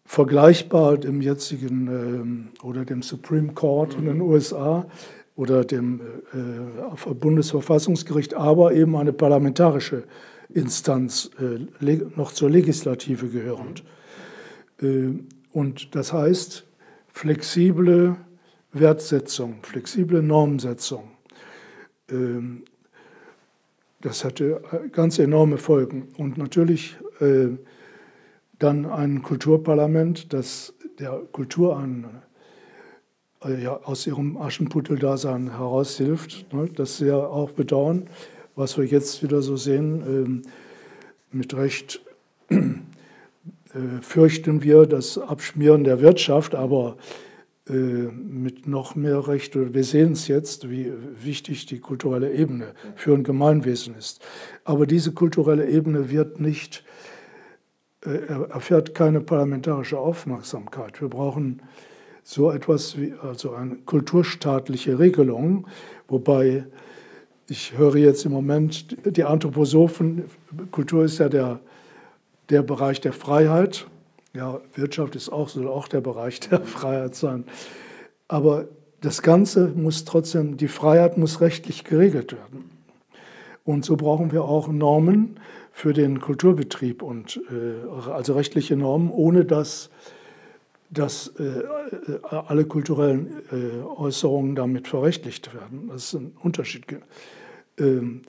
vergleichbar 0.06 0.98
dem 0.98 1.22
jetzigen 1.22 2.52
äh, 2.62 2.66
oder 2.66 2.86
dem 2.86 3.02
Supreme 3.02 3.54
Court 3.54 3.96
in 3.96 4.06
den 4.06 4.22
USA 4.22 4.86
oder 5.36 5.66
dem 5.66 6.00
äh, 6.34 7.14
Bundesverfassungsgericht, 7.14 8.34
aber 8.34 8.74
eben 8.74 8.96
eine 8.96 9.12
parlamentarische 9.12 10.04
Instanz 10.50 11.30
äh, 11.40 12.00
noch 12.16 12.32
zur 12.32 12.50
Legislative 12.50 13.28
gehörend. 13.28 13.84
Äh, 14.82 15.10
und 15.52 15.96
das 15.96 16.14
heißt, 16.14 16.66
flexible 17.10 18.16
Wertsetzung, 18.72 19.58
flexible 19.64 20.22
Normsetzung. 20.22 21.12
Das 24.08 24.24
hatte 24.24 24.62
äh, 24.72 24.90
ganz 24.90 25.20
enorme 25.20 25.58
Folgen. 25.58 26.10
Und 26.18 26.38
natürlich 26.38 26.98
dann 28.60 28.86
ein 28.86 29.24
Kulturparlament, 29.24 30.32
das 30.32 30.76
der 31.00 31.20
Kultur 31.32 31.78
an, 31.78 32.22
ja, 33.60 33.76
aus 33.84 34.06
ihrem 34.06 34.38
Aschenputtel-Dasein 34.38 35.50
heraushilft. 35.58 36.54
Ne, 36.54 36.70
das 36.76 37.02
wir 37.02 37.18
auch 37.18 37.50
bedauern 37.52 38.08
was 38.58 38.78
wir 38.78 38.86
jetzt 38.86 39.24
wieder 39.24 39.42
so 39.42 39.56
sehen, 39.56 40.04
ähm, 40.08 40.42
mit 41.32 41.54
Recht 41.54 42.02
äh, 42.50 42.58
fürchten 44.02 44.64
wir 44.64 44.88
das 44.88 45.18
Abschmieren 45.18 45.84
der 45.84 46.02
Wirtschaft, 46.02 46.56
aber 46.56 46.98
äh, 46.98 47.27
mit 47.70 48.68
noch 48.68 48.96
mehr 48.96 49.28
Recht, 49.28 49.56
wir 49.56 49.84
sehen 49.84 50.14
es 50.14 50.28
jetzt, 50.28 50.70
wie 50.70 50.92
wichtig 51.22 51.66
die 51.66 51.80
kulturelle 51.80 52.32
Ebene 52.32 52.74
für 52.96 53.14
ein 53.14 53.24
Gemeinwesen 53.24 53.96
ist. 53.96 54.22
Aber 54.64 54.88
diese 54.88 55.12
kulturelle 55.12 55.68
Ebene 55.68 56.10
wird 56.10 56.40
nicht, 56.40 56.84
äh, 58.06 58.10
erfährt 58.10 58.96
keine 58.96 59.22
parlamentarische 59.22 60.00
Aufmerksamkeit. 60.00 61.02
Wir 61.02 61.10
brauchen 61.10 61.62
so 62.24 62.52
etwas 62.52 62.98
wie 62.98 63.14
also 63.22 63.54
eine 63.54 63.76
kulturstaatliche 63.78 65.00
Regelung, 65.00 65.68
wobei 66.08 66.66
ich 67.50 67.78
höre 67.78 67.96
jetzt 67.96 68.26
im 68.26 68.34
Moment 68.34 68.98
die 69.06 69.24
Anthroposophen, 69.24 70.26
Kultur 70.72 71.06
ist 71.06 71.20
ja 71.20 71.30
der, 71.30 71.60
der 72.50 72.62
Bereich 72.64 73.00
der 73.00 73.14
Freiheit. 73.14 73.88
Ja, 74.38 74.62
Wirtschaft 74.76 75.16
ist 75.16 75.30
auch, 75.30 75.50
soll 75.50 75.68
auch 75.68 75.88
der 75.88 76.02
Bereich 76.02 76.40
der 76.40 76.62
Freiheit 76.64 77.16
sein. 77.16 77.46
Aber 78.28 78.68
das 79.02 79.24
Ganze 79.24 79.70
muss 79.70 80.06
trotzdem, 80.06 80.58
die 80.58 80.68
Freiheit 80.68 81.18
muss 81.18 81.42
rechtlich 81.42 81.84
geregelt 81.84 82.34
werden. 82.34 82.70
Und 83.64 83.84
so 83.84 83.96
brauchen 83.96 84.32
wir 84.32 84.44
auch 84.44 84.68
Normen 84.68 85.40
für 85.72 85.92
den 85.92 86.22
Kulturbetrieb 86.22 87.02
und 87.02 87.42
äh, 87.50 88.12
also 88.12 88.34
rechtliche 88.34 88.76
Normen, 88.76 89.10
ohne 89.10 89.44
dass, 89.44 89.90
dass 90.92 91.34
äh, 91.40 91.64
alle 92.30 92.66
kulturellen 92.66 93.42
äh, 93.52 93.84
Äußerungen 93.84 94.56
damit 94.56 94.88
verrechtlicht 94.88 95.52
werden. 95.56 95.88
Das 95.90 96.06
ist 96.06 96.14
ein 96.14 96.38
Unterschied. 96.44 96.86
Ähm, 97.80 98.22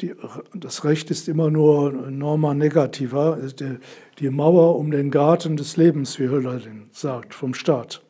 die, 0.00 0.14
das 0.54 0.84
Recht 0.84 1.10
ist 1.10 1.28
immer 1.28 1.50
nur 1.50 1.92
norma 1.92 2.54
negativa, 2.54 3.36
die, 3.36 3.76
die, 4.18 4.30
Mauer 4.30 4.76
um 4.76 4.90
den 4.90 5.10
Garten 5.10 5.56
des 5.56 5.76
Lebens, 5.76 6.18
wie 6.18 6.28
Hölderlin 6.28 6.88
sagt, 6.92 7.34
vom 7.34 7.54
Staat. 7.54 8.02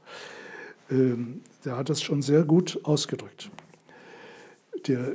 Ähm, 0.90 1.40
der 1.64 1.76
hat 1.76 1.88
das 1.88 2.02
schon 2.02 2.22
sehr 2.22 2.42
gut 2.42 2.80
ausgedrückt. 2.84 3.50
Der, 4.86 5.00
äh, 5.00 5.14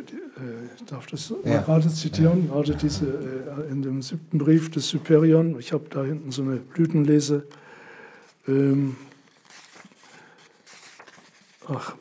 ich 0.75 0.85
darf 0.85 1.07
das 1.07 1.33
ja. 1.43 1.61
gerade 1.61 1.89
zitieren, 1.89 2.49
gerade 2.49 2.75
diese 2.75 3.05
äh, 3.05 3.71
in 3.71 3.81
dem 3.81 4.01
siebten 4.01 4.37
Brief 4.37 4.69
des 4.69 4.89
Superion. 4.89 5.57
Ich 5.59 5.73
habe 5.73 5.85
da 5.89 6.03
hinten 6.03 6.31
so 6.31 6.43
eine 6.43 6.57
Blütenlese. 6.57 7.47
Ähm, 8.47 8.95
ach. 11.67 11.95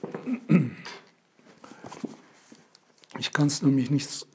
Ich 3.19 3.33
kann 3.33 3.47
es 3.47 3.63
nämlich 3.63 3.91
nicht 3.91 4.27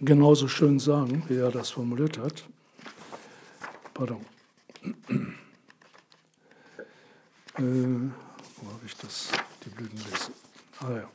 genauso 0.00 0.48
schön 0.48 0.78
sagen, 0.78 1.22
wie 1.28 1.36
er 1.36 1.50
das 1.50 1.70
formuliert 1.70 2.18
hat. 2.18 2.44
Pardon. 3.94 4.20
Äh, 7.58 7.62
wo 7.62 8.72
habe 8.72 8.86
ich 8.86 8.96
das? 8.96 9.30
Die 9.64 9.70
Blütenlese. 9.70 10.32
Ah 10.80 11.02
ja. 11.02 11.10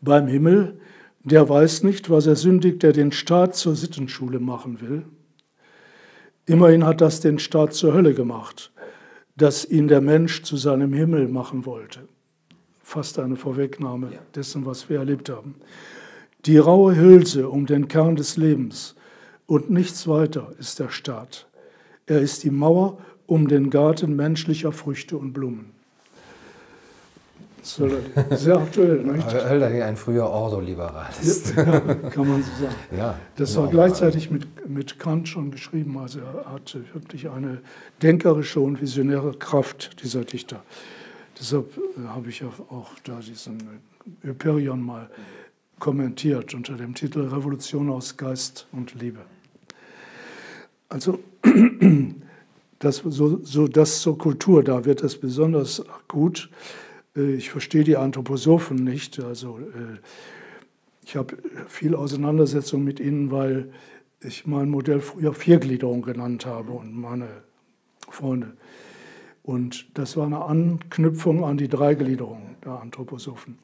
Beim 0.00 0.26
Himmel, 0.26 0.80
der 1.22 1.48
weiß 1.48 1.82
nicht, 1.84 2.10
was 2.10 2.26
er 2.26 2.36
sündigt, 2.36 2.82
der 2.82 2.92
den 2.92 3.12
Staat 3.12 3.56
zur 3.56 3.74
Sittenschule 3.74 4.40
machen 4.40 4.80
will. 4.82 5.06
Immerhin 6.44 6.84
hat 6.84 7.00
das 7.00 7.20
den 7.20 7.38
Staat 7.38 7.72
zur 7.72 7.94
Hölle 7.94 8.12
gemacht, 8.12 8.70
dass 9.36 9.64
ihn 9.64 9.88
der 9.88 10.02
Mensch 10.02 10.42
zu 10.42 10.58
seinem 10.58 10.92
Himmel 10.92 11.28
machen 11.28 11.64
wollte 11.64 12.06
fast 12.84 13.18
eine 13.18 13.34
Vorwegnahme 13.34 14.12
ja. 14.12 14.18
dessen, 14.34 14.66
was 14.66 14.88
wir 14.88 14.98
erlebt 14.98 15.30
haben. 15.30 15.56
Die 16.44 16.58
raue 16.58 16.94
Hülse 16.94 17.48
um 17.48 17.66
den 17.66 17.88
Kern 17.88 18.14
des 18.14 18.36
Lebens 18.36 18.94
und 19.46 19.70
nichts 19.70 20.06
weiter 20.06 20.52
ist 20.58 20.78
der 20.78 20.90
Staat. 20.90 21.48
Er 22.06 22.20
ist 22.20 22.44
die 22.44 22.50
Mauer 22.50 22.98
um 23.26 23.48
den 23.48 23.70
Garten 23.70 24.14
menschlicher 24.14 24.70
Früchte 24.70 25.16
und 25.16 25.32
Blumen. 25.32 25.72
Sehr 28.30 28.58
aktuell, 28.58 28.98
nicht? 28.98 29.32
Hölderlin 29.32 29.80
ein 29.80 29.96
früher 29.96 30.28
Ordoliberalist. 30.28 31.54
Ja, 31.56 31.80
kann 31.80 32.28
man 32.28 32.42
so 32.42 32.62
sagen. 32.62 32.74
Ja, 32.96 33.18
das 33.36 33.56
war 33.56 33.68
gleichzeitig 33.68 34.30
mit, 34.30 34.68
mit 34.68 34.98
Kant 34.98 35.30
schon 35.30 35.50
geschrieben. 35.50 35.96
Also 35.96 36.20
er 36.20 36.52
hatte 36.52 36.84
wirklich 36.92 37.30
eine 37.30 37.62
denkerische 38.02 38.60
und 38.60 38.82
visionäre 38.82 39.32
Kraft, 39.32 40.02
dieser 40.02 40.24
Dichter. 40.24 40.62
Deshalb 41.38 41.76
äh, 41.76 42.06
habe 42.06 42.28
ich 42.28 42.44
auch 42.44 42.90
da 43.04 43.20
diesen 43.20 43.80
Hyperion 44.22 44.82
mal 44.82 45.10
kommentiert 45.78 46.54
unter 46.54 46.74
dem 46.74 46.94
Titel 46.94 47.20
Revolution 47.28 47.90
aus 47.90 48.16
Geist 48.16 48.66
und 48.72 48.94
Liebe. 48.94 49.20
Also 50.88 51.18
das, 52.78 52.98
so, 53.04 53.40
so 53.42 53.66
das 53.66 54.00
zur 54.00 54.16
Kultur, 54.16 54.62
da 54.62 54.84
wird 54.84 55.02
das 55.02 55.16
besonders 55.16 55.86
akut. 55.88 56.50
Äh, 57.16 57.34
ich 57.34 57.50
verstehe 57.50 57.84
die 57.84 57.96
Anthroposophen 57.96 58.76
nicht. 58.76 59.20
Also 59.20 59.58
äh, 59.58 59.98
ich 61.04 61.16
habe 61.16 61.36
viel 61.68 61.94
Auseinandersetzung 61.94 62.84
mit 62.84 63.00
ihnen, 63.00 63.30
weil 63.30 63.72
ich 64.20 64.46
mein 64.46 64.70
Modell 64.70 65.00
früher 65.00 65.34
Viergliederung 65.34 66.02
genannt 66.02 66.46
habe 66.46 66.72
und 66.72 66.94
meine 66.94 67.28
Freunde. 68.08 68.52
Und 69.44 69.86
das 69.92 70.16
war 70.16 70.24
eine 70.24 70.42
Anknüpfung 70.42 71.44
an 71.44 71.58
die 71.58 71.68
Dreigliederung 71.68 72.56
der 72.64 72.80
Anthroposophen. 72.80 73.58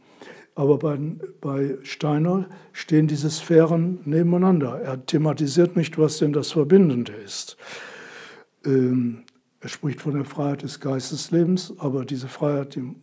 Aber 0.54 0.78
bei, 0.78 0.98
bei 1.40 1.78
Steiner 1.84 2.50
stehen 2.72 3.06
diese 3.06 3.30
Sphären 3.30 4.00
nebeneinander. 4.04 4.78
Er 4.82 5.04
thematisiert 5.06 5.76
nicht, 5.76 5.96
was 5.96 6.18
denn 6.18 6.34
das 6.34 6.52
Verbindende 6.52 7.12
ist. 7.12 7.56
Ähm, 8.66 9.22
er 9.60 9.70
spricht 9.70 10.02
von 10.02 10.12
der 10.12 10.26
Freiheit 10.26 10.64
des 10.64 10.80
Geisteslebens, 10.80 11.72
aber 11.78 12.04
diese 12.04 12.28
Freiheit, 12.28 12.74
die, 12.74 12.94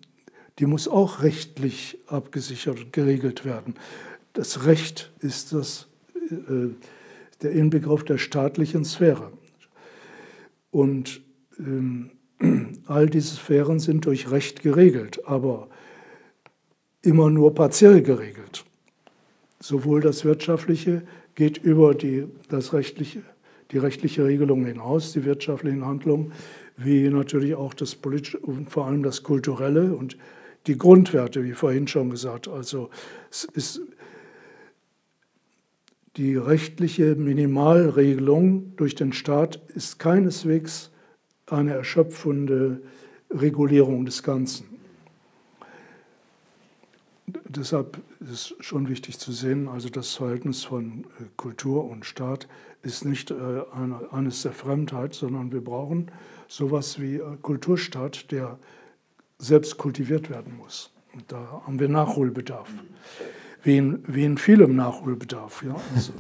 die 0.60 0.68
muss 0.68 0.88
auch 0.88 1.24
rechtlich 1.24 1.98
abgesichert 2.06 2.80
und 2.80 2.94
geregelt 2.94 3.44
werden. 3.44 3.74
Das 4.34 4.66
Recht 4.66 5.12
ist 5.20 5.52
das, 5.52 5.88
äh, 6.30 6.70
der 7.42 7.52
Inbegriff 7.54 8.04
der 8.04 8.20
staatlichen 8.20 8.86
Sphäre. 8.86 9.32
Und 10.70 11.22
ähm, 11.58 12.12
all 12.88 13.08
diese 13.08 13.36
Sphären 13.36 13.80
sind 13.80 14.06
durch 14.06 14.32
Recht 14.32 14.62
geregelt, 14.62 15.22
aber 15.26 15.70
immer 17.02 17.30
nur 17.30 17.54
partiell 17.54 18.02
geregelt. 18.02 18.66
Sowohl 19.60 20.02
das 20.02 20.26
Wirtschaftliche 20.26 21.04
geht 21.36 21.58
über 21.58 21.94
die, 21.94 22.26
das 22.50 22.74
rechtliche, 22.74 23.22
die 23.72 23.78
rechtliche 23.78 24.26
Regelung 24.26 24.66
hinaus, 24.66 25.14
die 25.14 25.26
wirtschaftlichen 25.26 25.86
Handlungen, 25.86 26.32
wie 26.78 27.10
natürlich 27.10 27.56
auch 27.56 27.74
das 27.74 27.96
politische 27.96 28.40
und 28.40 28.70
vor 28.70 28.86
allem 28.86 29.04
das 29.04 29.24
kulturelle 29.24 29.96
und 29.96 30.18
die 30.68 30.78
Grundwerte, 30.78 31.44
wie 31.44 31.54
vorhin 31.54 31.88
schon 31.88 32.10
gesagt. 32.10 32.48
Also 32.48 32.90
es 33.32 33.46
ist 33.46 33.82
die 36.18 36.36
rechtliche 36.36 37.16
Minimalregelung 37.16 38.76
durch 38.76 38.96
den 38.96 39.14
Staat 39.14 39.62
ist 39.76 40.00
keineswegs 40.00 40.92
eine 41.50 41.74
erschöpfende 41.74 42.82
Regulierung 43.32 44.06
des 44.06 44.24
Ganzen. 44.24 44.78
Deshalb 47.50 48.00
ist 48.22 48.30
es 48.30 48.54
schon 48.62 48.88
wichtig 48.88 49.20
zu 49.20 49.32
sehen, 49.32 49.68
also 49.68 49.89
das 49.89 50.14
Verhältnis 50.14 50.64
von 50.64 51.04
äh, 51.20 51.26
Kultur 51.36 51.84
und 51.86 52.06
Staat 52.06 52.48
ist 52.84 53.04
nicht 53.04 53.32
äh, 53.32 53.36
eine, 53.74 54.08
eines 54.12 54.43
der 54.43 54.54
Fremdheit, 54.54 55.14
sondern 55.14 55.52
wir 55.52 55.62
brauchen 55.62 56.10
sowas 56.48 57.02
wie 57.02 57.16
äh, 57.16 57.38
Kulturstaat, 57.41 58.32
der 58.32 58.58
selbst 59.39 59.78
kultiviert 59.78 60.30
werden 60.30 60.56
muss. 60.58 60.91
Und 61.14 61.30
da 61.32 61.64
haben 61.66 61.80
wir 61.80 61.89
Nachholbedarf. 61.89 62.70
Wie 63.64 63.78
in 64.24 64.38
vielem 64.38 64.76
Nachholbedarf. 64.76 65.64
Ja? 65.64 65.76
Also 65.93 66.14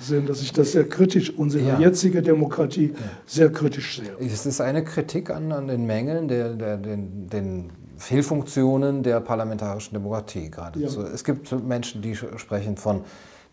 sehen, 0.00 0.26
dass 0.26 0.42
ich 0.42 0.52
das 0.52 0.72
sehr 0.72 0.88
kritisch, 0.88 1.30
unsere 1.30 1.66
ja. 1.66 1.78
jetzige 1.78 2.20
Demokratie 2.20 2.92
ja. 2.94 3.00
sehr 3.26 3.50
kritisch 3.50 3.96
sehe. 3.96 4.16
Es 4.18 4.44
ist 4.44 4.60
eine 4.60 4.84
Kritik 4.84 5.30
an, 5.30 5.52
an 5.52 5.68
den 5.68 5.86
Mängeln, 5.86 6.28
der, 6.28 6.54
der, 6.54 6.76
den, 6.76 7.28
den 7.28 7.70
Fehlfunktionen 7.96 9.02
der 9.02 9.20
parlamentarischen 9.20 9.94
Demokratie 9.94 10.50
geradezu. 10.50 11.00
Ja. 11.02 11.08
Es 11.08 11.24
gibt 11.24 11.52
Menschen, 11.66 12.02
die 12.02 12.14
sprechen 12.14 12.76
von 12.76 13.04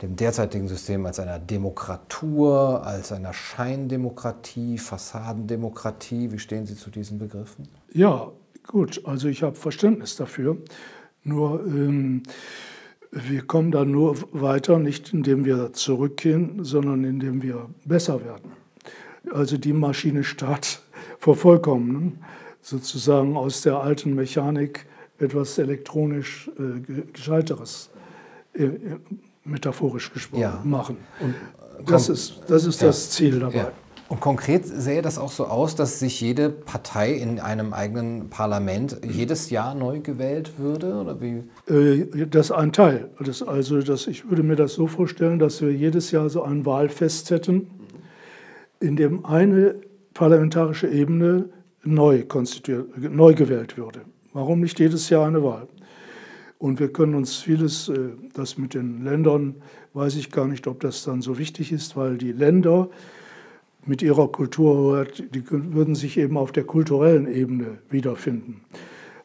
dem 0.02 0.16
derzeitigen 0.16 0.68
System 0.68 1.06
als 1.06 1.20
einer 1.20 1.40
Demokratur, 1.40 2.86
als 2.86 3.12
einer 3.12 3.34
Scheindemokratie, 3.34 4.78
Fassadendemokratie. 4.78 6.32
Wie 6.32 6.40
stehen 6.40 6.66
Sie 6.66 6.76
zu 6.76 6.90
diesen 6.90 7.18
Begriffen? 7.18 7.68
Ja, 7.94 8.32
gut, 8.66 9.02
also 9.06 9.28
ich 9.28 9.44
habe 9.44 9.56
Verständnis 9.56 10.16
dafür. 10.16 10.58
Nur 11.24 11.66
ähm, 11.66 12.24
wir 13.12 13.42
kommen 13.42 13.72
da 13.72 13.86
nur 13.86 14.18
weiter, 14.32 14.80
nicht 14.80 15.14
indem 15.14 15.46
wir 15.46 15.74
zurückgehen, 15.74 16.64
sondern 16.64 17.04
indem 17.04 17.42
wir 17.42 17.70
besser 17.86 18.24
werden. 18.24 18.52
Also 19.32 19.58
die 19.58 19.74
Maschine 19.74 20.24
Staat 20.24 20.82
vervollkommnen 21.20 22.20
sozusagen 22.62 23.38
aus 23.38 23.62
der 23.62 23.78
alten 23.78 24.14
Mechanik 24.14 24.86
etwas 25.20 25.58
elektronisch 25.58 26.50
äh, 26.60 27.04
Gescheiteres, 27.14 27.90
äh, 28.54 28.70
metaphorisch 29.44 30.12
gesprochen, 30.12 30.42
ja. 30.42 30.62
machen. 30.64 30.98
Und 31.20 31.34
das 31.86 32.10
ist, 32.10 32.42
das, 32.48 32.66
ist 32.66 32.82
ja. 32.82 32.88
das 32.88 33.12
Ziel 33.12 33.40
dabei. 33.40 33.58
Ja. 33.58 33.72
Und 34.10 34.22
konkret 34.22 34.66
sähe 34.66 35.02
das 35.02 35.18
auch 35.18 35.32
so 35.32 35.48
aus, 35.48 35.76
dass 35.76 36.00
sich 36.00 36.22
jede 36.22 36.50
Partei 36.50 37.12
in 37.12 37.40
einem 37.42 37.74
eigenen 37.74 38.30
Parlament 38.30 39.02
jedes 39.04 39.50
Jahr 39.50 39.76
neu 39.76 40.00
gewählt 40.00 40.58
würde? 40.58 40.96
Oder 40.96 41.20
wie? 41.20 41.44
Äh, 41.72 42.26
das 42.28 42.48
ist 42.48 42.52
ein 42.54 42.72
Teil. 42.72 43.10
Das 43.20 43.44
also 43.44 43.82
das, 43.82 44.08
ich 44.08 44.30
würde 44.30 44.44
mir 44.44 44.56
das 44.56 44.74
so 44.76 44.88
vorstellen, 44.88 45.40
dass 45.40 45.62
wir 45.62 45.74
jedes 45.74 46.12
Jahr 46.12 46.30
so 46.30 46.44
ein 46.44 46.66
Wahlfest 46.66 47.32
hätten, 47.32 47.68
in 48.80 48.96
dem 48.96 49.26
eine 49.26 49.76
parlamentarische 50.14 50.88
Ebene 50.88 51.50
neu, 51.84 52.24
neu 52.96 53.34
gewählt 53.34 53.78
würde. 53.78 54.02
Warum 54.32 54.62
nicht 54.62 54.80
jedes 54.80 55.10
Jahr 55.10 55.28
eine 55.28 55.44
Wahl? 55.44 55.68
Und 56.60 56.80
wir 56.80 56.92
können 56.94 57.14
uns 57.14 57.36
vieles, 57.36 57.90
äh, 57.90 58.12
das 58.34 58.58
mit 58.58 58.74
den 58.74 59.04
Ländern, 59.04 59.56
weiß 59.94 60.16
ich 60.16 60.32
gar 60.32 60.48
nicht, 60.48 60.66
ob 60.66 60.80
das 60.80 61.04
dann 61.04 61.22
so 61.22 61.38
wichtig 61.38 61.74
ist, 61.74 61.98
weil 61.98 62.18
die 62.18 62.32
Länder 62.32 62.90
mit 63.88 64.02
ihrer 64.02 64.28
Kultur, 64.32 65.06
die 65.06 65.44
würden 65.50 65.96
sich 65.96 66.18
eben 66.18 66.38
auf 66.38 66.52
der 66.52 66.64
kulturellen 66.66 67.28
Ebene 67.28 67.80
wiederfinden. 67.90 68.62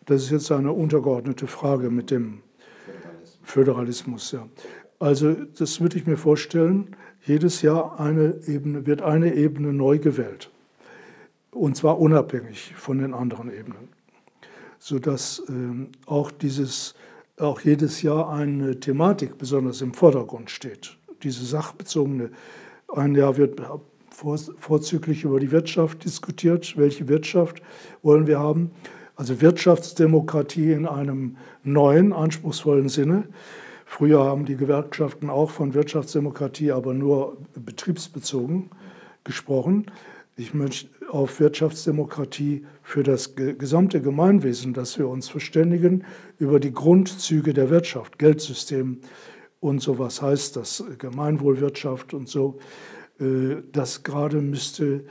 Das 0.06 0.22
ist 0.22 0.30
jetzt 0.30 0.52
eine 0.52 0.72
untergeordnete 0.72 1.46
Frage 1.46 1.90
mit 1.90 2.10
dem 2.10 2.42
Föderalismus. 3.42 4.32
ja. 4.32 4.46
Also 4.98 5.32
das 5.32 5.80
würde 5.80 5.98
ich 5.98 6.06
mir 6.06 6.16
vorstellen, 6.16 6.94
jedes 7.24 7.62
Jahr 7.62 7.98
eine 7.98 8.40
Ebene, 8.46 8.86
wird 8.86 9.02
eine 9.02 9.34
Ebene 9.34 9.72
neu 9.72 9.98
gewählt. 9.98 10.50
Und 11.50 11.76
zwar 11.76 12.00
unabhängig 12.00 12.72
von 12.76 12.98
den 12.98 13.12
anderen 13.12 13.52
Ebenen. 13.52 13.88
Sodass 14.78 15.42
ähm, 15.48 15.88
auch, 16.06 16.30
dieses, 16.30 16.94
auch 17.36 17.60
jedes 17.60 18.02
Jahr 18.02 18.30
eine 18.30 18.80
Thematik 18.80 19.38
besonders 19.38 19.80
im 19.82 19.92
Vordergrund 19.92 20.50
steht. 20.50 20.96
Diese 21.22 21.44
sachbezogene, 21.44 22.30
ein 22.88 23.14
Jahr 23.14 23.36
wird 23.36 23.60
vorzüglich 24.58 25.24
über 25.24 25.40
die 25.40 25.50
Wirtschaft 25.50 26.04
diskutiert. 26.04 26.76
Welche 26.76 27.08
Wirtschaft 27.08 27.62
wollen 28.02 28.26
wir 28.26 28.38
haben? 28.38 28.70
Also 29.16 29.40
Wirtschaftsdemokratie 29.40 30.72
in 30.72 30.86
einem 30.86 31.36
neuen, 31.64 32.12
anspruchsvollen 32.12 32.88
Sinne. 32.88 33.24
Früher 33.84 34.24
haben 34.24 34.46
die 34.46 34.56
Gewerkschaften 34.56 35.28
auch 35.28 35.50
von 35.50 35.74
Wirtschaftsdemokratie, 35.74 36.72
aber 36.72 36.94
nur 36.94 37.36
betriebsbezogen 37.54 38.70
gesprochen. 39.22 39.86
Ich 40.34 40.54
möchte 40.54 40.88
auf 41.10 41.40
Wirtschaftsdemokratie 41.40 42.64
für 42.82 43.02
das 43.02 43.34
gesamte 43.36 44.00
Gemeinwesen, 44.00 44.72
dass 44.72 44.98
wir 44.98 45.08
uns 45.08 45.28
verständigen 45.28 46.04
über 46.38 46.58
die 46.58 46.72
Grundzüge 46.72 47.52
der 47.52 47.68
Wirtschaft, 47.68 48.18
Geldsystem 48.18 49.00
und 49.60 49.80
so 49.82 49.98
was 49.98 50.22
heißt 50.22 50.56
das, 50.56 50.82
Gemeinwohlwirtschaft 50.98 52.14
und 52.14 52.28
so. 52.28 52.58
Äh, 53.20 53.62
das 53.72 54.02
gerade 54.02 54.40
müsste, 54.40 55.04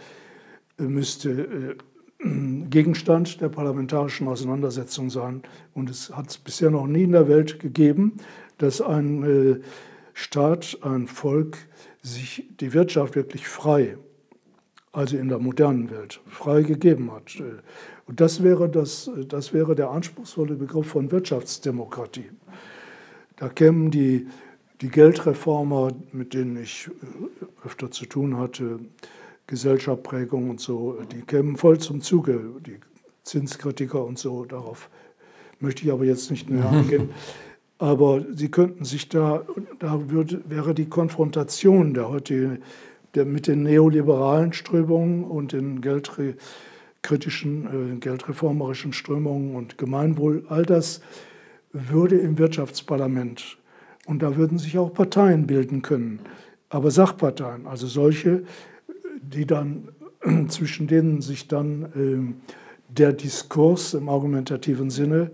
äh, 0.80 0.84
müsste 0.84 1.78
äh, 2.22 2.28
Gegenstand 2.70 3.42
der 3.42 3.50
parlamentarischen 3.50 4.28
Auseinandersetzung 4.28 5.10
sein. 5.10 5.42
Und 5.74 5.90
es 5.90 6.16
hat 6.16 6.30
es 6.30 6.38
bisher 6.38 6.70
noch 6.70 6.88
nie 6.88 7.04
in 7.04 7.12
der 7.12 7.28
Welt 7.28 7.60
gegeben, 7.60 8.18
dass 8.58 8.80
ein 8.80 9.64
Staat, 10.14 10.78
ein 10.84 11.08
Volk 11.08 11.58
sich 12.04 12.48
die 12.60 12.74
Wirtschaft 12.74 13.16
wirklich 13.16 13.48
frei, 13.48 13.98
also 14.92 15.18
in 15.18 15.30
der 15.30 15.40
modernen 15.40 15.90
Welt, 15.90 16.22
frei 16.28 16.62
gegeben 16.62 17.12
hat. 17.12 17.42
Und 18.06 18.22
das 18.22 18.44
wäre, 18.44 18.70
das, 18.70 19.10
das 19.28 19.52
wäre 19.52 19.74
der 19.74 19.90
anspruchsvolle 19.90 20.54
Begriff 20.54 20.90
von 20.90 21.12
Wirtschaftsdemokratie. 21.12 22.30
Da 23.38 23.50
kämen 23.50 23.90
die 23.90 24.28
die 24.82 24.90
Geldreformer, 24.90 25.92
mit 26.12 26.34
denen 26.34 26.58
ich 26.58 26.88
äh, 26.88 27.66
öfter 27.66 27.92
zu 27.92 28.06
tun 28.06 28.38
hatte, 28.38 28.80
Gesellschaftsprägung 29.48 30.50
und 30.50 30.60
so, 30.60 30.98
die 31.12 31.22
kämen 31.22 31.58
voll 31.58 31.80
zum 31.80 32.02
Zuge, 32.02 32.42
die 32.66 32.78
Zinskritiker 33.24 34.04
und 34.04 34.18
so, 34.18 34.46
darauf 34.46 34.90
möchte 35.60 35.84
ich 35.84 35.92
aber 35.92 36.06
jetzt 36.06 36.32
nicht 36.32 36.50
näher 36.50 36.70
eingehen. 36.72 37.10
Aber 37.78 38.24
sie 38.34 38.50
könnten 38.50 38.86
sich 38.86 39.10
da, 39.10 39.44
da 39.80 40.10
würde, 40.10 40.42
wäre 40.48 40.74
die 40.74 40.88
Konfrontation 40.88 41.94
der 41.94 42.10
heute 42.10 42.60
der, 43.16 43.26
mit 43.26 43.48
den 43.48 43.64
neoliberalen 43.64 44.54
Strömungen 44.54 45.24
und 45.24 45.52
den 45.52 45.82
geldkritischen, 45.82 47.94
äh, 47.94 47.98
geldreformerischen 47.98 48.94
Strömungen 48.94 49.56
und 49.56 49.78
Gemeinwohl, 49.78 50.46
all 50.48 50.64
das 50.64 51.02
würde 51.74 52.18
im 52.18 52.38
Wirtschaftsparlament 52.38 53.58
Und 54.06 54.22
da 54.22 54.36
würden 54.36 54.58
sich 54.58 54.78
auch 54.78 54.94
Parteien 54.94 55.48
bilden 55.48 55.82
können, 55.82 56.20
aber 56.70 56.90
Sachparteien, 56.92 57.68
also 57.68 57.88
solche, 57.88 58.44
die 59.22 59.46
dann 59.46 59.90
zwischen 60.48 60.88
denen 60.88 61.22
sich 61.22 61.48
dann 61.48 62.36
äh, 62.90 62.94
der 62.94 63.14
Diskurs 63.14 63.94
im 63.94 64.10
argumentativen 64.10 64.90
Sinne 64.90 65.32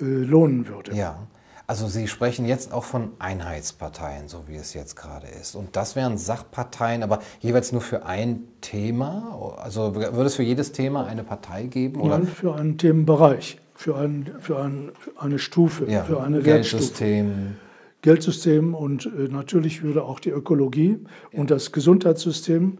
äh, 0.00 0.04
lohnen 0.04 0.68
würde. 0.68 0.94
Ja. 0.94 1.26
Also 1.66 1.86
Sie 1.86 2.08
sprechen 2.08 2.46
jetzt 2.46 2.72
auch 2.72 2.82
von 2.82 3.12
Einheitsparteien, 3.20 4.26
so 4.26 4.48
wie 4.48 4.56
es 4.56 4.74
jetzt 4.74 4.96
gerade 4.96 5.28
ist. 5.28 5.54
Und 5.54 5.76
das 5.76 5.94
wären 5.94 6.18
Sachparteien, 6.18 7.04
aber 7.04 7.20
jeweils 7.38 7.70
nur 7.70 7.80
für 7.80 8.04
ein 8.04 8.42
Thema? 8.60 9.56
Also 9.62 9.94
würde 9.94 10.24
es 10.24 10.34
für 10.34 10.42
jedes 10.42 10.72
Thema 10.72 11.06
eine 11.06 11.22
Partei 11.22 11.66
geben? 11.66 12.00
Oder? 12.00 12.18
Nein, 12.18 12.26
für 12.26 12.56
einen 12.56 12.76
Themenbereich, 12.76 13.58
für, 13.80 13.96
ein, 13.96 14.30
für, 14.40 14.58
ein, 14.58 14.92
für 14.98 15.18
eine 15.22 15.38
Stufe, 15.38 15.90
ja, 15.90 16.04
für 16.04 16.20
eine 16.20 16.42
Geldsystem. 16.42 17.28
Wertstufe. 17.28 17.54
Geldsystem 18.02 18.74
und 18.74 19.06
äh, 19.06 19.28
natürlich 19.28 19.82
würde 19.82 20.04
auch 20.04 20.20
die 20.20 20.28
Ökologie 20.28 20.98
ja. 21.32 21.40
und 21.40 21.50
das 21.50 21.72
Gesundheitssystem, 21.72 22.76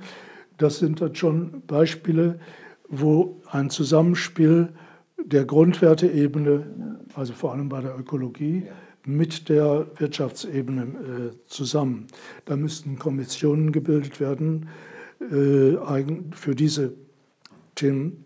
das 0.59 0.79
sind 0.79 1.01
dann 1.01 1.15
schon 1.15 1.63
Beispiele, 1.67 2.39
wo 2.87 3.41
ein 3.51 3.71
Zusammenspiel 3.71 4.75
der 5.25 5.47
Grundwerteebene, 5.47 6.67
also 7.15 7.33
vor 7.33 7.53
allem 7.53 7.71
bei 7.71 7.81
der 7.81 7.99
Ökologie, 7.99 8.65
mit 9.07 9.49
der 9.49 9.87
Wirtschaftsebene 9.97 10.83
äh, 10.83 11.47
zusammen. 11.47 12.09
Da 12.45 12.57
müssten 12.57 12.99
Kommissionen 12.99 13.73
gebildet 13.73 14.21
werden 14.21 14.69
äh, 15.23 15.79
für 16.33 16.55
diese 16.55 16.93
Themen, 17.75 18.23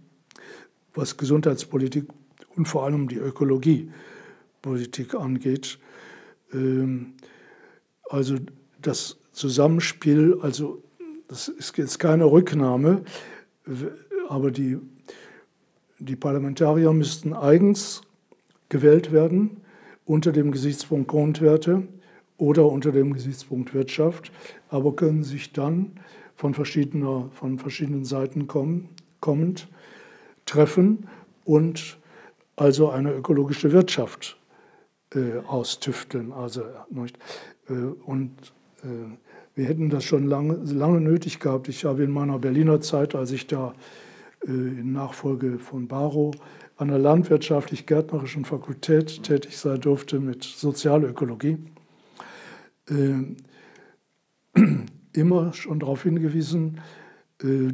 was 0.92 1.16
Gesundheitspolitik 1.16 2.06
und 2.56 2.66
vor 2.66 2.84
allem 2.84 3.08
die 3.08 3.16
Ökologiepolitik 3.16 5.14
angeht. 5.14 5.78
Ähm, 6.52 7.14
also 8.08 8.36
das 8.80 9.18
Zusammenspiel, 9.32 10.38
also 10.42 10.82
das 11.28 11.48
ist 11.48 11.76
jetzt 11.78 11.98
keine 11.98 12.24
Rücknahme, 12.24 13.02
aber 14.28 14.50
die 14.50 14.78
die 15.98 16.16
Parlamentarier 16.16 16.92
müssten 16.92 17.32
eigens 17.32 18.02
gewählt 18.68 19.12
werden 19.12 19.58
unter 20.04 20.32
dem 20.32 20.50
Gesichtspunkt 20.50 21.08
Grundwerte 21.08 21.84
oder 22.36 22.66
unter 22.66 22.92
dem 22.92 23.12
Gesichtspunkt 23.12 23.74
Wirtschaft, 23.74 24.32
aber 24.68 24.96
können 24.96 25.22
sich 25.22 25.52
dann 25.52 25.92
von, 26.34 26.52
verschiedener, 26.52 27.30
von 27.32 27.58
verschiedenen 27.58 28.04
Seiten 28.04 28.46
kommen, 28.46 28.88
kommend 29.20 29.68
treffen 30.46 31.08
und 31.44 31.98
also 32.56 32.90
eine 32.90 33.12
ökologische 33.12 33.72
Wirtschaft 33.72 34.38
äh, 35.14 35.38
austüfteln. 35.46 36.32
Also, 36.32 36.62
äh, 37.68 37.72
und 37.72 38.30
äh, 38.82 38.86
wir 39.54 39.66
hätten 39.66 39.90
das 39.90 40.04
schon 40.04 40.26
lange, 40.26 40.54
lange 40.54 41.00
nötig 41.00 41.40
gehabt. 41.40 41.68
Ich 41.68 41.84
habe 41.84 42.02
in 42.04 42.10
meiner 42.10 42.38
Berliner 42.38 42.80
Zeit, 42.80 43.14
als 43.14 43.30
ich 43.30 43.46
da 43.46 43.74
äh, 44.46 44.50
in 44.50 44.92
Nachfolge 44.92 45.58
von 45.58 45.88
Barrow 45.88 46.34
an 46.76 46.88
der 46.88 46.98
landwirtschaftlich-gärtnerischen 46.98 48.44
Fakultät 48.44 49.22
tätig 49.22 49.56
sein 49.56 49.80
durfte 49.80 50.18
mit 50.18 50.42
Sozialökologie, 50.42 51.58
äh, 52.90 53.22
immer 55.12 55.52
schon 55.52 55.78
darauf 55.78 56.02
hingewiesen, 56.02 56.80
äh, 57.42 57.68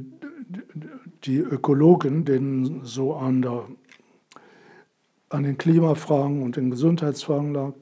die 1.24 1.38
Ökologen, 1.38 2.24
denen 2.24 2.84
so 2.84 3.14
an, 3.14 3.42
der, 3.42 3.66
an 5.30 5.44
den 5.44 5.56
Klimafragen 5.56 6.42
und 6.42 6.56
den 6.56 6.70
Gesundheitsfragen 6.70 7.54
lag, 7.54 7.72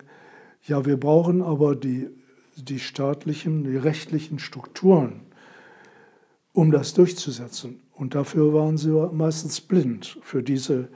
ja, 0.65 0.85
wir 0.85 0.99
brauchen 0.99 1.43
aber 1.43 1.75
die, 1.75 2.09
die 2.57 2.79
staatlichen, 2.79 3.65
die 3.65 3.77
rechtlichen 3.77 4.39
Strukturen, 4.39 5.21
um 6.53 6.71
das 6.71 6.95
durchzusetzen. 6.95 7.81
Und 7.95 8.15
dafür 8.15 8.53
waren 8.53 8.77
sie 8.77 8.91
meistens 9.13 9.61
blind, 9.61 10.19
für 10.23 10.43
diese 10.43 10.89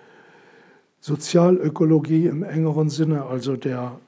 Sozialökologie 1.00 2.26
im 2.26 2.42
engeren 2.42 2.90
Sinne, 2.90 3.24
also 3.24 3.56
der, 3.56 3.98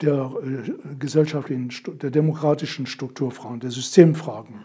der 0.00 0.32
äh, 0.42 0.94
gesellschaftlichen, 0.98 1.70
der 2.00 2.10
demokratischen 2.10 2.86
Strukturfragen, 2.86 3.60
der 3.60 3.70
Systemfragen. 3.70 4.64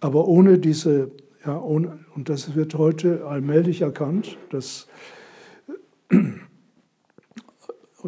Aber 0.00 0.28
ohne 0.28 0.58
diese, 0.58 1.10
ja, 1.46 1.58
ohne, 1.58 1.98
und 2.14 2.28
das 2.28 2.54
wird 2.54 2.74
heute 2.74 3.26
allmählich 3.26 3.80
erkannt, 3.82 4.38
dass 4.50 4.86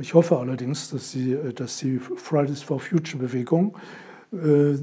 ich 0.00 0.14
hoffe 0.14 0.38
allerdings, 0.38 0.90
dass 0.90 1.12
die, 1.12 1.36
dass 1.54 1.76
die 1.78 1.98
Fridays 1.98 2.62
for 2.62 2.80
Future 2.80 3.22
Bewegung 3.22 3.76
äh, 4.32 4.74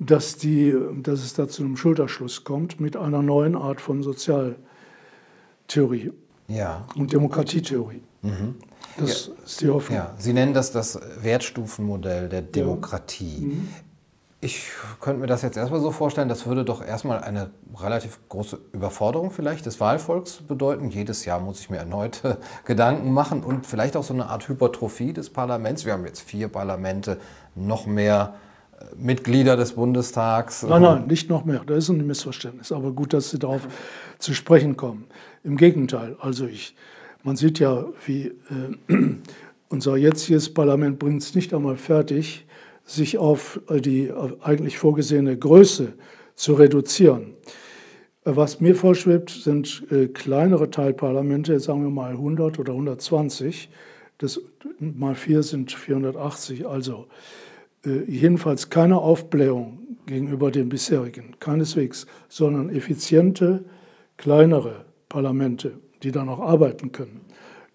dass, 0.00 0.36
die, 0.36 0.72
dass 1.02 1.24
es 1.24 1.34
da 1.34 1.48
zu 1.48 1.64
einem 1.64 1.76
Schulterschluss 1.76 2.44
kommt 2.44 2.78
mit 2.80 2.96
einer 2.96 3.20
neuen 3.20 3.56
Art 3.56 3.80
von 3.80 4.04
Sozialtheorie 4.04 6.12
ja. 6.46 6.86
und 6.94 7.12
Demokratietheorie. 7.12 8.04
Mhm. 8.22 8.54
Das 8.96 9.26
ja. 9.26 9.32
ist 9.44 9.60
die 9.60 9.68
Hoffnung. 9.68 9.98
Ja. 9.98 10.14
Sie 10.18 10.32
nennen 10.32 10.54
das 10.54 10.70
das 10.72 11.00
Wertstufenmodell 11.20 12.28
der 12.28 12.42
Demokratie. 12.42 13.46
Mhm. 13.46 13.68
Ich 14.40 14.68
könnte 15.00 15.20
mir 15.20 15.26
das 15.26 15.42
jetzt 15.42 15.56
erstmal 15.56 15.80
so 15.80 15.90
vorstellen, 15.90 16.28
das 16.28 16.46
würde 16.46 16.64
doch 16.64 16.84
erstmal 16.84 17.18
eine 17.20 17.50
relativ 17.76 18.20
große 18.28 18.58
Überforderung 18.72 19.32
vielleicht 19.32 19.66
des 19.66 19.80
Wahlvolks 19.80 20.42
bedeuten. 20.46 20.90
Jedes 20.90 21.24
Jahr 21.24 21.40
muss 21.40 21.58
ich 21.60 21.70
mir 21.70 21.78
erneut 21.78 22.22
Gedanken 22.64 23.12
machen 23.12 23.42
und 23.42 23.66
vielleicht 23.66 23.96
auch 23.96 24.04
so 24.04 24.14
eine 24.14 24.26
Art 24.26 24.48
Hypertrophie 24.48 25.12
des 25.12 25.30
Parlaments. 25.30 25.84
Wir 25.84 25.92
haben 25.92 26.06
jetzt 26.06 26.20
vier 26.20 26.46
Parlamente, 26.46 27.18
noch 27.56 27.86
mehr 27.86 28.34
Mitglieder 28.96 29.56
des 29.56 29.72
Bundestags? 29.72 30.62
Nein, 30.62 30.82
nein, 30.82 31.06
nicht 31.06 31.28
noch 31.28 31.44
mehr. 31.44 31.62
Das 31.66 31.78
ist 31.78 31.88
ein 31.88 32.06
Missverständnis. 32.06 32.72
Aber 32.72 32.92
gut, 32.92 33.12
dass 33.12 33.30
Sie 33.30 33.38
darauf 33.38 33.66
zu 34.18 34.34
sprechen 34.34 34.76
kommen. 34.76 35.06
Im 35.44 35.56
Gegenteil, 35.56 36.16
also 36.20 36.46
ich, 36.46 36.74
man 37.22 37.36
sieht 37.36 37.58
ja, 37.58 37.84
wie 38.06 38.32
äh, 38.88 38.94
unser 39.68 39.96
jetziges 39.96 40.52
Parlament 40.52 40.98
bringt 40.98 41.22
es 41.22 41.34
nicht 41.34 41.52
einmal 41.52 41.76
fertig, 41.76 42.46
sich 42.88 43.18
auf 43.18 43.60
die 43.70 44.10
eigentlich 44.40 44.78
vorgesehene 44.78 45.36
Größe 45.36 45.92
zu 46.34 46.54
reduzieren. 46.54 47.34
Was 48.24 48.60
mir 48.60 48.74
vorschwebt, 48.74 49.30
sind 49.30 49.84
äh, 49.90 50.08
kleinere 50.08 50.70
Teilparlamente, 50.70 51.58
sagen 51.60 51.82
wir 51.82 51.90
mal 51.90 52.12
100 52.12 52.58
oder 52.58 52.72
120. 52.72 53.70
Das 54.18 54.40
mal 54.78 55.14
vier 55.14 55.42
sind 55.42 55.72
480. 55.72 56.66
Also 56.66 57.06
äh, 57.86 58.02
jedenfalls 58.10 58.68
keine 58.70 58.98
Aufblähung 58.98 59.96
gegenüber 60.06 60.50
den 60.50 60.68
bisherigen, 60.68 61.36
keineswegs, 61.40 62.06
sondern 62.28 62.70
effiziente, 62.70 63.64
kleinere 64.16 64.84
Parlamente, 65.08 65.78
die 66.02 66.12
dann 66.12 66.28
auch 66.28 66.40
arbeiten 66.40 66.92
können, 66.92 67.20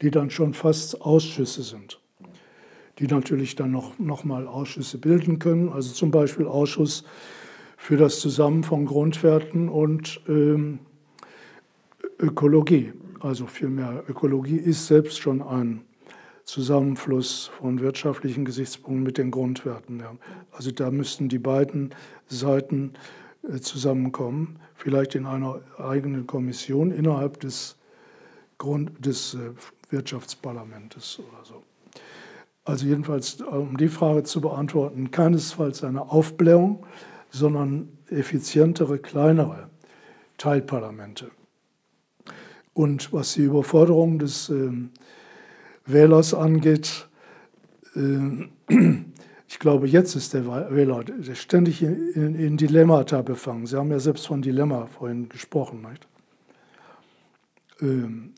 die 0.02 0.12
dann 0.12 0.30
schon 0.30 0.54
fast 0.54 1.02
Ausschüsse 1.02 1.64
sind, 1.64 2.00
die 3.00 3.08
natürlich 3.08 3.56
dann 3.56 3.72
noch, 3.72 3.98
noch 4.00 4.24
mal 4.24 4.48
Ausschüsse 4.48 4.98
bilden 4.98 5.40
können, 5.40 5.70
also 5.70 5.94
zum 5.94 6.12
Beispiel 6.12 6.46
Ausschuss 6.46 7.04
für 7.78 7.98
das 7.98 8.20
Zusammen 8.20 8.64
von 8.64 8.86
Grundwerten 8.86 9.68
und 9.68 10.22
ähm, 10.28 10.80
Ökologie. 12.20 12.94
Also 13.20 13.48
vielmehr 13.48 14.04
Ökologie 14.08 14.58
ist 14.58 14.88
selbst 14.88 15.20
schon 15.20 15.42
ein 15.42 15.82
Zusammenfluss 16.44 17.52
von 17.58 17.80
wirtschaftlichen 17.80 18.46
Gesichtspunkten 18.46 19.04
mit 19.04 19.18
den 19.18 19.32
Grundwerten. 19.32 20.04
Also 20.52 20.72
da 20.72 20.92
müssten 20.92 21.30
die 21.30 21.40
beiden 21.40 21.96
Seiten 22.28 22.94
äh, 23.44 23.60
zusammenkommen, 23.60 24.60
vielleicht 24.76 25.16
in 25.16 25.26
einer 25.26 25.62
eigenen 25.78 26.28
Kommission 26.28 26.92
innerhalb 26.92 27.40
des, 27.40 27.78
Grund, 28.58 29.06
des 29.06 29.36
äh, 29.36 29.52
Wirtschaftsparlamentes 29.90 31.20
oder 31.20 31.46
so. 31.46 31.64
Also 32.66 32.86
jedenfalls, 32.86 33.42
um 33.42 33.78
die 33.78 33.90
Frage 33.90 34.24
zu 34.24 34.40
beantworten, 34.40 35.12
keinesfalls 35.12 35.84
eine 35.84 36.10
Aufblähung, 36.10 36.86
sondern 37.30 37.90
effizientere, 38.10 39.00
kleinere 39.00 39.70
Teilparlamente. 40.38 41.32
Und 42.74 43.12
was 43.12 43.34
die 43.34 43.44
Überforderung 43.44 44.18
des 44.18 44.50
ähm, 44.50 44.92
Wählers 45.86 46.34
angeht, 46.34 47.08
äh, 47.96 48.48
ich 49.48 49.60
glaube, 49.60 49.88
jetzt 49.88 50.16
ist 50.16 50.34
der 50.34 50.46
Wähler 50.74 51.04
ständig 51.34 51.84
in, 51.84 52.36
in 52.36 52.58
Dilemmata 52.58 53.22
befangen. 53.22 53.66
Sie 53.68 53.78
haben 53.78 53.92
ja 53.92 54.00
selbst 54.00 54.26
von 54.26 54.42
Dilemma 54.42 54.88
vorhin 54.88 55.28
gesprochen. 55.30 55.86
Nicht? 55.90 56.08
Ähm, 57.82 58.34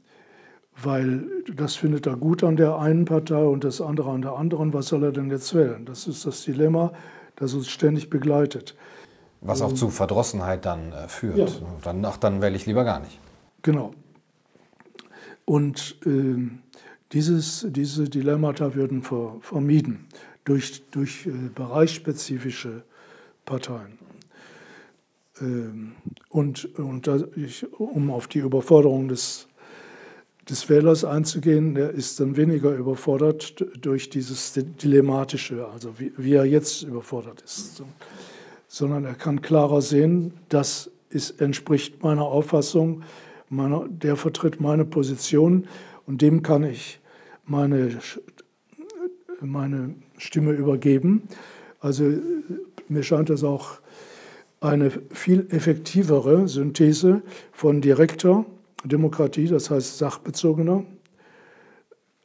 weil 0.82 1.28
das 1.56 1.76
findet 1.76 2.08
er 2.08 2.18
gut 2.18 2.44
an 2.44 2.56
der 2.56 2.78
einen 2.78 3.06
Partei 3.06 3.44
und 3.44 3.64
das 3.64 3.82
andere 3.82 4.12
an 4.12 4.22
der 4.22 4.34
anderen. 4.34 4.74
Was 4.74 4.88
soll 4.88 5.04
er 5.04 5.12
denn 5.12 5.30
jetzt 5.30 5.54
wählen? 5.56 5.86
Das 5.86 6.08
ist 6.08 6.26
das 6.26 6.44
Dilemma, 6.44 6.92
das 7.36 7.54
uns 7.54 7.68
ständig 7.70 8.10
begleitet. 8.10 8.76
Was 9.42 9.62
auch 9.62 9.70
ähm, 9.70 9.76
zu 9.76 9.90
Verdrossenheit 9.90 10.66
dann 10.66 10.92
äh, 10.92 11.08
führt. 11.08 11.38
Ja. 11.38 11.48
Dann, 11.84 12.04
ach, 12.06 12.18
dann 12.18 12.42
wähle 12.42 12.56
ich 12.56 12.66
lieber 12.66 12.84
gar 12.84 13.00
nicht. 13.00 13.20
Genau. 13.62 13.92
Und 15.46 15.98
äh, 16.06 16.50
Dieses, 17.12 17.66
diese 17.70 18.10
Dilemmata 18.10 18.74
würden 18.74 19.02
ver, 19.04 19.38
vermieden 19.40 20.08
durch, 20.44 20.84
durch 20.92 21.28
äh, 21.28 21.50
bereichsspezifische 21.54 22.84
Parteien. 23.46 24.00
Ähm, 25.40 25.94
und, 26.30 26.66
und 26.78 27.08
ich, 27.36 27.66
um 27.80 28.10
auf 28.10 28.28
die 28.28 28.40
Überforderung 28.40 29.08
des, 29.08 29.48
des 30.50 30.70
Wählers 30.70 31.04
einzugehen, 31.04 31.74
der 31.74 31.92
ist 31.92 32.20
dann 32.20 32.38
weniger 32.38 32.76
überfordert 32.76 33.66
durch 33.82 34.10
dieses 34.10 34.54
Dilemmatische, 34.54 35.68
also 35.68 36.00
wie, 36.00 36.12
wie 36.18 36.34
er 36.34 36.46
jetzt 36.46 36.84
überfordert 36.84 37.42
ist, 37.42 37.84
sondern 38.68 39.06
er 39.06 39.16
kann 39.16 39.42
klarer 39.42 39.82
sehen, 39.82 40.34
das 40.50 40.92
ist, 41.10 41.42
entspricht 41.42 42.04
meiner 42.04 42.24
Auffassung, 42.24 43.04
meiner, 43.50 43.88
der 43.88 44.16
vertritt 44.16 44.60
meine 44.62 44.86
Position 44.86 45.68
und 46.06 46.22
dem 46.22 46.44
kann 46.44 46.64
ich 46.64 47.00
meine, 47.46 48.00
meine 49.42 49.96
Stimme 50.18 50.52
übergeben. 50.52 51.24
Also 51.80 52.12
mir 52.88 53.04
scheint 53.04 53.30
das 53.30 53.44
auch 53.44 53.80
eine 54.60 54.92
viel 55.12 55.48
effektivere 55.50 56.48
Synthese 56.48 57.22
von 57.52 57.82
direkter 57.82 58.46
Demokratie, 58.86 59.48
das 59.48 59.70
heißt 59.70 59.98
sachbezogener, 59.98 60.86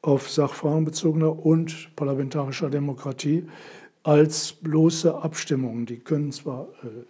auf 0.03 0.31
Sachfragen 0.31 0.85
bezogener 0.85 1.45
und 1.45 1.95
parlamentarischer 1.97 2.71
Demokratie, 2.71 3.45
als 4.03 4.53
bloße 4.53 5.15
Abstimmungen. 5.15 5.87
Die 5.87 5.99
können 5.99 6.33
zwar 6.33 6.69
äh, 6.83 7.05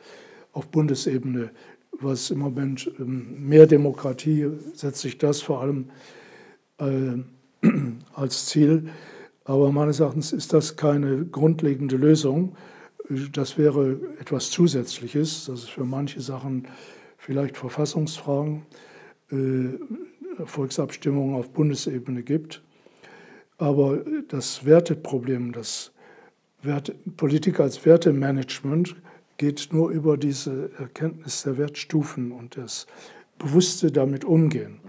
auf 0.53 0.69
Bundesebene, 0.69 1.51
was 1.93 2.31
im 2.31 2.41
Moment 2.41 2.91
ähm, 2.99 3.49
mehr 3.49 3.67
Demokratie, 3.67 4.49
setzt 4.75 5.01
sich 5.01 5.19
das 5.19 5.41
vor 5.41 5.61
allem 5.61 5.91
äh, 6.79 7.67
als 8.15 8.47
Ziel, 8.47 8.89
aber 9.45 9.73
meines 9.73 10.01
Erachtens 10.01 10.33
ist 10.33 10.53
das 10.53 10.77
keine 10.77 11.25
grundlegende 11.27 11.97
Lösung, 11.97 12.57
das 13.33 13.59
wäre 13.59 13.99
etwas 14.21 14.51
Zusätzliches, 14.51 15.47
dass 15.47 15.65
es 15.65 15.69
für 15.69 15.85
manche 15.85 16.21
Sachen 16.21 16.69
vielleicht 17.19 17.57
Verfassungsfragen, 17.57 18.63
Volksabstimmungen 20.45 21.35
auf 21.35 21.51
Bundesebene 21.51 22.23
gibt. 22.23 22.63
Aber 23.59 23.99
das 24.29 24.65
Werteproblem, 24.65 25.53
das 25.53 25.93
Werte, 26.63 26.95
Politik 27.17 27.61
als 27.61 27.85
Wertemanagement 27.85 28.97
geht 29.37 29.69
nur 29.73 29.91
über 29.91 30.17
diese 30.17 30.71
Erkenntnis 30.79 31.43
der 31.43 31.59
Wertstufen 31.59 32.33
und 32.33 32.57
das 32.57 32.87
bewusste 33.39 33.91
damit 33.91 34.25
umgehen 34.25 34.81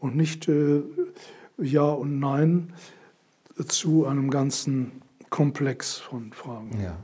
und 0.00 0.16
nicht 0.16 0.48
äh, 0.48 0.82
Ja 1.58 1.90
und 1.90 2.18
Nein 2.18 2.72
zu 3.66 4.06
einem 4.06 4.30
ganzen 4.30 5.02
Komplex 5.30 5.96
von 5.96 6.32
Fragen. 6.32 6.80
Ja. 6.82 6.98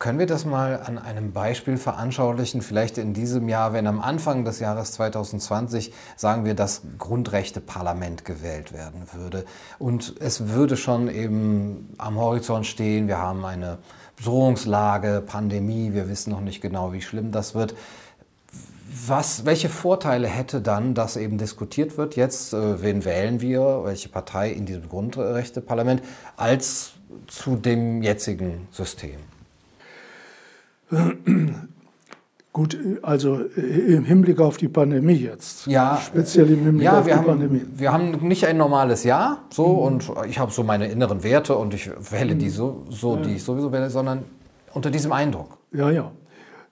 Können 0.00 0.18
wir 0.18 0.24
das 0.24 0.46
mal 0.46 0.80
an 0.82 0.96
einem 0.96 1.32
Beispiel 1.32 1.76
veranschaulichen? 1.76 2.62
Vielleicht 2.62 2.96
in 2.96 3.12
diesem 3.12 3.50
Jahr, 3.50 3.74
wenn 3.74 3.86
am 3.86 4.00
Anfang 4.00 4.46
des 4.46 4.58
Jahres 4.58 4.92
2020, 4.92 5.92
sagen 6.16 6.46
wir, 6.46 6.54
das 6.54 6.80
Grundrechte-Parlament 6.96 8.24
gewählt 8.24 8.72
werden 8.72 9.02
würde. 9.12 9.44
Und 9.78 10.14
es 10.18 10.48
würde 10.48 10.78
schon 10.78 11.10
eben 11.10 11.92
am 11.98 12.16
Horizont 12.16 12.66
stehen, 12.66 13.08
wir 13.08 13.18
haben 13.18 13.44
eine 13.44 13.76
Bedrohungslage, 14.16 15.22
Pandemie, 15.26 15.92
wir 15.92 16.08
wissen 16.08 16.30
noch 16.30 16.40
nicht 16.40 16.62
genau, 16.62 16.94
wie 16.94 17.02
schlimm 17.02 17.30
das 17.30 17.54
wird. 17.54 17.74
Was, 19.06 19.44
welche 19.44 19.68
Vorteile 19.68 20.28
hätte 20.28 20.62
dann, 20.62 20.94
dass 20.94 21.18
eben 21.18 21.36
diskutiert 21.36 21.98
wird, 21.98 22.16
jetzt, 22.16 22.54
äh, 22.54 22.80
wen 22.80 23.04
wählen 23.04 23.42
wir, 23.42 23.82
welche 23.84 24.08
Partei 24.08 24.50
in 24.50 24.64
diesem 24.64 24.88
Grundrechte-Parlament, 24.88 26.00
als 26.38 26.92
zu 27.26 27.56
dem 27.56 28.02
jetzigen 28.02 28.66
System? 28.70 29.29
Gut, 32.52 32.76
also 33.02 33.36
im 33.36 34.04
Hinblick 34.04 34.40
auf 34.40 34.56
die 34.56 34.66
Pandemie 34.66 35.14
jetzt. 35.14 35.68
Ja, 35.68 36.00
speziell 36.04 36.50
im 36.50 36.64
Hinblick 36.64 36.84
ja, 36.84 36.98
auf 36.98 37.06
die 37.06 37.14
haben, 37.14 37.24
Pandemie. 37.24 37.62
Wir 37.76 37.92
haben 37.92 38.26
nicht 38.26 38.44
ein 38.44 38.56
normales 38.56 39.04
Jahr, 39.04 39.44
so 39.50 39.68
mhm. 39.68 39.78
und 39.78 40.12
ich 40.28 40.40
habe 40.40 40.50
so 40.50 40.64
meine 40.64 40.88
inneren 40.88 41.22
Werte 41.22 41.54
und 41.54 41.74
ich 41.74 41.88
wähle 42.10 42.34
die 42.34 42.50
so, 42.50 42.86
so 42.88 43.14
ja. 43.14 43.22
die 43.22 43.34
ich 43.36 43.44
sowieso 43.44 43.70
wähle, 43.70 43.88
sondern 43.88 44.24
unter 44.74 44.90
diesem 44.90 45.12
Eindruck. 45.12 45.58
Ja, 45.72 45.90
ja. 45.90 46.10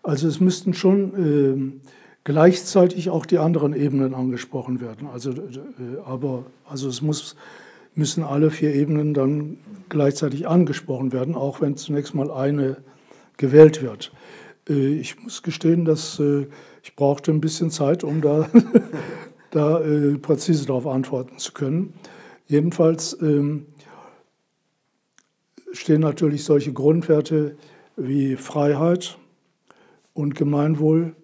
Also 0.03 0.27
es 0.27 0.41
müssten 0.41 0.75
schon 0.75 1.15
äh, 1.15 1.89
gleichzeitig 2.25 3.11
auch 3.11 3.25
die 3.25 3.39
anderen 3.39 3.73
Ebenen 3.73 4.15
angesprochen 4.15 4.81
werden. 4.81 5.07
Also, 5.07 5.31
äh, 5.31 5.35
aber 6.05 6.45
also 6.69 6.89
es 6.89 7.03
muss, 7.03 7.37
müssen 7.95 8.25
alle 8.25 8.51
vier 8.51 8.75
Ebenen 8.75 9.15
dann 9.15 9.59
gleichzeitig 9.89 10.49
angesprochen 10.49 11.13
werden, 11.13 11.37
auch 11.37 11.61
wenn 11.61 11.77
zunächst 11.77 12.17
mal 12.17 12.33
eine 12.33 12.79
gewählt 13.39 13.81
wird. 13.83 14.13
Äh, 14.69 14.99
ich 15.01 15.19
muss 15.23 15.43
gestehen, 15.43 15.87
dass 15.87 16.21
äh, 16.21 16.47
ich 16.83 16.95
brauchte 16.95 17.31
ein 17.31 17.41
bisschen 17.41 17.71
Zeit, 17.71 18.05
um 18.05 18.21
da, 18.21 18.51
da 19.51 19.81
äh, 19.81 20.19
präzise 20.19 20.67
darauf 20.67 20.87
antworten 20.87 21.39
zu 21.39 21.53
können. 21.53 21.95
Jedenfalls 22.47 23.17
ähm, 23.23 23.67
stehen 25.73 26.01
natürlich 26.01 26.45
solche 26.45 26.73
Grundwerte 26.73 27.57
wie 27.97 28.37
Freiheit 28.37 29.19
und 30.15 30.35
Gemeinwohl 30.35 31.15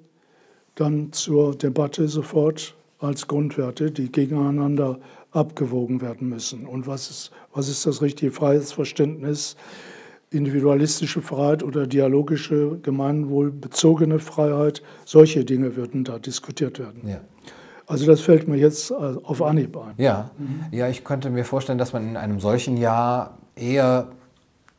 dann 0.75 1.13
zur 1.13 1.55
Debatte 1.55 2.09
sofort 2.09 2.75
als 2.99 3.27
Grundwerte, 3.27 3.91
die 3.91 4.11
gegeneinander 4.11 4.99
abgewogen 5.31 6.01
werden 6.01 6.29
müssen. 6.29 6.67
Und 6.67 6.87
was 6.87 7.11
ist, 7.11 7.31
was 7.53 7.69
ist 7.69 7.87
das 7.87 8.03
richtige 8.03 8.33
Freiheitsverständnis? 8.33 9.57
Individualistische 10.35 11.23
Freiheit 11.23 11.63
oder 11.63 11.87
dialogische, 11.87 12.79
gemeinwohlbezogene 12.83 14.19
Freiheit, 14.19 14.83
solche 15.05 15.45
Dinge 15.45 15.77
würden 15.77 16.05
da 16.05 16.19
diskutiert 16.19 16.79
werden. 16.79 17.09
Ja. 17.09 17.21
Also 17.87 18.07
das 18.07 18.21
fällt 18.21 18.49
mir 18.49 18.57
jetzt 18.57 18.91
äh, 18.91 18.95
auf 18.95 19.43
Anhieb 19.43 19.77
ein. 19.77 19.95
Ja. 19.99 20.31
Mhm. 20.39 20.65
ja, 20.71 20.89
ich 20.89 21.05
könnte 21.05 21.31
mir 21.31 21.45
vorstellen, 21.45 21.79
dass 21.79 21.93
man 21.93 22.09
in 22.09 22.17
einem 22.17 22.41
solchen 22.41 22.77
Jahr 22.77 23.39
eher 23.57 24.09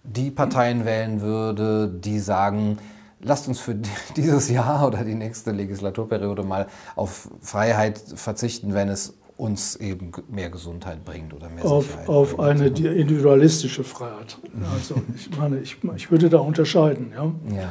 die 0.04 0.32
Parteien 0.32 0.86
wählen 0.86 1.22
würde, 1.22 1.88
die 1.88 2.20
sagen, 2.20 2.78
lasst 3.22 3.48
uns 3.48 3.60
für 3.60 3.76
dieses 4.16 4.50
Jahr 4.50 4.88
oder 4.88 5.04
die 5.04 5.16
nächste 5.16 5.52
Legislaturperiode 5.52 6.44
mal 6.44 6.68
auf 6.96 7.30
Freiheit 7.42 8.00
verzichten, 8.16 8.74
wenn 8.74 8.90
es 8.90 9.14
uns 9.38 9.76
eben 9.76 10.12
mehr 10.30 10.50
Gesundheit 10.50 11.04
bringt 11.04 11.34
oder 11.34 11.50
mehr 11.50 11.66
auf, 11.66 11.86
Sicherheit. 11.86 12.10
Auf 12.10 12.38
bringt. 12.38 12.50
eine 12.50 12.68
individualistische 12.68 13.84
Freiheit. 13.84 14.38
Also 14.74 14.96
ich 15.16 15.36
meine, 15.38 15.60
ich, 15.60 15.78
ich 15.96 16.12
würde 16.12 16.30
da 16.30 16.40
unterscheiden. 16.40 17.12
Ja? 17.14 17.34
ja. 17.54 17.70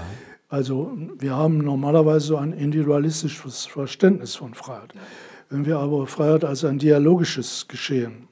Also 0.49 0.93
wir 1.19 1.35
haben 1.35 1.59
normalerweise 1.59 2.27
so 2.27 2.37
ein 2.37 2.53
individualistisches 2.53 3.67
Verständnis 3.67 4.37
von 4.37 4.55
Freiheit. 4.55 4.93
Wenn 5.49 5.65
wir 5.67 5.79
aber 5.79 6.07
Freiheit 6.07 6.45
als 6.45 6.65
ein 6.65 6.79
dialogisches 6.79 7.67
Geschehen 7.69 8.29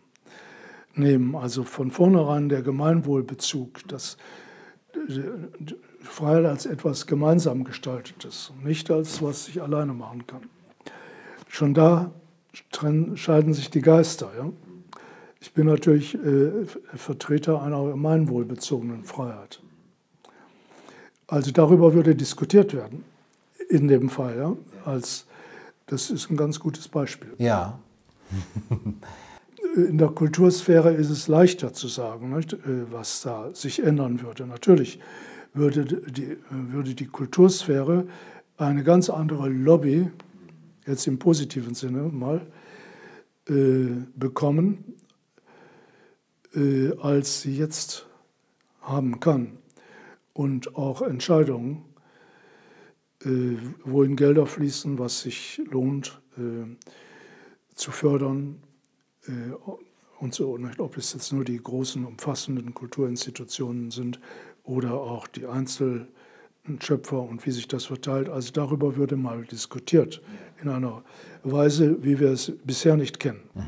nehmen, 0.94 1.34
also 1.34 1.64
von 1.64 1.90
vornherein 1.90 2.48
der 2.48 2.62
Gemeinwohlbezug, 2.62 3.86
das 3.88 4.18
Freiheit 6.02 6.44
als 6.44 6.66
etwas 6.66 7.06
gemeinsam 7.06 7.64
gestaltetes, 7.64 8.52
nicht 8.62 8.90
als 8.90 9.22
was 9.22 9.48
ich 9.48 9.62
alleine 9.62 9.94
machen 9.94 10.26
kann. 10.26 10.42
Schon 11.48 11.74
da 11.74 12.12
scheiden 13.14 13.55
sich 13.55 13.70
die 13.70 13.80
Geister. 13.80 14.30
Ja? 14.36 14.50
Ich 15.40 15.53
bin 15.53 15.66
natürlich 15.66 16.14
äh, 16.14 16.66
Vertreter 16.94 17.62
einer 17.62 17.84
gemeinwohlbezogenen 17.84 19.05
Freiheit. 19.05 19.61
Also 21.26 21.50
darüber 21.50 21.94
würde 21.94 22.14
diskutiert 22.14 22.74
werden, 22.74 23.05
in 23.68 23.88
dem 23.88 24.11
Fall. 24.11 24.36
Ja? 24.36 24.57
Als, 24.84 25.26
das 25.86 26.11
ist 26.11 26.30
ein 26.30 26.36
ganz 26.36 26.61
gutes 26.61 26.88
Beispiel. 26.88 27.32
Ja. 27.38 27.78
in 29.74 29.98
der 29.98 30.09
Kultursphäre 30.09 30.92
ist 30.92 31.11
es 31.11 31.28
leichter 31.28 31.72
zu 31.72 31.88
sagen, 31.88 32.34
nicht, 32.36 32.53
äh, 32.53 32.90
was 32.90 33.22
da 33.22 33.50
sich 33.55 33.82
ändern 33.82 34.22
würde. 34.22 34.46
Natürlich 34.46 35.00
würde 35.55 35.84
die, 35.84 36.36
würde 36.50 36.94
die 36.94 37.07
Kultursphäre 37.07 38.07
eine 38.57 38.84
ganz 38.84 39.11
andere 39.11 39.48
Lobby 39.48 40.11
jetzt 40.86 41.06
im 41.06 41.18
positiven 41.18 41.74
Sinne 41.74 42.02
mal, 42.02 42.46
äh, 43.48 43.88
bekommen, 44.16 44.94
äh, 46.54 46.92
als 46.98 47.42
sie 47.42 47.56
jetzt 47.56 48.06
haben 48.80 49.20
kann. 49.20 49.58
Und 50.32 50.76
auch 50.76 51.02
Entscheidungen, 51.02 51.84
äh, 53.24 53.56
wohin 53.84 54.16
Gelder 54.16 54.46
fließen, 54.46 54.98
was 54.98 55.22
sich 55.22 55.60
lohnt 55.70 56.20
äh, 56.36 56.66
zu 57.74 57.90
fördern 57.90 58.62
äh, 59.26 59.32
und 60.18 60.34
so. 60.34 60.58
Ob 60.78 60.96
es 60.96 61.12
jetzt 61.12 61.32
nur 61.32 61.44
die 61.44 61.58
großen, 61.58 62.04
umfassenden 62.04 62.74
Kulturinstitutionen 62.74 63.90
sind 63.90 64.20
oder 64.64 64.94
auch 64.94 65.26
die 65.26 65.46
Einzel- 65.46 66.08
ein 66.64 66.80
Schöpfer 66.80 67.20
und 67.20 67.44
wie 67.44 67.50
sich 67.50 67.66
das 67.66 67.86
verteilt. 67.86 68.28
Also 68.28 68.52
darüber 68.52 68.96
würde 68.96 69.16
mal 69.16 69.44
diskutiert 69.44 70.22
in 70.62 70.68
einer 70.68 71.02
Weise, 71.42 72.02
wie 72.02 72.20
wir 72.20 72.30
es 72.30 72.52
bisher 72.64 72.96
nicht 72.96 73.20
kennen. 73.20 73.40
Mhm. 73.54 73.62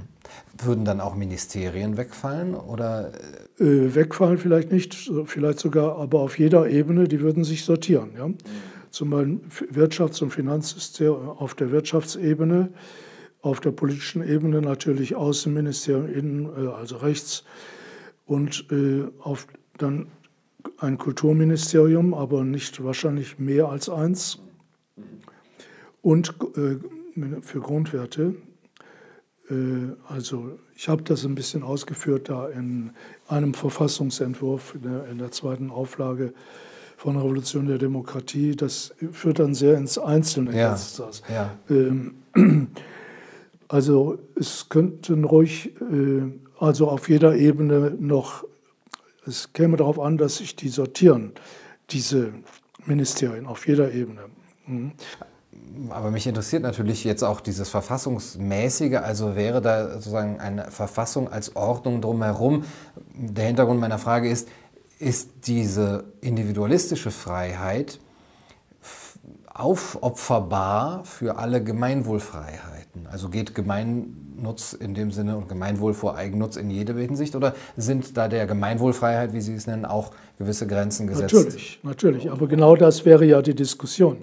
Würden 0.65 0.85
dann 0.85 1.01
auch 1.01 1.15
Ministerien 1.15 1.97
wegfallen 1.97 2.55
oder? 2.55 3.13
Äh, 3.59 3.95
wegfallen 3.95 4.39
vielleicht 4.39 4.71
nicht, 4.71 5.11
vielleicht 5.27 5.59
sogar, 5.59 5.99
aber 5.99 6.21
auf 6.21 6.39
jeder 6.39 6.69
Ebene, 6.69 7.09
die 7.09 7.21
würden 7.21 7.45
sich 7.45 7.65
sortieren. 7.65 8.11
Ja? 8.17 8.29
Mhm. 8.29 8.37
Zum 8.91 9.11
Beispiel 9.11 9.69
Wirtschafts- 9.73 10.23
und 10.23 10.31
Finanzsystem 10.31 11.13
auf 11.13 11.55
der 11.55 11.73
Wirtschaftsebene, 11.73 12.71
auf 13.43 13.61
der 13.61 13.73
politischen 13.73 14.27
Ebene 14.27 14.63
natürlich 14.63 15.17
Außenministerium, 15.17 16.07
Innen, 16.07 16.47
äh, 16.47 16.69
also 16.69 16.97
Rechts 16.99 17.45
und 18.27 18.67
äh, 18.71 19.05
auf 19.21 19.47
dann 19.77 20.07
ein 20.79 20.99
Kulturministerium, 20.99 22.15
aber 22.15 22.45
nicht 22.45 22.83
wahrscheinlich 22.83 23.39
mehr 23.39 23.69
als 23.69 23.89
eins. 23.89 24.39
Und 26.05 26.35
äh, 26.59 26.77
für 27.41 27.61
Grundwerte. 27.61 28.35
Äh, 29.49 29.55
also 30.07 30.59
ich 30.77 30.89
habe 30.89 31.03
das 31.03 31.25
ein 31.25 31.35
bisschen 31.35 31.63
ausgeführt 31.63 32.29
da 32.29 32.49
in 32.49 32.91
einem 33.27 33.55
Verfassungsentwurf 33.55 34.75
in 34.75 34.83
der, 34.83 35.09
in 35.09 35.19
der 35.19 35.31
zweiten 35.31 35.71
Auflage 35.71 36.35
von 36.99 37.17
Revolution 37.17 37.67
der 37.67 37.79
Demokratie. 37.79 38.55
Das 38.55 38.95
führt 39.13 39.39
dann 39.39 39.55
sehr 39.55 39.79
ins 39.79 39.97
Einzelne 39.97 40.55
ja, 40.55 40.73
jetzt. 40.73 40.99
Das. 40.99 41.23
Ja. 41.33 41.57
Ähm, 41.71 42.17
also 43.69 44.19
es 44.35 44.69
könnten 44.69 45.25
ruhig, 45.25 45.73
äh, 45.81 46.23
also 46.59 46.89
auf 46.89 47.09
jeder 47.09 47.35
Ebene 47.35 47.97
noch 47.99 48.45
es 49.27 49.55
käme 49.55 49.79
darauf 49.79 49.99
an, 49.99 50.19
dass 50.19 50.37
sich 50.37 50.55
die 50.55 50.69
sortieren, 50.69 51.33
diese 51.89 52.35
Ministerien 52.85 53.47
auf 53.47 53.67
jeder 53.67 53.91
Ebene. 53.93 54.27
Mhm. 54.67 54.93
Aber 55.91 56.11
mich 56.11 56.27
interessiert 56.27 56.63
natürlich 56.63 57.05
jetzt 57.05 57.23
auch 57.23 57.41
dieses 57.41 57.69
Verfassungsmäßige, 57.69 58.97
also 58.97 59.35
wäre 59.35 59.61
da 59.61 59.91
sozusagen 59.95 60.41
eine 60.41 60.71
Verfassung 60.71 61.31
als 61.31 61.57
Ordnung 61.57 62.01
drumherum. 62.01 62.65
Der 63.15 63.47
Hintergrund 63.47 63.81
meiner 63.81 63.99
Frage 63.99 64.29
ist, 64.29 64.49
ist 64.99 65.31
diese 65.47 66.05
individualistische 66.21 67.11
Freiheit 67.11 67.99
aufopferbar 69.53 71.05
für 71.05 71.39
alle 71.39 71.63
Gemeinwohlfreiheiten? 71.63 73.07
Also 73.11 73.29
geht 73.29 73.55
Gemeinnutz 73.55 74.73
in 74.73 74.95
dem 74.95 75.13
Sinne 75.13 75.37
und 75.37 75.49
Gemeinwohl 75.49 75.95
vor 75.95 76.17
Eigennutz 76.17 76.57
in 76.57 76.71
jede 76.71 76.93
Hinsicht 76.95 77.37
oder 77.37 77.55
sind 77.77 78.17
da 78.17 78.29
der 78.29 78.47
Gemeinwohlfreiheit, 78.47 79.33
wie 79.33 79.41
Sie 79.41 79.55
es 79.55 79.67
nennen, 79.67 79.85
auch 79.85 80.11
gewisse 80.39 80.67
Grenzen 80.67 81.07
gesetzt? 81.07 81.35
Natürlich, 81.35 81.81
natürlich. 81.83 82.31
Aber 82.31 82.49
genau 82.49 82.75
das 82.75 83.05
wäre 83.05 83.25
ja 83.25 83.43
die 83.43 83.55
Diskussion. 83.55 84.19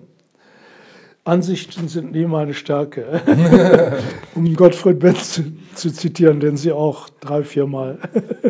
Ansichten 1.24 1.88
sind 1.88 2.14
nie 2.14 2.26
meine 2.26 2.56
Stärke, 2.56 3.22
um 4.36 4.56
Gottfried 4.56 5.00
Benz 5.00 5.34
zu, 5.34 5.44
zu, 5.76 5.94
zitieren, 5.94 6.40
den 6.40 6.58
Sie 6.58 6.72
auch 6.72 7.10
drei, 7.10 7.44
viermal 7.44 8.00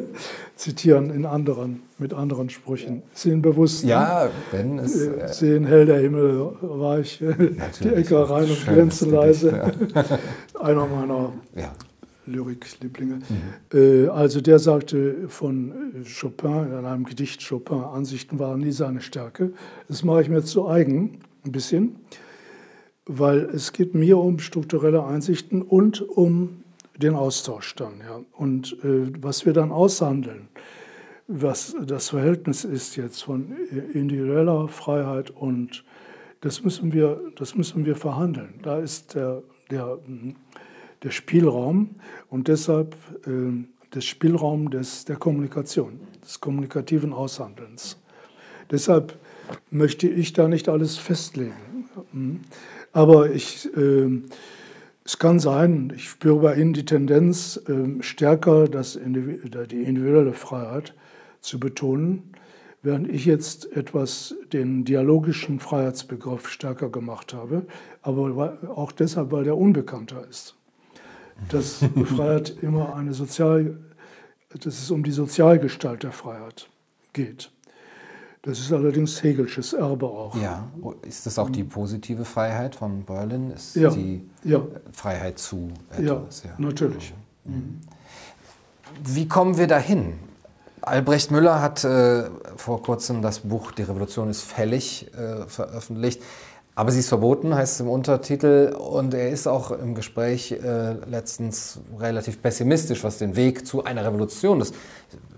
zitieren 0.56 1.10
in 1.10 1.26
anderen, 1.26 1.84
mit 1.98 2.14
anderen 2.14 2.50
Sprüchen. 2.50 3.04
Ist 3.14 3.26
Ihnen 3.26 3.42
bewusst? 3.42 3.84
Ja, 3.84 4.30
wenn 4.52 4.80
es. 4.80 4.96
Äh, 4.96 5.10
äh 5.10 5.34
Sehen 5.34 5.66
hell 5.66 5.86
der 5.86 6.00
Himmel 6.00 6.54
reich, 6.62 7.22
die 7.84 7.90
Ecke 7.90 8.30
rein 8.30 8.50
und 8.50 8.66
glänzen 8.66 9.12
leise. 9.12 9.74
Ja. 9.94 10.06
Einer 10.62 10.88
meiner 10.88 11.34
ja. 11.54 11.74
Lyrik-Lieblinge. 12.26 13.16
Mhm. 13.16 13.78
Äh, 13.78 14.08
also 14.08 14.40
der 14.40 14.60
sagte 14.60 15.28
von 15.28 15.74
Chopin, 16.06 16.68
in 16.80 16.86
einem 16.86 17.04
Gedicht 17.04 17.46
Chopin, 17.46 17.80
Ansichten 17.80 18.40
waren 18.40 18.62
nie 18.62 18.72
seine 18.72 19.02
Stärke. 19.02 19.52
Das 19.90 20.06
mache 20.06 20.22
ich 20.22 20.30
mir 20.30 20.42
zu 20.42 20.70
eigen, 20.70 21.20
ein 21.44 21.52
bisschen 21.52 21.98
weil 23.06 23.40
es 23.54 23.74
geht 23.74 23.96
mir 23.96 24.18
um 24.18 24.40
strukturelle 24.40 25.04
Einsichten 25.04 25.62
und 25.62 26.02
um 26.02 26.64
den 26.98 27.16
Austausch 27.16 27.76
dann. 27.76 28.00
Ja. 28.00 28.22
Und 28.34 28.78
äh, 28.84 29.12
was 29.22 29.46
wir 29.46 29.54
dann 29.54 29.72
aushandeln, 29.72 30.50
was 31.28 31.76
das 31.86 32.10
Verhältnis 32.10 32.66
ist 32.66 32.96
jetzt 32.98 33.24
von 33.24 33.56
individueller 33.94 34.68
Freiheit 34.68 35.30
und 35.30 35.84
das 36.42 36.64
müssen 36.64 36.92
wir, 36.92 37.22
das 37.38 37.56
müssen 37.56 37.86
wir 37.86 37.96
verhandeln. 37.96 38.56
Da 38.64 38.80
ist 38.80 39.16
der, 39.16 39.44
der, 39.70 40.00
der 41.04 41.12
Spielraum 41.12 41.96
und 42.30 42.48
deshalb 42.48 42.96
äh, 43.26 43.66
der 43.94 44.02
Spielraum 44.02 44.70
des, 44.72 45.06
der 45.06 45.18
Kommunikation, 45.18 46.00
des 46.24 46.40
kommunikativen 46.40 47.14
Aushandelns. 47.14 47.98
Deshalb 48.70 49.18
möchte 49.70 50.08
ich 50.08 50.34
da 50.34 50.48
nicht 50.48 50.70
alles 50.70 50.98
festlegen. 50.98 51.88
Aber 52.94 53.32
ich, 53.32 53.70
äh, 53.76 54.22
es 55.04 55.18
kann 55.18 55.40
sein, 55.40 55.94
ich 55.96 56.10
spüre 56.10 56.40
bei 56.40 56.56
Ihnen 56.56 56.74
die 56.74 56.86
Tendenz, 56.86 57.62
äh, 57.68 58.02
stärker 58.02 58.68
das 58.68 58.94
die 58.94 59.84
individuelle 59.84 60.34
Freiheit 60.34 60.94
zu 61.40 61.60
betonen, 61.60 62.34
während 62.84 63.10
ich 63.10 63.26
jetzt 63.26 63.72
etwas 63.72 64.36
den 64.54 64.86
dialogischen 64.86 65.60
Freiheitsbegriff 65.60 66.50
stärker 66.50 66.90
gemacht 66.90 67.34
habe, 67.34 67.66
aber 68.02 68.58
auch 68.76 68.92
deshalb, 68.92 69.32
weil 69.32 69.44
der 69.44 69.58
unbekannter 69.58 70.28
ist. 70.30 70.56
Dass 71.50 71.86
Freiheit 72.06 72.58
immer 72.62 72.96
eine 72.96 73.14
sozial, 73.14 73.78
dass 74.50 74.80
es 74.82 74.92
um 74.92 75.04
die 75.04 75.12
Sozialgestalt 75.12 76.04
der 76.04 76.12
Freiheit 76.12 76.70
geht. 77.14 77.52
Das 78.44 78.60
ist 78.60 78.74
allerdings 78.74 79.22
Hegelsches 79.22 79.74
Erbe 79.74 80.08
auch. 80.08 80.36
Ja, 80.36 80.68
ist 81.04 81.28
das 81.28 81.38
auch 81.38 81.50
die 81.52 81.64
positive 81.64 82.26
Freiheit 82.26 82.76
von 82.76 83.04
Berlin? 83.04 83.52
Ist 83.52 83.76
ja. 83.76 83.92
die 83.92 84.28
ja. 84.44 84.62
Freiheit 84.92 85.38
zu 85.38 85.70
etwas? 85.92 86.44
Ja, 86.44 86.50
ja. 86.50 86.56
natürlich. 86.58 87.14
Mhm. 87.46 87.82
Wie 89.04 89.28
kommen 89.28 89.58
wir 89.58 89.68
dahin? 89.68 90.14
Albrecht 90.82 91.30
Müller 91.30 91.62
hat 91.62 91.84
äh, 91.84 92.24
vor 92.56 92.82
kurzem 92.82 93.22
das 93.22 93.42
Buch 93.42 93.72
Die 93.74 93.84
Revolution 93.84 94.30
ist 94.30 94.42
fällig 94.42 95.12
äh, 95.14 95.48
veröffentlicht. 95.48 96.24
Aber 96.74 96.92
sie 96.92 97.00
ist 97.00 97.10
verboten, 97.10 97.54
heißt 97.54 97.76
es 97.76 97.80
im 97.82 97.90
Untertitel. 97.90 98.76
Und 98.76 99.14
er 99.14 99.30
ist 99.30 99.46
auch 99.46 99.72
im 99.72 99.94
Gespräch 99.94 100.54
äh, 100.54 100.94
letztens 101.06 101.80
relativ 102.00 102.42
pessimistisch, 102.42 103.04
was 103.04 103.20
den 103.20 103.36
Weg 103.36 103.68
zu 103.68 103.84
einer 103.84 104.04
Revolution, 104.04 104.60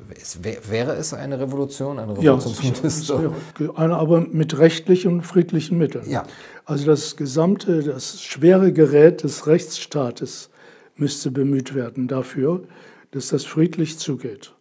das 0.10 0.40
wäre 0.44 0.94
es 0.94 1.14
eine 1.14 1.40
Revolution? 1.40 2.00
Eine 2.00 2.18
Revolution 2.18 2.54
ja, 2.54 2.74
zumindest 2.74 3.06
so. 3.06 3.34
eine, 3.76 3.96
aber 3.96 4.22
mit 4.22 4.58
rechtlichen 4.58 5.14
und 5.14 5.22
friedlichen 5.24 5.78
Mitteln. 5.78 6.10
Ja. 6.10 6.24
Also 6.66 6.86
das 6.86 7.16
gesamte, 7.16 7.84
das 7.84 8.22
schwere 8.22 8.72
Gerät 8.72 9.24
des 9.24 9.48
Rechtsstaates 9.48 10.50
müsste 10.96 11.32
bemüht 11.32 11.74
werden 11.76 12.08
dafür, 12.08 12.64
dass 13.12 13.30
das 13.30 13.46
friedlich 13.46 14.00
zugeht. 14.00 14.54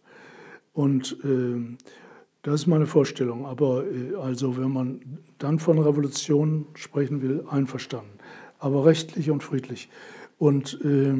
Und 0.73 1.17
äh, 1.23 1.77
das 2.43 2.61
ist 2.61 2.67
meine 2.67 2.87
Vorstellung. 2.87 3.45
Aber 3.45 3.85
äh, 3.85 4.15
also, 4.15 4.57
wenn 4.57 4.71
man 4.71 5.19
dann 5.37 5.59
von 5.59 5.79
Revolution 5.79 6.67
sprechen 6.75 7.21
will, 7.21 7.45
einverstanden. 7.49 8.11
Aber 8.59 8.85
rechtlich 8.85 9.29
und 9.29 9.43
friedlich. 9.43 9.89
Und 10.37 10.79
äh, 10.83 11.13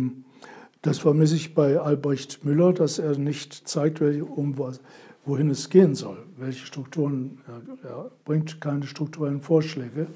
das 0.84 1.00
vermisse 1.00 1.36
ich 1.36 1.56
bei 1.56 1.80
Albrecht 1.80 2.44
Müller, 2.44 2.74
dass 2.74 3.00
er 3.00 3.18
nicht 3.18 3.68
zeigt, 3.68 4.02
um 4.02 4.60
was, 4.60 4.82
wohin 5.26 5.50
es 5.50 5.70
gehen 5.70 5.96
soll, 5.96 6.18
welche 6.38 6.66
Strukturen. 6.66 7.40
Er, 7.84 8.12
bringt 8.26 8.60
keine 8.60 8.86
strukturellen 8.86 9.40
Vorschläge. 9.40 10.08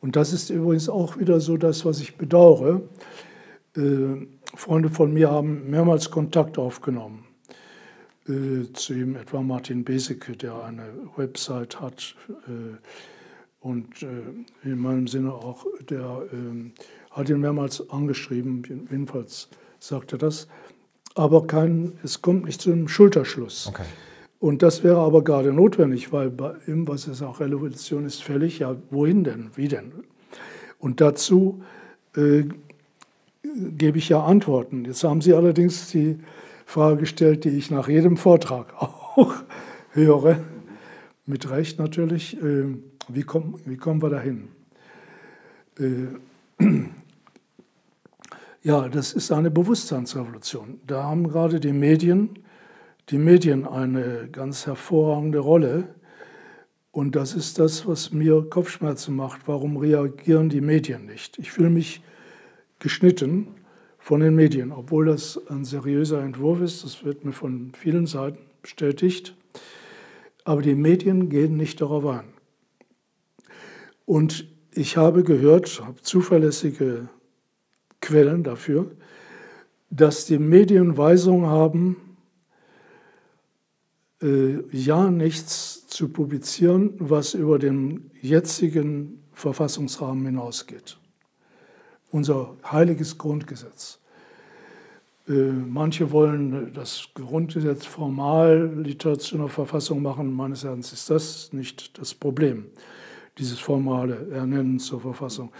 Und 0.00 0.14
das 0.14 0.32
ist 0.32 0.48
übrigens 0.48 0.88
auch 0.88 1.18
wieder 1.18 1.40
so 1.40 1.56
das, 1.56 1.84
was 1.84 2.00
ich 2.00 2.16
bedauere. 2.16 2.82
Äh, 3.76 4.26
Freunde 4.54 4.90
von 4.90 5.12
mir 5.12 5.30
haben 5.30 5.68
mehrmals 5.68 6.10
Kontakt 6.10 6.56
aufgenommen 6.56 7.24
äh, 8.28 8.72
zu 8.72 8.94
ihm, 8.94 9.16
etwa 9.16 9.42
Martin 9.42 9.82
Beseke, 9.82 10.36
der 10.36 10.62
eine 10.64 10.84
Website 11.16 11.80
hat 11.80 12.14
äh, 12.46 12.76
und 13.58 14.02
äh, 14.04 14.06
in 14.62 14.78
meinem 14.78 15.08
Sinne 15.08 15.34
auch, 15.34 15.66
der 15.88 16.22
äh, 16.32 16.70
hat 17.10 17.28
ihn 17.28 17.40
mehrmals 17.40 17.90
angeschrieben, 17.90 18.86
jedenfalls 18.88 19.48
sagt 19.80 20.12
er 20.12 20.18
das. 20.18 20.46
Aber 21.14 21.46
kein, 21.46 21.94
es 22.04 22.22
kommt 22.22 22.44
nicht 22.44 22.60
zu 22.60 22.70
einem 22.70 22.86
Schulterschluss. 22.86 23.66
Okay. 23.68 23.84
Und 24.38 24.62
das 24.62 24.84
wäre 24.84 25.00
aber 25.00 25.22
gerade 25.22 25.52
notwendig, 25.52 26.12
weil 26.12 26.30
bei 26.30 26.54
ihm, 26.66 26.88
was 26.88 27.06
ist 27.06 27.20
auch 27.20 27.40
Revolution 27.40 28.06
ist 28.06 28.22
fällig, 28.22 28.60
ja, 28.60 28.76
wohin 28.90 29.24
denn, 29.24 29.50
wie 29.54 29.68
denn? 29.68 29.92
Und 30.78 31.00
dazu 31.02 31.62
äh, 32.16 32.44
gebe 33.42 33.98
ich 33.98 34.08
ja 34.08 34.24
Antworten. 34.24 34.84
Jetzt 34.86 35.04
haben 35.04 35.20
Sie 35.20 35.34
allerdings 35.34 35.90
die 35.90 36.18
Frage 36.64 36.98
gestellt, 36.98 37.44
die 37.44 37.50
ich 37.50 37.70
nach 37.70 37.88
jedem 37.88 38.16
Vortrag 38.16 38.72
auch 38.78 39.34
höre, 39.90 40.38
mit 41.26 41.50
Recht 41.50 41.78
natürlich, 41.78 42.40
äh, 42.42 42.64
wie, 43.08 43.22
komm, 43.22 43.60
wie 43.64 43.76
kommen 43.76 44.00
wir 44.02 44.10
dahin? 44.10 44.48
Äh, 45.78 46.64
ja, 48.62 48.88
das 48.88 49.14
ist 49.14 49.32
eine 49.32 49.50
Bewusstseinsrevolution. 49.50 50.80
Da 50.86 51.04
haben 51.04 51.28
gerade 51.28 51.60
die 51.60 51.72
Medien, 51.72 52.38
die 53.08 53.16
Medien 53.16 53.66
eine 53.66 54.28
ganz 54.30 54.66
hervorragende 54.66 55.38
Rolle. 55.38 55.94
Und 56.90 57.16
das 57.16 57.34
ist 57.34 57.58
das, 57.58 57.86
was 57.86 58.12
mir 58.12 58.46
Kopfschmerzen 58.50 59.16
macht. 59.16 59.42
Warum 59.46 59.78
reagieren 59.78 60.50
die 60.50 60.60
Medien 60.60 61.06
nicht? 61.06 61.38
Ich 61.38 61.50
fühle 61.50 61.70
mich 61.70 62.02
geschnitten 62.78 63.48
von 63.98 64.20
den 64.20 64.34
Medien, 64.34 64.72
obwohl 64.72 65.06
das 65.06 65.40
ein 65.48 65.64
seriöser 65.64 66.22
Entwurf 66.22 66.60
ist. 66.60 66.84
Das 66.84 67.02
wird 67.04 67.24
mir 67.24 67.32
von 67.32 67.72
vielen 67.74 68.06
Seiten 68.06 68.40
bestätigt. 68.60 69.34
Aber 70.44 70.60
die 70.60 70.74
Medien 70.74 71.30
gehen 71.30 71.56
nicht 71.56 71.80
darauf 71.80 72.04
ein. 72.06 72.24
Und 74.04 74.48
ich 74.72 74.96
habe 74.96 75.22
gehört, 75.22 75.80
habe 75.84 76.02
zuverlässige 76.02 77.08
Quellen 78.00 78.42
dafür, 78.42 78.90
dass 79.90 80.26
die 80.26 80.38
Medien 80.38 80.96
Weisung 80.96 81.46
haben, 81.46 81.96
äh, 84.22 84.60
ja 84.70 85.10
nichts 85.10 85.86
zu 85.86 86.08
publizieren, 86.08 86.94
was 86.98 87.34
über 87.34 87.58
den 87.58 88.10
jetzigen 88.20 89.22
Verfassungsrahmen 89.32 90.24
hinausgeht. 90.26 90.98
Unser 92.10 92.56
heiliges 92.70 93.18
Grundgesetz. 93.18 93.98
Äh, 95.28 95.32
manche 95.32 96.10
wollen 96.10 96.72
das 96.74 97.08
Grundgesetz 97.14 97.86
formal 97.86 98.72
Literatür 98.76 99.40
einer 99.40 99.48
Verfassung 99.48 100.02
machen. 100.02 100.32
Meines 100.32 100.64
Erachtens 100.64 100.92
ist 100.92 101.08
das 101.08 101.52
nicht 101.52 101.98
das 101.98 102.14
Problem, 102.14 102.66
dieses 103.38 103.58
formale 103.58 104.28
Ernennen 104.30 104.78
zur 104.78 105.00
Verfassung, 105.00 105.52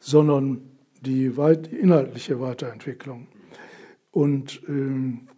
sondern 0.00 0.62
die 1.00 1.36
weit, 1.36 1.68
inhaltliche 1.68 2.40
Weiterentwicklung. 2.40 3.28
Und, 4.10 4.60
ähm, 4.68 5.28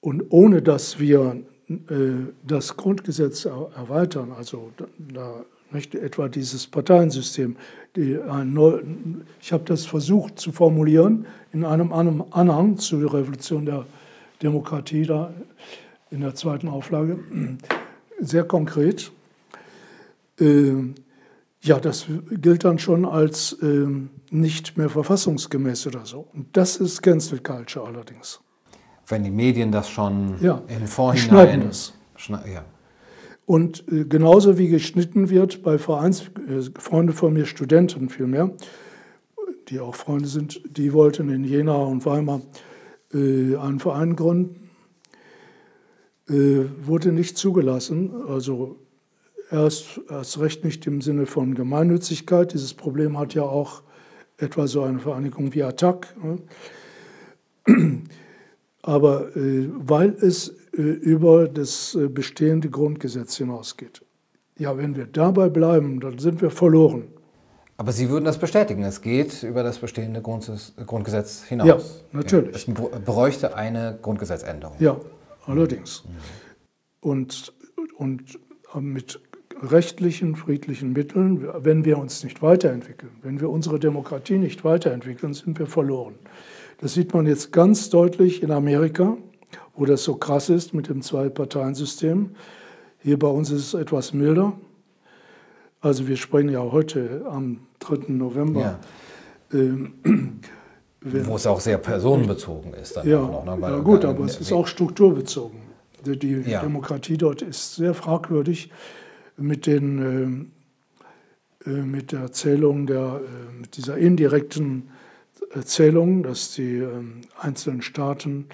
und 0.00 0.24
ohne 0.30 0.62
dass 0.62 0.98
wir 0.98 1.42
äh, 1.68 1.74
das 2.46 2.76
Grundgesetz 2.76 3.44
erweitern, 3.46 4.32
also 4.32 4.72
da, 4.98 5.44
nicht 5.74 5.94
etwa 5.94 6.28
dieses 6.28 6.66
Parteiensystem. 6.66 7.56
Die, 7.96 8.18
neu, 8.44 8.80
ich 9.40 9.52
habe 9.52 9.64
das 9.64 9.84
versucht 9.84 10.38
zu 10.38 10.52
formulieren 10.52 11.26
in 11.52 11.64
einem 11.64 11.92
Anhang 11.92 12.78
zur 12.78 13.12
Revolution 13.12 13.66
der 13.66 13.84
Demokratie 14.42 15.04
da 15.04 15.34
in 16.10 16.20
der 16.20 16.34
zweiten 16.34 16.68
Auflage, 16.68 17.18
sehr 18.20 18.44
konkret. 18.44 19.10
Äh, 20.40 20.72
ja, 21.60 21.80
das 21.80 22.06
gilt 22.30 22.64
dann 22.64 22.78
schon 22.78 23.04
als 23.04 23.54
äh, 23.62 23.86
nicht 24.30 24.76
mehr 24.76 24.88
verfassungsgemäß 24.88 25.86
oder 25.86 26.04
so. 26.04 26.28
Und 26.32 26.56
das 26.56 26.76
ist 26.76 27.02
Cancel 27.02 27.40
Culture 27.40 27.86
allerdings 27.86 28.40
wenn 29.06 29.24
die 29.24 29.30
Medien 29.30 29.72
das 29.72 29.88
schon 29.90 30.36
ja, 30.40 30.62
im 30.68 30.86
Vorhinein. 30.86 31.62
Das. 31.62 31.92
Ja. 32.28 32.64
Und 33.46 33.84
äh, 33.92 34.04
genauso 34.04 34.56
wie 34.56 34.68
geschnitten 34.68 35.28
wird 35.28 35.62
bei 35.62 35.78
Vereins, 35.78 36.30
äh, 36.48 36.62
Freunde 36.78 37.12
von 37.12 37.32
mir, 37.32 37.44
Studenten 37.44 38.08
vielmehr, 38.08 38.50
die 39.68 39.80
auch 39.80 39.94
Freunde 39.94 40.28
sind, 40.28 40.62
die 40.76 40.92
wollten 40.92 41.28
in 41.28 41.44
Jena 41.44 41.74
und 41.74 42.06
Weimar 42.06 42.40
äh, 43.12 43.56
einen 43.56 43.80
Verein 43.80 44.16
gründen, 44.16 44.70
äh, 46.28 46.64
wurde 46.82 47.12
nicht 47.12 47.36
zugelassen. 47.36 48.14
Also 48.26 48.76
erst, 49.50 50.00
erst 50.08 50.40
recht 50.40 50.64
nicht 50.64 50.86
im 50.86 51.02
Sinne 51.02 51.26
von 51.26 51.54
Gemeinnützigkeit. 51.54 52.54
Dieses 52.54 52.72
Problem 52.72 53.18
hat 53.18 53.34
ja 53.34 53.42
auch 53.42 53.82
etwa 54.44 54.66
so 54.66 54.82
eine 54.82 55.00
Vereinigung 55.00 55.52
wie 55.54 55.62
Attac. 55.62 56.14
Ne? 56.22 56.38
aber 58.82 59.34
äh, 59.36 59.68
weil 59.70 60.10
es 60.10 60.54
äh, 60.76 60.82
über 60.82 61.48
das 61.48 61.94
äh, 61.94 62.08
bestehende 62.08 62.68
Grundgesetz 62.68 63.36
hinausgeht. 63.36 64.02
Ja, 64.58 64.76
wenn 64.76 64.94
wir 64.94 65.06
dabei 65.06 65.48
bleiben, 65.48 66.00
dann 66.00 66.18
sind 66.18 66.40
wir 66.40 66.50
verloren. 66.50 67.04
Aber 67.76 67.90
Sie 67.90 68.08
würden 68.08 68.24
das 68.24 68.38
bestätigen, 68.38 68.84
es 68.84 69.00
geht 69.00 69.42
über 69.42 69.64
das 69.64 69.78
bestehende 69.78 70.22
Grundgesetz 70.22 71.42
hinaus. 71.42 71.66
Ja, 71.66 71.78
natürlich. 72.18 72.54
Es 72.54 72.66
bräuchte 72.66 73.56
eine 73.56 73.98
Grundgesetzänderung. 74.00 74.76
Ja, 74.78 74.96
allerdings. 75.46 76.04
Mhm. 76.04 77.10
Und, 77.10 77.52
und 77.96 78.38
mit 78.80 79.20
rechtlichen, 79.62 80.36
friedlichen 80.36 80.92
Mitteln, 80.92 81.46
wenn 81.58 81.84
wir 81.84 81.98
uns 81.98 82.24
nicht 82.24 82.42
weiterentwickeln, 82.42 83.12
wenn 83.22 83.40
wir 83.40 83.50
unsere 83.50 83.78
Demokratie 83.78 84.38
nicht 84.38 84.64
weiterentwickeln, 84.64 85.34
sind 85.34 85.58
wir 85.58 85.66
verloren. 85.66 86.14
Das 86.80 86.94
sieht 86.94 87.14
man 87.14 87.26
jetzt 87.26 87.52
ganz 87.52 87.90
deutlich 87.90 88.42
in 88.42 88.50
Amerika, 88.50 89.16
wo 89.74 89.84
das 89.84 90.04
so 90.04 90.16
krass 90.16 90.48
ist 90.48 90.74
mit 90.74 90.88
dem 90.88 91.02
Zwei-Parteien-System. 91.02 92.30
Hier 92.98 93.18
bei 93.18 93.28
uns 93.28 93.50
ist 93.50 93.68
es 93.68 93.74
etwas 93.74 94.12
milder. 94.12 94.52
Also 95.80 96.08
wir 96.08 96.16
sprechen 96.16 96.50
ja 96.50 96.60
heute 96.60 97.26
am 97.30 97.60
3. 97.80 98.12
November. 98.12 98.78
Ja. 99.52 99.58
Ähm, 99.58 99.94
wo 101.00 101.36
es 101.36 101.46
auch 101.46 101.60
sehr 101.60 101.78
personenbezogen 101.78 102.72
ist. 102.74 102.96
ja, 103.04 103.20
noch, 103.20 103.44
ne? 103.44 103.58
ja, 103.60 103.78
gut, 103.80 104.04
aber 104.04 104.24
es 104.24 104.38
ist 104.38 104.52
auch 104.52 104.66
strukturbezogen. 104.66 105.58
Die, 106.06 106.42
ja. 106.46 106.60
Demokratie 106.60 107.16
dort 107.16 107.42
ist 107.42 107.76
sehr 107.76 107.94
fragwürdig 107.94 108.70
mit, 109.36 109.66
den, 109.66 110.52
äh, 111.64 111.70
äh 111.70 111.82
mit 111.82 112.12
der 112.12 112.32
Zählung 112.32 112.86
der, 112.86 113.20
äh, 113.20 113.60
mit 113.60 113.76
dieser 113.76 113.96
indirekten 113.96 114.90
Erzählung, 115.50 116.22
dass 116.22 116.54
die 116.54 116.78
ähm, 116.78 117.22
einzelnen 117.38 117.82
Staaten 117.82 118.46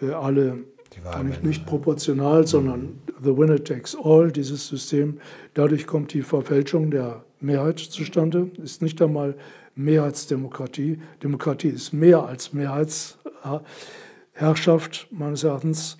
äh, 0.00 0.10
alle 0.10 0.58
nicht, 1.22 1.44
nicht 1.44 1.66
proportional, 1.66 2.46
sondern 2.46 3.00
the 3.22 3.36
winner 3.36 3.62
takes 3.62 3.96
all, 3.96 4.32
dieses 4.32 4.66
System. 4.66 5.20
Dadurch 5.54 5.86
kommt 5.86 6.12
die 6.12 6.22
Verfälschung 6.22 6.90
der 6.90 7.24
Mehrheit 7.40 7.78
zustande. 7.78 8.50
Ist 8.62 8.82
nicht 8.82 9.00
einmal 9.00 9.36
Mehrheitsdemokratie. 9.74 11.00
Demokratie 11.22 11.68
ist 11.68 11.92
mehr 11.92 12.24
als 12.24 12.52
Mehrheitsherrschaft 12.52 15.06
meines 15.10 15.44
Erachtens. 15.44 15.96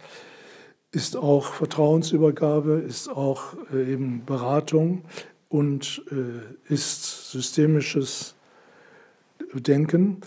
Ist 0.92 1.16
auch 1.16 1.52
Vertrauensübergabe, 1.52 2.74
ist 2.74 3.08
auch 3.08 3.54
äh, 3.72 3.92
eben 3.92 4.24
Beratung 4.24 5.04
und 5.48 6.02
äh, 6.10 6.72
ist 6.72 7.30
systemisches 7.30 8.34
denken, 9.54 10.20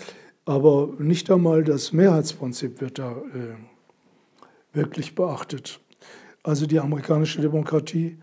aber 0.45 0.89
nicht 0.99 1.31
einmal 1.31 1.63
das 1.63 1.93
Mehrheitsprinzip 1.93 2.81
wird 2.81 2.99
da 2.99 3.11
äh, 3.11 3.55
wirklich 4.73 5.15
beachtet. 5.15 5.79
Also 6.43 6.65
die 6.65 6.79
amerikanische 6.79 7.41
Demokratie 7.41 8.17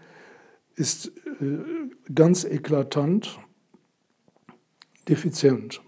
ist 0.75 1.07
äh, 1.41 1.59
ganz 2.15 2.45
eklatant 2.45 3.39
defizient. 5.09 5.81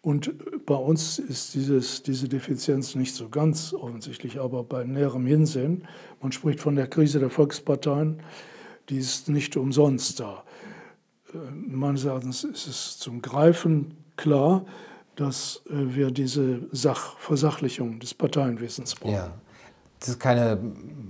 Und 0.00 0.32
bei 0.64 0.76
uns 0.76 1.18
ist 1.18 1.54
dieses, 1.54 2.02
diese 2.02 2.28
Defizienz 2.28 2.94
nicht 2.94 3.14
so 3.14 3.28
ganz 3.28 3.74
offensichtlich, 3.74 4.40
aber 4.40 4.62
bei 4.62 4.84
näherem 4.84 5.26
Hinsehen, 5.26 5.88
man 6.22 6.30
spricht 6.30 6.60
von 6.60 6.76
der 6.76 6.86
Krise 6.86 7.18
der 7.18 7.30
Volksparteien, 7.30 8.22
die 8.88 8.98
ist 8.98 9.28
nicht 9.28 9.56
umsonst 9.56 10.20
da. 10.20 10.44
Äh, 11.34 11.38
meines 11.52 12.04
Erachtens 12.04 12.44
ist 12.44 12.66
es 12.66 12.98
zum 12.98 13.20
Greifen 13.22 13.96
klar, 14.16 14.64
dass 15.16 15.62
äh, 15.66 15.94
wir 15.94 16.10
diese 16.10 16.60
Sach 16.72 17.18
Versachlichung 17.18 17.98
des 17.98 18.14
Parteienwesens 18.14 18.94
brauchen. 18.94 19.14
Ja. 19.14 19.30
Das 20.00 20.10
ist 20.10 20.20
keine 20.20 20.58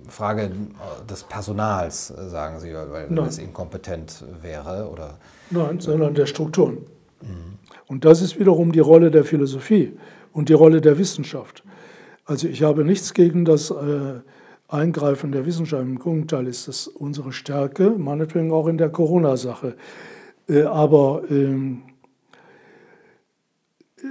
Frage 0.09 0.51
des 1.10 1.23
Personals, 1.24 2.06
sagen 2.06 2.59
Sie, 2.59 2.73
weil 2.73 3.10
Nein. 3.10 3.27
es 3.27 3.36
inkompetent 3.36 4.24
wäre, 4.40 4.89
oder? 4.90 5.19
Nein, 5.51 5.78
sondern 5.78 6.15
der 6.15 6.24
Strukturen. 6.24 6.78
Mhm. 7.20 7.59
Und 7.89 8.05
das 8.05 8.23
ist 8.23 8.39
wiederum 8.39 8.70
die 8.73 8.81
Rolle 8.81 9.10
der 9.10 9.24
Philosophie 9.24 9.94
und 10.32 10.48
die 10.48 10.55
Rolle 10.55 10.81
der 10.81 10.98
Wissenschaft. 10.98 11.65
Also 12.24 12.47
ich 12.47 12.62
habe 12.62 12.85
nichts 12.85 13.15
gegen 13.15 13.47
das 13.47 13.70
äh, 13.70 14.20
Eingreifen 14.69 15.32
der 15.32 15.47
Wissenschaft. 15.47 15.82
Im 15.82 15.98
Gegenteil 15.98 16.47
ist 16.47 16.69
das 16.69 16.86
unsere 16.86 17.32
Stärke, 17.32 17.90
meinetwegen 17.90 18.52
auch 18.52 18.66
in 18.69 18.77
der 18.77 18.90
Corona-Sache. 18.90 19.77
Äh, 20.47 20.62
aber 20.62 21.23
ähm, 21.31 21.82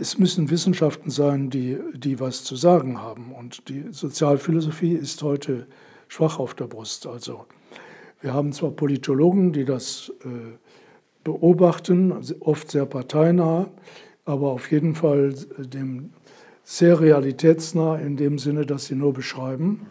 es 0.02 0.18
müssen 0.18 0.50
Wissenschaften 0.50 1.12
sein, 1.12 1.52
die, 1.52 1.78
die 1.94 2.20
was 2.20 2.44
zu 2.44 2.56
sagen 2.56 3.00
haben. 3.00 3.32
Und 3.32 3.70
die 3.70 3.86
Sozialphilosophie 3.92 4.94
ist 4.94 5.22
heute 5.22 5.68
schwach 6.08 6.40
auf 6.40 6.56
der 6.56 6.66
Brust. 6.66 7.06
Also 7.06 7.46
wir 8.22 8.34
haben 8.34 8.52
zwar 8.52 8.72
Politologen, 8.72 9.54
die 9.54 9.66
das 9.66 10.12
äh, 10.26 10.58
beobachten, 11.28 12.14
oft 12.40 12.72
sehr 12.72 12.86
parteinah, 12.86 13.70
aber 14.24 14.48
auf 14.52 14.72
jeden 14.72 14.96
Fall 14.96 15.34
dem 15.58 16.12
sehr 16.64 17.02
realitätsnah 17.02 17.98
in 17.98 18.16
dem 18.16 18.40
Sinne, 18.40 18.66
dass 18.66 18.86
sie 18.86 18.96
nur 18.96 19.12
beschreiben. 19.12 19.88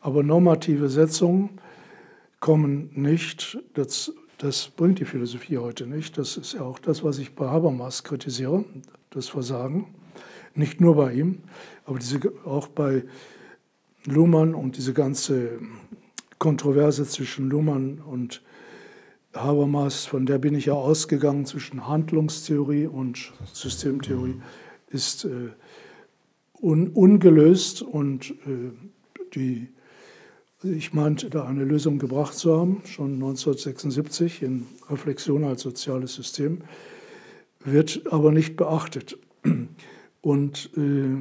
Aber 0.00 0.22
normative 0.22 0.88
Setzungen 0.88 1.50
kommen 2.40 2.90
nicht. 2.94 3.58
Das, 3.74 4.14
das 4.38 4.68
bringt 4.68 4.98
die 4.98 5.04
Philosophie 5.04 5.58
heute 5.58 5.86
nicht. 5.86 6.16
Das 6.16 6.38
ist 6.38 6.54
ja 6.54 6.62
auch 6.62 6.78
das, 6.78 7.04
was 7.04 7.18
ich 7.18 7.34
bei 7.34 7.46
Habermas 7.46 8.02
kritisiere 8.02 8.64
das 9.10 9.28
Versagen. 9.28 9.88
Nicht 10.54 10.80
nur 10.80 10.96
bei 10.96 11.12
ihm, 11.12 11.42
aber 11.84 11.98
diese, 11.98 12.18
auch 12.46 12.68
bei 12.68 13.04
Luhmann 14.06 14.54
und 14.54 14.78
diese 14.78 14.94
ganze 14.94 15.60
Kontroverse 16.38 17.04
zwischen 17.04 17.50
Luhmann 17.50 17.98
und 17.98 18.42
Habermas, 19.42 20.06
von 20.06 20.26
der 20.26 20.38
bin 20.38 20.54
ich 20.54 20.66
ja 20.66 20.74
ausgegangen 20.74 21.46
zwischen 21.46 21.86
Handlungstheorie 21.86 22.86
und 22.86 23.32
Systemtheorie, 23.52 24.36
ist 24.88 25.24
äh, 25.24 25.50
un, 26.60 26.88
ungelöst 26.88 27.82
und 27.82 28.30
äh, 28.30 28.72
die, 29.34 29.68
ich 30.62 30.92
meinte, 30.92 31.30
da 31.30 31.44
eine 31.44 31.64
Lösung 31.64 31.98
gebracht 31.98 32.34
zu 32.34 32.58
haben, 32.58 32.82
schon 32.84 33.14
1976 33.14 34.42
in 34.42 34.66
Reflexion 34.90 35.44
als 35.44 35.62
soziales 35.62 36.14
System, 36.14 36.62
wird 37.60 38.02
aber 38.10 38.32
nicht 38.32 38.56
beachtet. 38.56 39.18
Und 40.20 40.70
äh, 40.76 41.16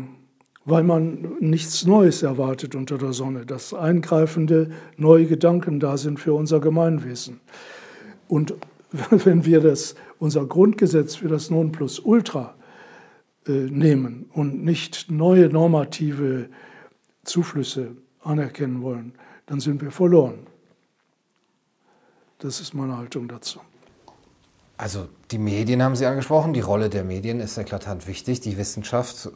weil 0.66 0.84
man 0.84 1.38
nichts 1.40 1.86
Neues 1.86 2.24
erwartet 2.24 2.76
unter 2.76 2.98
der 2.98 3.14
Sonne, 3.14 3.46
dass 3.46 3.74
eingreifende 3.74 4.70
neue 4.98 5.26
Gedanken 5.26 5.80
da 5.80 5.96
sind 5.96 6.20
für 6.20 6.34
unser 6.34 6.60
Gemeinwesen. 6.60 7.40
Und 8.28 8.54
wenn 8.92 9.46
wir 9.46 9.62
das, 9.62 9.96
unser 10.20 10.46
Grundgesetz 10.46 11.16
für 11.16 11.28
das 11.28 11.50
Nonplusultra 11.50 12.56
äh, 13.48 13.52
nehmen 13.52 14.30
und 14.34 14.64
nicht 14.64 15.10
neue 15.12 15.50
normative 15.50 16.50
Zuflüsse 17.24 17.96
anerkennen 18.22 18.82
wollen, 18.82 19.14
dann 19.46 19.60
sind 19.60 19.82
wir 19.82 19.92
verloren. 19.92 20.48
Das 22.40 22.60
ist 22.60 22.74
meine 22.74 22.98
Haltung 22.98 23.28
dazu. 23.28 23.60
Also 24.78 25.08
die 25.32 25.40
Medien 25.40 25.82
haben 25.82 25.96
Sie 25.96 26.06
angesprochen. 26.06 26.54
Die 26.54 26.60
Rolle 26.60 26.90
der 26.90 27.04
Medien 27.04 27.40
ist 27.40 27.58
eklatant 27.58 28.08
wichtig. 28.08 28.42
Die 28.42 28.58
Wissenschaft 28.58 29.30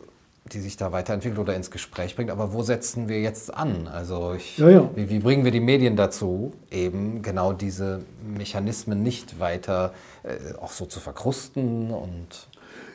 die 0.46 0.60
sich 0.60 0.76
da 0.76 0.92
weiterentwickelt 0.92 1.40
oder 1.40 1.56
ins 1.56 1.72
Gespräch 1.72 2.16
bringt. 2.16 2.32
Aber 2.32 2.54
wo 2.54 2.64
setzen 2.64 3.08
wir 3.08 3.22
jetzt 3.22 3.54
an? 3.54 3.88
Also 3.88 4.34
ich, 4.34 4.58
ja, 4.58 4.70
ja. 4.70 4.90
Wie, 4.96 5.10
wie, 5.10 5.20
bringen 5.20 5.46
wir 5.46 5.52
die 5.52 5.60
Medien 5.60 5.96
dazu, 5.96 6.54
eben 6.72 7.22
genau 7.22 7.54
diese 7.54 8.02
Mechanismen 8.26 9.04
nicht 9.04 9.40
weiter 9.40 9.94
äh, 10.24 10.56
auch 10.60 10.72
so 10.72 10.86
zu 10.86 11.00
verkrusten 11.00 11.92
und 11.92 12.48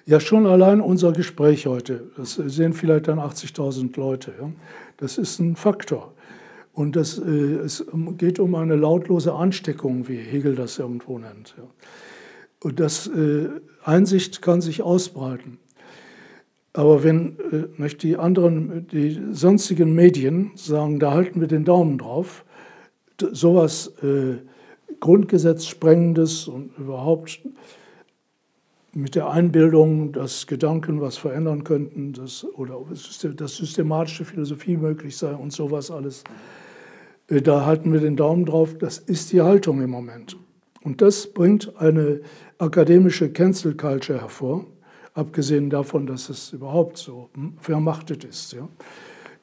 ja, 0.08 0.20
schon 0.20 0.46
allein 0.46 0.80
unser 0.80 1.12
Gespräch 1.12 1.66
heute, 1.66 2.04
das 2.16 2.34
sehen 2.34 2.74
vielleicht 2.74 3.08
dann 3.08 3.18
80.000 3.18 3.98
Leute, 3.98 4.32
ja? 4.40 4.52
das 4.98 5.18
ist 5.18 5.40
ein 5.40 5.56
Faktor. 5.56 6.12
Und 6.72 6.94
das, 6.94 7.18
äh, 7.18 7.22
es 7.24 7.84
geht 8.16 8.38
um 8.38 8.54
eine 8.54 8.76
lautlose 8.76 9.32
Ansteckung, 9.32 10.06
wie 10.06 10.18
Hegel 10.18 10.54
das 10.54 10.78
irgendwo 10.78 11.18
nennt. 11.18 11.54
Ja? 11.58 11.64
Und 12.62 12.78
das 12.78 13.08
äh, 13.08 13.48
Einsicht 13.82 14.42
kann 14.42 14.60
sich 14.60 14.82
ausbreiten. 14.82 15.58
Aber 16.76 17.02
wenn 17.02 17.38
äh, 17.78 17.88
die 17.96 18.18
anderen, 18.18 18.86
die 18.88 19.18
sonstigen 19.32 19.94
Medien 19.94 20.50
sagen, 20.56 21.00
da 21.00 21.12
halten 21.12 21.40
wir 21.40 21.48
den 21.48 21.64
Daumen 21.64 21.96
drauf, 21.96 22.44
sowas 23.32 23.94
äh, 24.02 24.34
Grundgesetzsprengendes 25.00 26.48
und 26.48 26.76
überhaupt 26.76 27.40
mit 28.92 29.14
der 29.14 29.30
Einbildung, 29.30 30.12
dass 30.12 30.46
Gedanken 30.46 31.00
was 31.00 31.16
verändern 31.16 31.64
könnten, 31.64 32.12
dass, 32.12 32.44
oder 32.44 32.78
dass 33.36 33.56
systematische 33.56 34.26
Philosophie 34.26 34.76
möglich 34.76 35.16
sei 35.16 35.34
und 35.34 35.54
sowas 35.54 35.90
alles, 35.90 36.24
äh, 37.28 37.40
da 37.40 37.64
halten 37.64 37.90
wir 37.90 38.00
den 38.00 38.16
Daumen 38.16 38.44
drauf. 38.44 38.76
Das 38.76 38.98
ist 38.98 39.32
die 39.32 39.40
Haltung 39.40 39.80
im 39.80 39.88
Moment. 39.88 40.36
Und 40.82 41.00
das 41.00 41.26
bringt 41.26 41.74
eine 41.78 42.20
akademische 42.58 43.32
Cancel 43.32 43.74
Culture 43.78 44.20
hervor 44.20 44.66
abgesehen 45.16 45.70
davon, 45.70 46.06
dass 46.06 46.28
es 46.28 46.52
überhaupt 46.52 46.98
so 46.98 47.30
vermachtet 47.58 48.22
ist. 48.22 48.52
Ja. 48.52 48.68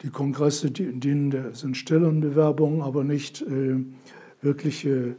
Die 0.02 0.10
Kongresse 0.10 0.70
dienen 0.70 1.52
sind 1.52 1.76
Stellenbewerbungen, 1.76 2.80
aber 2.80 3.04
nicht 3.04 3.42
äh, 3.42 3.76
wirkliche, 4.40 5.16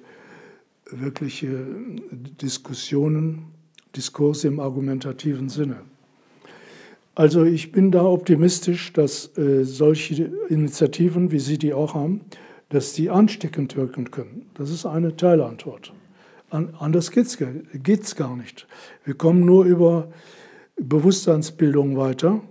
wirkliche 0.90 1.65
Diskussionen, 2.41 3.48
Diskurse 3.95 4.48
im 4.48 4.60
argumentativen 4.60 5.49
Sinne. 5.49 5.82
Also 7.15 7.44
ich 7.44 7.72
bin 7.72 7.91
da 7.91 8.03
optimistisch, 8.03 8.94
dass 8.94 9.38
äh, 9.38 9.64
solche 9.64 10.32
Initiativen, 10.49 11.32
wie 11.32 11.40
Sie 11.40 11.57
die 11.57 11.73
auch 11.73 11.95
haben, 11.95 12.22
dass 12.69 12.94
die 12.94 13.10
ansteckend 13.10 13.76
wirken 13.76 14.11
können. 14.11 14.45
Das 14.53 14.69
ist 14.69 14.86
eine 14.86 15.15
Teilantwort. 15.15 15.94
An, 16.49 16.73
anders 16.77 17.11
geht 17.11 17.27
es 17.27 18.15
gar 18.15 18.36
nicht. 18.36 18.68
Wir 19.03 19.14
kommen 19.15 19.45
nur 19.45 19.65
über 19.65 20.10
Bewusstseinsbildung 20.77 21.97
weiter. 21.97 22.41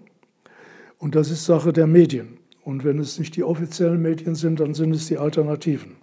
Und 0.98 1.14
das 1.14 1.30
ist 1.30 1.44
Sache 1.44 1.72
der 1.72 1.86
Medien. 1.86 2.38
Und 2.62 2.84
wenn 2.84 2.98
es 2.98 3.18
nicht 3.18 3.36
die 3.36 3.44
offiziellen 3.44 4.00
Medien 4.00 4.34
sind, 4.34 4.60
dann 4.60 4.74
sind 4.74 4.94
es 4.94 5.06
die 5.06 5.18
Alternativen. 5.18 5.96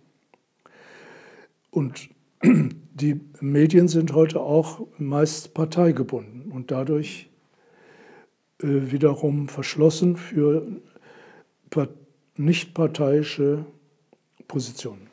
Und 1.72 2.10
die 2.44 3.20
Medien 3.40 3.88
sind 3.88 4.14
heute 4.14 4.42
auch 4.42 4.88
meist 4.98 5.54
parteigebunden 5.54 6.52
und 6.52 6.70
dadurch 6.70 7.30
äh, 8.62 8.92
wiederum 8.92 9.48
verschlossen 9.48 10.18
für 10.18 10.68
nicht 12.38 12.74
parteiische 12.74 13.66
Positionen. 14.48 15.08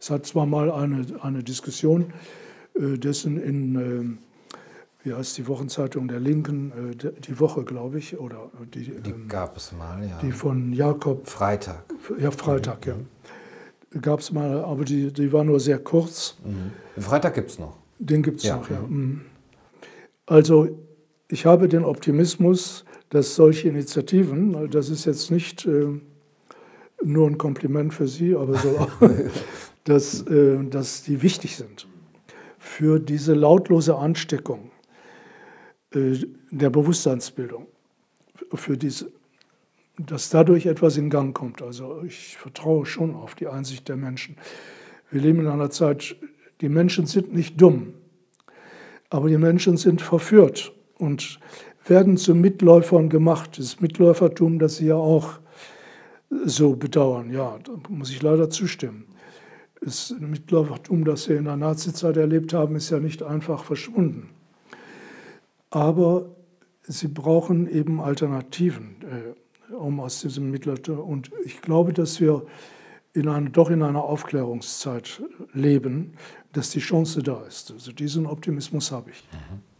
Es 0.00 0.10
hat 0.10 0.26
zwar 0.26 0.46
mal 0.46 0.70
eine, 0.70 1.06
eine 1.22 1.42
Diskussion 1.42 2.12
äh, 2.74 2.98
dessen 2.98 3.40
in 3.40 3.74
ähm, 3.76 4.18
wie 5.04 5.12
heißt 5.12 5.36
die 5.36 5.46
Wochenzeitung 5.46 6.08
der 6.08 6.18
Linken, 6.18 6.72
äh, 6.72 7.12
die 7.20 7.38
Woche, 7.38 7.62
glaube 7.62 7.98
ich, 7.98 8.18
oder 8.18 8.50
die, 8.74 8.84
die 9.02 9.10
ähm, 9.10 9.28
gab 9.28 9.56
es 9.56 9.70
mal, 9.72 10.02
ja. 10.02 10.18
Die 10.22 10.32
von 10.32 10.72
Jakob. 10.72 11.28
Freitag. 11.28 11.84
Ja, 12.18 12.30
Freitag, 12.30 12.86
mhm. 12.86 13.06
ja. 13.94 14.00
Gab 14.00 14.20
es 14.20 14.32
mal, 14.32 14.64
aber 14.64 14.84
die, 14.84 15.12
die 15.12 15.32
war 15.32 15.44
nur 15.44 15.60
sehr 15.60 15.78
kurz. 15.78 16.36
Mhm. 16.42 17.02
Freitag 17.02 17.34
gibt 17.34 17.50
es 17.50 17.58
noch. 17.58 17.76
Den 17.98 18.22
gibt 18.22 18.38
es 18.38 18.44
ja. 18.44 18.56
noch, 18.56 18.68
ja. 18.70 18.80
Mhm. 18.80 19.20
Also, 20.26 20.68
ich 21.28 21.44
habe 21.44 21.68
den 21.68 21.84
Optimismus, 21.84 22.86
dass 23.10 23.34
solche 23.34 23.68
Initiativen, 23.68 24.70
das 24.70 24.88
ist 24.88 25.04
jetzt 25.04 25.30
nicht 25.30 25.66
äh, 25.66 26.00
nur 27.02 27.28
ein 27.28 27.36
Kompliment 27.36 27.92
für 27.92 28.08
Sie, 28.08 28.34
aber 28.34 28.56
so, 28.56 28.88
dass, 29.84 30.22
äh, 30.22 30.64
dass 30.64 31.02
die 31.02 31.20
wichtig 31.20 31.56
sind 31.56 31.86
für 32.58 32.98
diese 32.98 33.34
lautlose 33.34 33.96
Ansteckung 33.96 34.70
äh, 34.70 34.73
der 35.94 36.70
Bewusstseinsbildung, 36.70 37.66
für 38.52 38.76
diese, 38.76 39.10
dass 39.98 40.30
dadurch 40.30 40.66
etwas 40.66 40.96
in 40.96 41.10
Gang 41.10 41.34
kommt. 41.34 41.62
Also 41.62 42.02
ich 42.02 42.36
vertraue 42.36 42.86
schon 42.86 43.14
auf 43.14 43.34
die 43.34 43.46
Einsicht 43.46 43.88
der 43.88 43.96
Menschen. 43.96 44.36
Wir 45.10 45.20
leben 45.20 45.40
in 45.40 45.46
einer 45.46 45.70
Zeit, 45.70 46.16
die 46.60 46.68
Menschen 46.68 47.06
sind 47.06 47.34
nicht 47.34 47.60
dumm, 47.60 47.94
aber 49.10 49.28
die 49.28 49.38
Menschen 49.38 49.76
sind 49.76 50.02
verführt 50.02 50.72
und 50.98 51.38
werden 51.86 52.16
zu 52.16 52.34
Mitläufern 52.34 53.08
gemacht. 53.08 53.58
Das 53.58 53.80
Mitläufertum, 53.80 54.58
das 54.58 54.76
sie 54.76 54.86
ja 54.86 54.96
auch 54.96 55.38
so 56.44 56.74
bedauern, 56.74 57.30
ja, 57.30 57.58
da 57.62 57.72
muss 57.88 58.10
ich 58.10 58.22
leider 58.22 58.50
zustimmen. 58.50 59.04
Das 59.80 60.14
Mitläufertum, 60.18 61.04
das 61.04 61.28
wir 61.28 61.36
in 61.36 61.44
der 61.44 61.56
Nazizeit 61.56 62.16
erlebt 62.16 62.54
haben, 62.54 62.74
ist 62.74 62.90
ja 62.90 62.98
nicht 62.98 63.22
einfach 63.22 63.64
verschwunden 63.64 64.33
aber 65.74 66.36
sie 66.84 67.08
brauchen 67.08 67.66
eben 67.66 68.00
Alternativen, 68.00 68.96
äh, 69.02 69.74
um 69.74 69.98
aus 69.98 70.20
diesem 70.20 70.50
Mittelalter. 70.50 71.02
Und 71.02 71.32
ich 71.44 71.60
glaube, 71.62 71.92
dass 71.92 72.20
wir 72.20 72.46
in 73.12 73.28
einer, 73.28 73.50
doch 73.50 73.70
in 73.70 73.82
einer 73.82 74.04
Aufklärungszeit 74.04 75.20
leben, 75.52 76.12
dass 76.52 76.70
die 76.70 76.78
Chance 76.78 77.22
da 77.22 77.44
ist. 77.44 77.72
Also 77.72 77.90
diesen 77.90 78.26
Optimismus 78.26 78.92
habe 78.92 79.10
ich. 79.10 79.24
Mhm. 79.32 79.73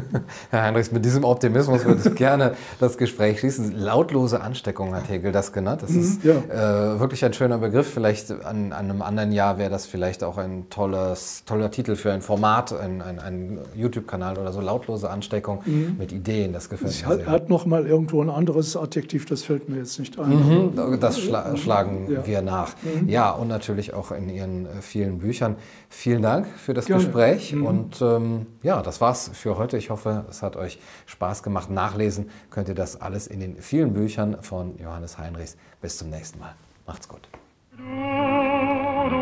Herr 0.50 0.62
Heinrichs, 0.62 0.92
mit 0.92 1.04
diesem 1.04 1.24
Optimismus 1.24 1.84
würde 1.84 2.08
ich 2.08 2.14
gerne 2.14 2.54
das 2.80 2.96
Gespräch 2.96 3.40
schließen. 3.40 3.72
Lautlose 3.72 4.40
Ansteckung 4.40 4.94
hat 4.94 5.08
Hegel 5.08 5.32
das 5.32 5.52
genannt. 5.52 5.82
Das 5.82 5.90
mhm, 5.90 6.00
ist 6.00 6.24
ja. 6.24 6.94
äh, 6.94 7.00
wirklich 7.00 7.24
ein 7.24 7.32
schöner 7.32 7.58
Begriff. 7.58 7.92
Vielleicht 7.92 8.30
an, 8.30 8.72
an 8.72 8.90
einem 8.90 9.02
anderen 9.02 9.32
Jahr 9.32 9.58
wäre 9.58 9.70
das 9.70 9.86
vielleicht 9.86 10.24
auch 10.24 10.38
ein 10.38 10.68
tolles, 10.70 11.44
toller 11.44 11.70
Titel 11.70 11.96
für 11.96 12.12
ein 12.12 12.22
Format, 12.22 12.72
ein, 12.72 13.02
ein, 13.02 13.18
ein 13.18 13.58
YouTube-Kanal 13.74 14.38
oder 14.38 14.52
so. 14.52 14.60
Lautlose 14.60 15.10
Ansteckung 15.10 15.62
mhm. 15.64 15.96
mit 15.98 16.12
Ideen, 16.12 16.52
das 16.52 16.68
gefällt 16.68 17.06
mir 17.06 17.16
sehr. 17.16 17.26
hat 17.26 17.48
noch 17.48 17.66
mal 17.66 17.86
irgendwo 17.86 18.22
ein 18.22 18.30
anderes 18.30 18.76
Adjektiv, 18.76 19.26
das 19.26 19.42
fällt 19.42 19.68
mir 19.68 19.76
jetzt 19.78 19.98
nicht 19.98 20.18
ein. 20.18 20.72
Mhm, 20.74 21.00
das 21.00 21.20
schla 21.20 21.56
schlagen 21.56 22.08
ja. 22.10 22.26
wir 22.26 22.42
nach. 22.42 22.74
Mhm. 22.82 23.08
Ja, 23.08 23.30
und 23.30 23.48
natürlich 23.48 23.94
auch 23.94 24.10
in 24.12 24.28
Ihren 24.28 24.66
äh, 24.66 24.68
vielen 24.80 25.18
Büchern. 25.18 25.56
Vielen 25.94 26.22
Dank 26.22 26.46
für 26.46 26.72
das 26.72 26.86
Gerne. 26.86 27.04
Gespräch. 27.04 27.52
Mhm. 27.52 27.66
Und 27.66 28.00
ähm, 28.00 28.46
ja, 28.62 28.80
das 28.82 29.02
war's 29.02 29.30
für 29.34 29.58
heute. 29.58 29.76
Ich 29.76 29.90
hoffe, 29.90 30.24
es 30.28 30.42
hat 30.42 30.56
euch 30.56 30.78
Spaß 31.06 31.42
gemacht. 31.42 31.70
Nachlesen 31.70 32.30
könnt 32.50 32.68
ihr 32.68 32.74
das 32.74 33.00
alles 33.00 33.26
in 33.26 33.40
den 33.40 33.58
vielen 33.58 33.92
Büchern 33.92 34.38
von 34.42 34.78
Johannes 34.78 35.18
Heinrichs. 35.18 35.58
Bis 35.82 35.98
zum 35.98 36.08
nächsten 36.08 36.40
Mal. 36.40 36.54
Macht's 36.86 37.06
gut. 37.06 37.28
Du, 37.76 37.82
du, 37.82 39.16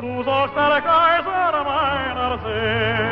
du 0.00 0.24
sollst 0.24 0.56
der 0.56 0.80
Kaiser 0.80 1.64
meiner 1.64 2.38
Seele. 2.42 3.09